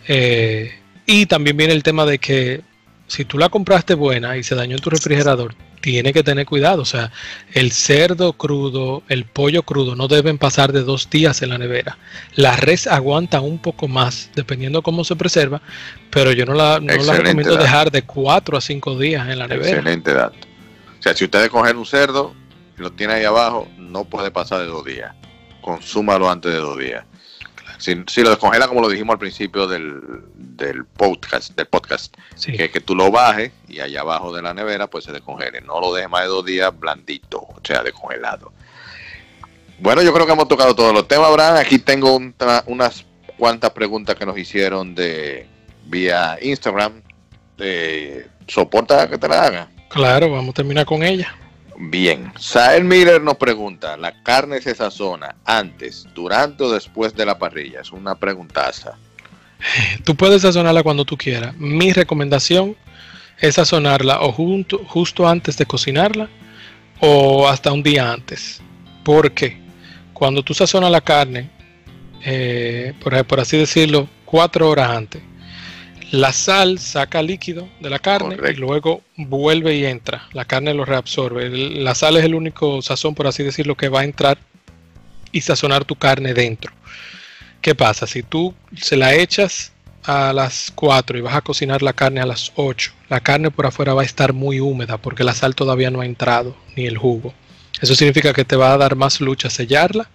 [0.08, 0.72] Eh,
[1.06, 2.62] y también viene el tema de que
[3.06, 5.54] si tú la compraste buena y se dañó en tu refrigerador,
[5.85, 6.81] tiene que tener cuidado.
[6.81, 7.12] O sea,
[7.52, 11.98] el cerdo crudo, el pollo crudo no deben pasar de dos días en la nevera.
[12.36, 15.61] La res aguanta un poco más, dependiendo cómo se preserva,
[16.09, 19.47] pero yo no la, no la recomiendo dejar de cuatro a cinco días en la
[19.47, 19.73] nevera.
[19.73, 20.39] Excelente dato.
[20.98, 22.35] O sea, si ustedes cogen un cerdo
[22.78, 25.15] y lo tiene ahí abajo, no puede pasar de dos días.
[25.61, 27.05] Consúmalo antes de dos días.
[27.85, 30.01] Si, lo descongela como lo dijimos al principio del,
[30.36, 34.86] del podcast, del podcast que, que tú lo bajes y allá abajo de la nevera
[34.86, 35.61] pues se descongele.
[35.61, 38.52] No lo dejes más de dos días blandito, o sea, descongelado.
[39.81, 41.56] Bueno, yo creo que hemos tocado todos los temas, Abraham.
[41.56, 42.19] Aquí tengo
[42.66, 43.05] unas
[43.36, 45.47] cuantas preguntas que nos hicieron de
[45.85, 47.02] vía Instagram.
[48.48, 49.69] ¿Soporta que te la haga?
[49.90, 51.36] Claro, vamos a terminar con ella.
[51.78, 57.38] Bien, Sael Miller nos pregunta, ¿la carne se sazona antes, durante o después de la
[57.38, 57.80] parrilla?
[57.80, 58.96] Es una preguntaza.
[60.05, 61.56] Tú puedes sazonarla cuando tú quieras.
[61.56, 62.76] Mi recomendación
[63.38, 66.28] es sazonarla o justo antes de cocinarla
[67.01, 68.60] o hasta un día antes.
[69.02, 69.59] Porque
[70.12, 71.51] cuando tú sazonas la carne,
[72.24, 75.22] eh, por, por así decirlo, cuatro horas antes,
[76.14, 80.28] la sal saca líquido de la carne y luego vuelve y entra.
[80.32, 81.50] La carne lo reabsorbe.
[81.50, 84.38] La sal es el único sazón, por así decirlo, que va a entrar
[85.32, 86.72] y sazonar tu carne dentro.
[87.60, 88.06] ¿Qué pasa?
[88.06, 89.72] Si tú se la echas
[90.04, 93.66] a las 4 y vas a cocinar la carne a las 8, la carne por
[93.66, 96.96] afuera va a estar muy húmeda porque la sal todavía no ha entrado, ni el
[96.96, 97.34] jugo.
[97.80, 100.08] Eso significa que te va a dar más lucha sellarla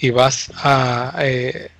[0.00, 1.70] y vas a eh,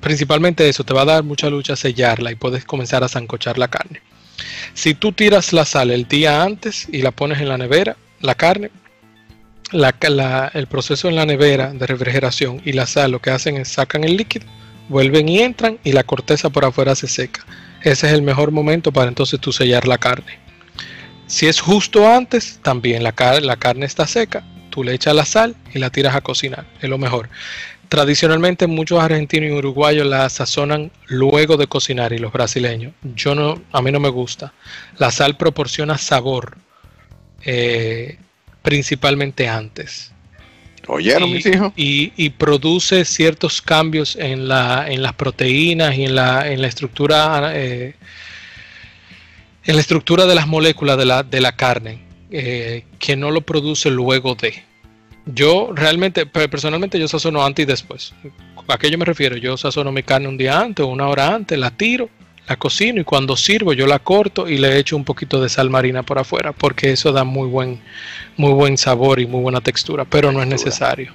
[0.00, 3.68] principalmente eso, te va a dar mucha lucha sellarla y puedes comenzar a zancochar la
[3.68, 4.00] carne.
[4.74, 8.34] Si tú tiras la sal el día antes y la pones en la nevera, la
[8.34, 8.70] carne,
[9.72, 14.04] el proceso en la nevera de refrigeración y la sal lo que hacen es sacan
[14.04, 14.46] el líquido,
[14.88, 17.44] vuelven y entran y la corteza por afuera se seca.
[17.82, 20.38] Ese es el mejor momento para entonces tú sellar la carne.
[21.26, 25.56] Si es justo antes, también la, la carne está seca, tú le echas la sal
[25.74, 27.28] y la tiras a cocinar, es lo mejor.
[27.88, 32.92] Tradicionalmente muchos argentinos y uruguayos la sazonan luego de cocinar y los brasileños.
[33.14, 34.52] Yo no, a mí no me gusta.
[34.98, 36.58] La sal proporciona sabor,
[37.44, 38.18] eh,
[38.62, 40.12] principalmente antes.
[40.88, 41.72] ¿Oyeron, mis hijos?
[41.76, 47.52] Y, produce ciertos cambios en, la, en las proteínas y en la, en la estructura
[47.54, 47.94] eh,
[49.66, 51.98] en la estructura de las moléculas de la, de la carne,
[52.30, 54.62] eh, que no lo produce luego de.
[55.26, 58.14] Yo realmente, personalmente, yo sazono antes y después.
[58.68, 59.36] ¿A qué yo me refiero?
[59.36, 62.08] Yo sazono mi carne un día antes o una hora antes, la tiro,
[62.48, 65.68] la cocino y cuando sirvo yo la corto y le echo un poquito de sal
[65.68, 67.80] marina por afuera porque eso da muy buen,
[68.36, 71.12] muy buen sabor y muy buena textura, pero no es necesario.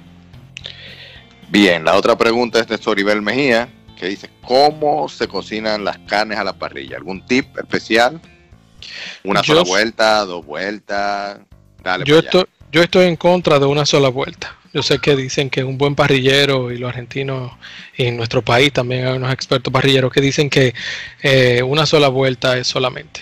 [1.48, 3.68] Bien, la otra pregunta es de Soribel Mejía
[3.98, 6.96] que dice, ¿cómo se cocinan las carnes a la parrilla?
[6.96, 8.20] ¿Algún tip especial?
[9.22, 11.38] ¿Una sola vuelta, dos vueltas?
[11.82, 14.56] Dale yo, estoy, yo estoy en contra de una sola vuelta.
[14.72, 17.52] Yo sé que dicen que un buen parrillero y los argentinos
[17.94, 20.72] y en nuestro país también hay unos expertos parrilleros que dicen que
[21.22, 23.20] eh, una sola vuelta es solamente.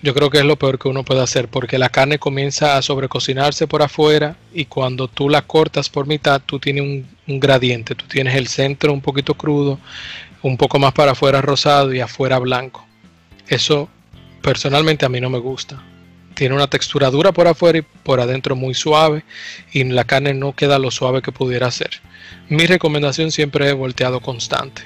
[0.00, 2.82] Yo creo que es lo peor que uno puede hacer porque la carne comienza a
[2.82, 6.82] sobrecocinarse por afuera y cuando tú la cortas por mitad, tú tienes
[7.26, 7.94] un, gradiente.
[7.94, 9.78] Tú tienes el centro un poquito crudo,
[10.40, 12.86] un poco más para afuera rosado y afuera blanco.
[13.48, 13.90] Eso
[14.40, 15.82] personalmente a mí no me gusta.
[16.38, 19.24] Tiene una textura dura por afuera y por adentro muy suave
[19.72, 22.00] y la carne no queda lo suave que pudiera ser.
[22.48, 24.82] Mi recomendación siempre es volteado constante.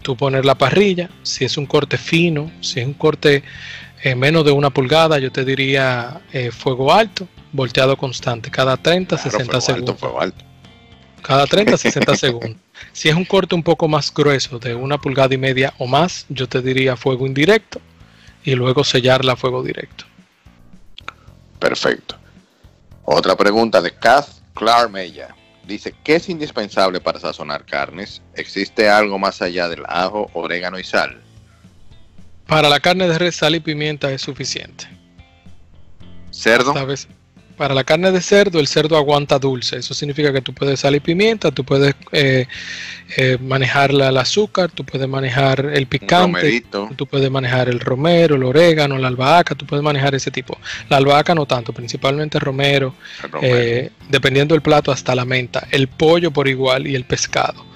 [0.00, 3.42] Tú poner la parrilla, si es un corte fino, si es un corte
[4.02, 9.18] eh, menos de una pulgada, yo te diría eh, fuego alto, volteado constante, cada 30,
[9.18, 9.96] 60 segundos.
[11.20, 12.56] Cada 30, 60 segundos.
[12.92, 16.24] Si es un corte un poco más grueso, de una pulgada y media o más,
[16.30, 17.82] yo te diría fuego indirecto
[18.44, 20.06] y luego sellarla a fuego directo.
[21.60, 22.16] Perfecto.
[23.04, 25.34] Otra pregunta de Kath Clarmella.
[25.64, 28.22] Dice, ¿qué es indispensable para sazonar carnes?
[28.34, 31.20] ¿Existe algo más allá del ajo, orégano y sal?
[32.46, 34.88] Para la carne de res, sal y pimienta es suficiente.
[36.32, 36.74] ¿Cerdo?
[37.60, 39.76] Para la carne de cerdo, el cerdo aguanta dulce.
[39.76, 42.46] Eso significa que tú puedes sal y pimienta, tú puedes eh,
[43.18, 46.64] eh, manejar el azúcar, tú puedes manejar el picante,
[46.96, 50.56] tú puedes manejar el romero, el orégano, la albahaca, tú puedes manejar ese tipo.
[50.88, 52.94] La albahaca no tanto, principalmente romero,
[53.42, 55.68] eh, dependiendo del plato hasta la menta.
[55.70, 57.66] El pollo por igual y el pescado.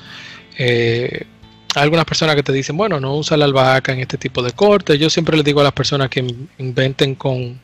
[0.57, 1.27] Eh,
[1.75, 4.99] algunas personas que te dicen, bueno, no usa la albahaca en este tipo de cortes.
[4.99, 6.25] Yo siempre les digo a las personas que
[6.57, 7.61] inventen con,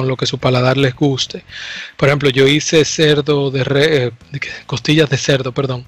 [0.00, 1.44] lo que su paladar les guste.
[1.96, 4.12] Por ejemplo, yo hice cerdo de, re, eh,
[4.66, 5.84] costillas de cerdo, perdón.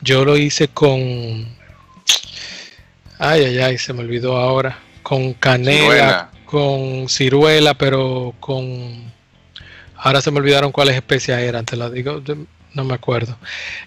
[0.00, 0.96] Yo lo hice con,
[3.18, 9.12] ay, ay, ay, se me olvidó ahora, con canela, con ciruela, pero con,
[9.96, 12.22] ahora se me olvidaron cuáles especias eran, te las digo
[12.78, 13.36] no me acuerdo.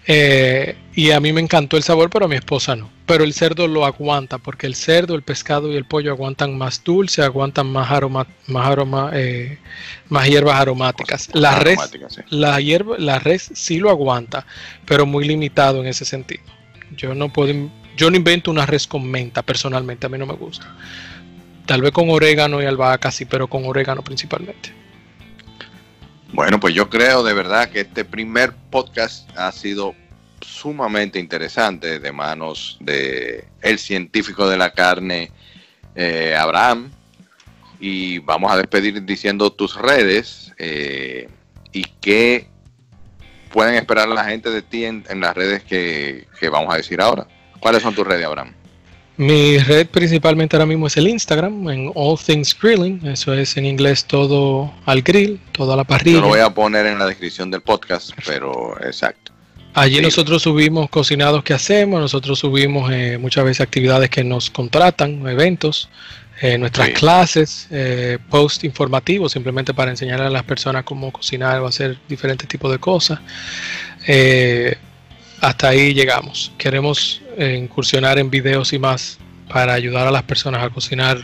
[0.06, 2.90] Eh, y a mí me encantó el sabor, pero a mi esposa no.
[3.06, 6.84] Pero el cerdo lo aguanta, porque el cerdo, el pescado y el pollo aguantan más
[6.84, 9.58] dulce, aguantan más aroma, más aroma, eh,
[10.08, 11.30] más hierbas aromáticas.
[11.32, 11.78] La res,
[12.28, 14.46] la hierba, la res sí lo aguanta,
[14.84, 16.44] pero muy limitado en ese sentido.
[16.96, 17.52] Yo no puedo,
[17.96, 20.66] yo no invento una res con menta, personalmente, a mí no me gusta.
[21.66, 24.81] Tal vez con orégano y albahaca sí, pero con orégano principalmente.
[26.32, 29.94] Bueno, pues yo creo de verdad que este primer podcast ha sido
[30.40, 35.30] sumamente interesante de manos de el científico de la carne,
[35.94, 36.90] eh, Abraham.
[37.80, 41.28] Y vamos a despedir diciendo tus redes eh,
[41.70, 42.48] y qué
[43.50, 47.26] pueden esperar la gente de ti en, las redes que, que vamos a decir ahora.
[47.60, 48.54] ¿Cuáles son tus redes, Abraham?
[49.22, 53.06] Mi red principalmente ahora mismo es el Instagram, en All Things Grilling.
[53.06, 56.16] Eso es en inglés todo al grill, toda la parrilla.
[56.16, 59.30] Yo lo voy a poner en la descripción del podcast, pero exacto.
[59.74, 65.26] Allí nosotros subimos cocinados que hacemos, nosotros subimos eh, muchas veces actividades que nos contratan,
[65.28, 65.88] eventos,
[66.40, 71.66] eh, nuestras clases, eh, post informativos, simplemente para enseñar a las personas cómo cocinar o
[71.68, 73.20] hacer diferentes tipos de cosas.
[74.08, 74.76] Eh,
[75.42, 76.52] hasta ahí llegamos.
[76.56, 79.18] Queremos eh, incursionar en videos y más
[79.52, 81.18] para ayudar a las personas a cocinar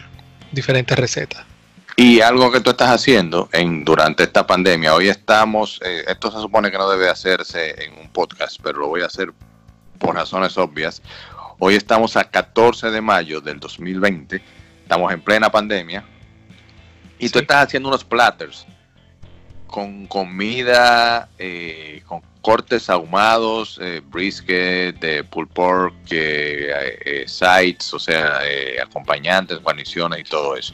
[0.50, 1.46] diferentes recetas.
[1.96, 6.38] Y algo que tú estás haciendo en, durante esta pandemia, hoy estamos, eh, esto se
[6.38, 9.32] supone que no debe hacerse en un podcast, pero lo voy a hacer
[9.98, 11.00] por razones obvias.
[11.60, 14.42] Hoy estamos a 14 de mayo del 2020,
[14.82, 16.04] estamos en plena pandemia,
[17.20, 18.66] y tú estás haciendo unos platters
[19.68, 27.98] con comida, eh, con cortes ahumados, eh, brisket, de pulled pork, eh, eh, sides, o
[27.98, 28.38] sea,
[28.82, 30.72] acompañantes, guarniciones y todo eso.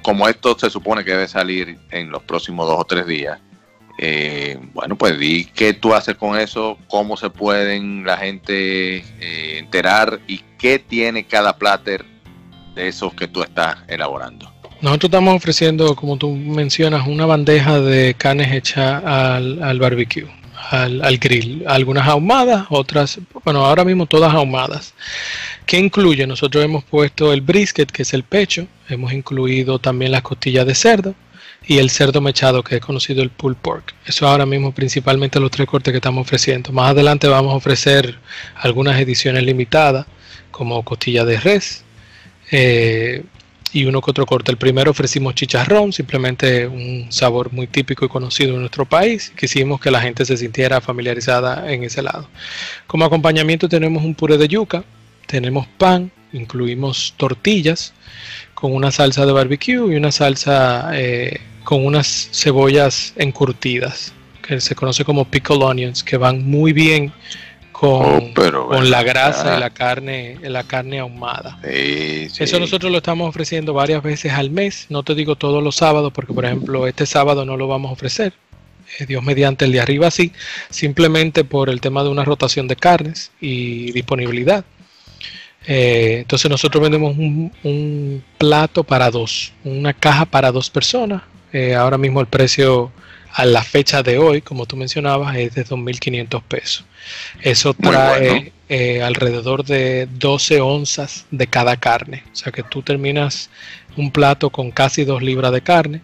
[0.00, 3.38] Como esto se supone que debe salir en los próximos dos o tres días,
[4.72, 9.04] bueno, pues di qué tú haces con eso, cómo se pueden la gente
[9.58, 12.06] enterar y qué tiene cada platter
[12.74, 14.50] de esos que tú estás elaborando.
[14.80, 20.26] Nosotros estamos ofreciendo, como tú mencionas, una bandeja de carnes hecha al, al barbecue
[20.70, 21.64] al, grill.
[21.66, 24.94] Algunas ahumadas, otras, bueno, ahora mismo todas ahumadas.
[25.66, 26.26] ¿Qué incluye?
[26.26, 30.74] Nosotros hemos puesto el brisket, que es el pecho, hemos incluido también las costillas de
[30.74, 31.14] cerdo
[31.66, 33.94] y el cerdo mechado, que es conocido el pulled pork.
[34.06, 36.72] Eso ahora mismo principalmente los tres cortes que estamos ofreciendo.
[36.72, 38.18] Más adelante vamos a ofrecer
[38.56, 40.06] algunas ediciones limitadas,
[40.50, 41.84] como costilla de res,
[42.50, 43.24] eh,
[43.76, 44.50] y uno que otro corte.
[44.50, 49.30] El primero ofrecimos chicharrón, simplemente un sabor muy típico y conocido en nuestro país.
[49.38, 52.26] Quisimos que la gente se sintiera familiarizada en ese lado.
[52.86, 54.82] Como acompañamiento tenemos un puré de yuca,
[55.26, 57.92] tenemos pan, incluimos tortillas
[58.54, 64.74] con una salsa de barbecue y una salsa eh, con unas cebollas encurtidas, que se
[64.74, 67.12] conoce como pickle onions, que van muy bien
[67.78, 71.58] con, oh, con la grasa y la carne, la carne ahumada.
[71.62, 76.10] Eso nosotros lo estamos ofreciendo varias veces al mes, no te digo todos los sábados,
[76.14, 78.32] porque por ejemplo este sábado no lo vamos a ofrecer,
[78.98, 80.32] eh, Dios mediante el de arriba sí,
[80.70, 84.64] simplemente por el tema de una rotación de carnes y disponibilidad.
[85.66, 91.22] Eh, entonces nosotros vendemos un, plato para dos, una caja para dos personas.
[91.52, 92.90] Eh, ahora mismo el precio
[93.36, 96.86] a la fecha de hoy, como tú mencionabas, es de 2.500 pesos.
[97.42, 102.24] Eso trae eh, alrededor de 12 onzas de cada carne.
[102.32, 103.50] O sea que tú terminas
[103.94, 106.00] un plato con casi 2 libras de carne,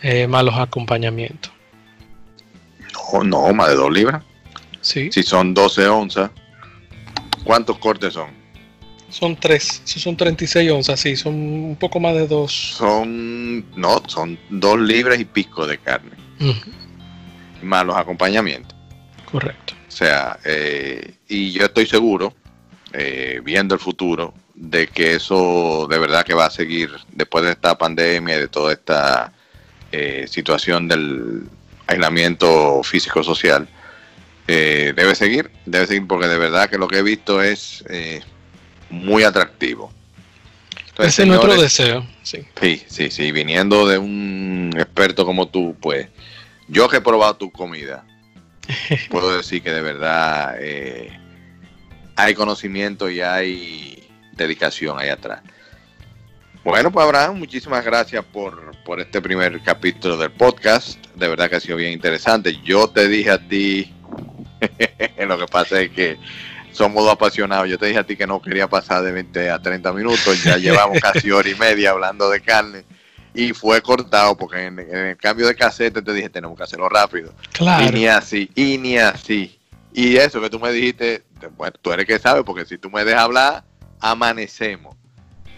[0.00, 1.52] eh, más los acompañamientos.
[3.12, 4.22] No, no, más de 2 libras.
[4.80, 5.12] Sí.
[5.12, 6.30] Si son 12 onzas,
[7.44, 8.30] ¿cuántos cortes son?
[9.10, 12.50] Son 3, son 36 onzas, sí, son un poco más de 2.
[12.50, 16.25] Son, no, son 2 libras y pico de carne
[17.62, 18.76] más los acompañamientos.
[19.30, 19.74] Correcto.
[19.88, 22.34] O sea, eh, y yo estoy seguro,
[22.92, 27.52] eh, viendo el futuro, de que eso de verdad que va a seguir después de
[27.52, 29.32] esta pandemia y de toda esta
[29.92, 31.44] eh, situación del
[31.86, 33.68] aislamiento físico-social.
[34.46, 37.84] debe seguir, debe seguir porque de verdad que lo que he visto es
[38.90, 39.92] muy atractivo.
[40.98, 42.44] Ese es nuestro deseo, sí.
[42.60, 46.08] Sí, sí, sí, viniendo de un experto como tú, pues
[46.68, 48.04] yo que he probado tu comida,
[49.10, 51.18] puedo decir que de verdad eh,
[52.16, 55.42] hay conocimiento y hay dedicación ahí atrás.
[56.64, 60.98] Bueno, pues Abraham, muchísimas gracias por, por este primer capítulo del podcast.
[61.14, 62.58] De verdad que ha sido bien interesante.
[62.64, 63.94] Yo te dije a ti,
[65.18, 66.18] lo que pasa es que
[66.72, 67.68] somos dos apasionados.
[67.68, 70.42] Yo te dije a ti que no quería pasar de 20 a 30 minutos.
[70.42, 72.84] Ya llevamos casi hora y media hablando de carne
[73.36, 77.34] y fue cortado porque en, el cambio de casete te dije tenemos que hacerlo rápido.
[77.52, 77.84] Claro.
[77.84, 79.58] Y ni así, y ni así.
[79.92, 81.22] Y eso que tú me dijiste,
[81.56, 83.64] bueno, tú eres que sabes, porque si tú me dejas hablar,
[84.00, 84.96] amanecemos.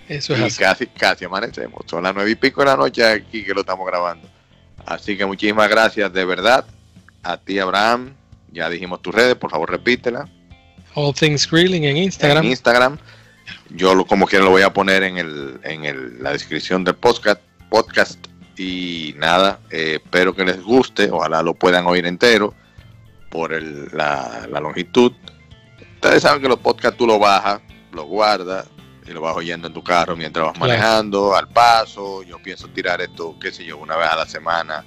[0.09, 1.85] Eso es y casi, casi amanecemos.
[1.87, 4.29] Son las nueve y pico de la noche aquí que lo estamos grabando.
[4.85, 6.65] Así que muchísimas gracias de verdad
[7.23, 8.15] a ti, Abraham.
[8.51, 10.29] Ya dijimos tus redes, por favor repítela.
[10.95, 12.45] All Things Grilling en Instagram.
[12.45, 12.99] En Instagram.
[13.71, 16.97] Yo lo, como quiera lo voy a poner en, el, en el, la descripción del
[16.97, 18.27] podcast podcast.
[18.57, 22.55] Y nada, eh, espero que les guste, ojalá lo puedan oír entero
[23.31, 23.53] por
[23.93, 25.13] la, longitud.
[25.95, 27.61] Ustedes saben que los podcasts tú lo bajas,
[27.93, 28.67] lo guardas
[29.07, 32.23] y lo vas oyendo en tu carro mientras vas manejando, al paso.
[32.25, 34.85] Yo pienso tirar esto, qué sé yo, una vez a la semana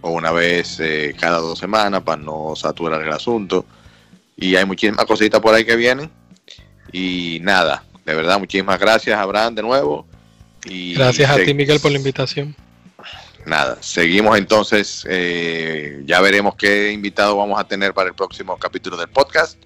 [0.00, 3.64] o una vez eh, cada dos semanas para no saturar el asunto.
[4.36, 6.10] Y hay muchísimas cositas por ahí que vienen.
[6.92, 10.06] Y nada, de verdad, muchísimas gracias, Abraham, de nuevo.
[10.64, 12.54] Gracias a ti, Miguel, por la invitación.
[13.44, 15.04] Nada, seguimos entonces.
[15.08, 19.58] Eh, ya veremos qué invitado vamos a tener para el próximo capítulo del podcast.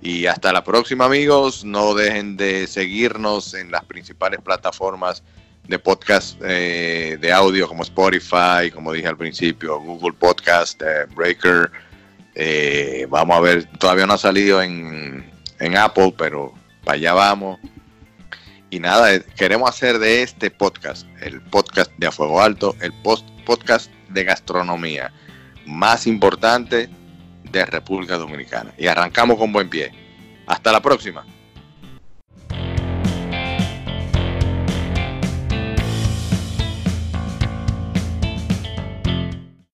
[0.00, 1.64] Y hasta la próxima, amigos.
[1.64, 5.22] No dejen de seguirnos en las principales plataformas
[5.68, 11.70] de podcast eh, de audio como Spotify, como dije al principio, Google Podcast, eh, Breaker.
[13.08, 15.30] vamos a ver, todavía no ha salido en,
[15.60, 16.52] en Apple, pero
[16.82, 17.60] para allá vamos.
[18.72, 22.90] Y nada, eh, queremos hacer de este podcast, el podcast de A Fuego Alto, el
[23.02, 25.12] post podcast de gastronomía
[25.66, 26.88] más importante
[27.50, 28.72] de República Dominicana.
[28.78, 29.92] Y arrancamos con buen pie.
[30.46, 31.26] Hasta la próxima.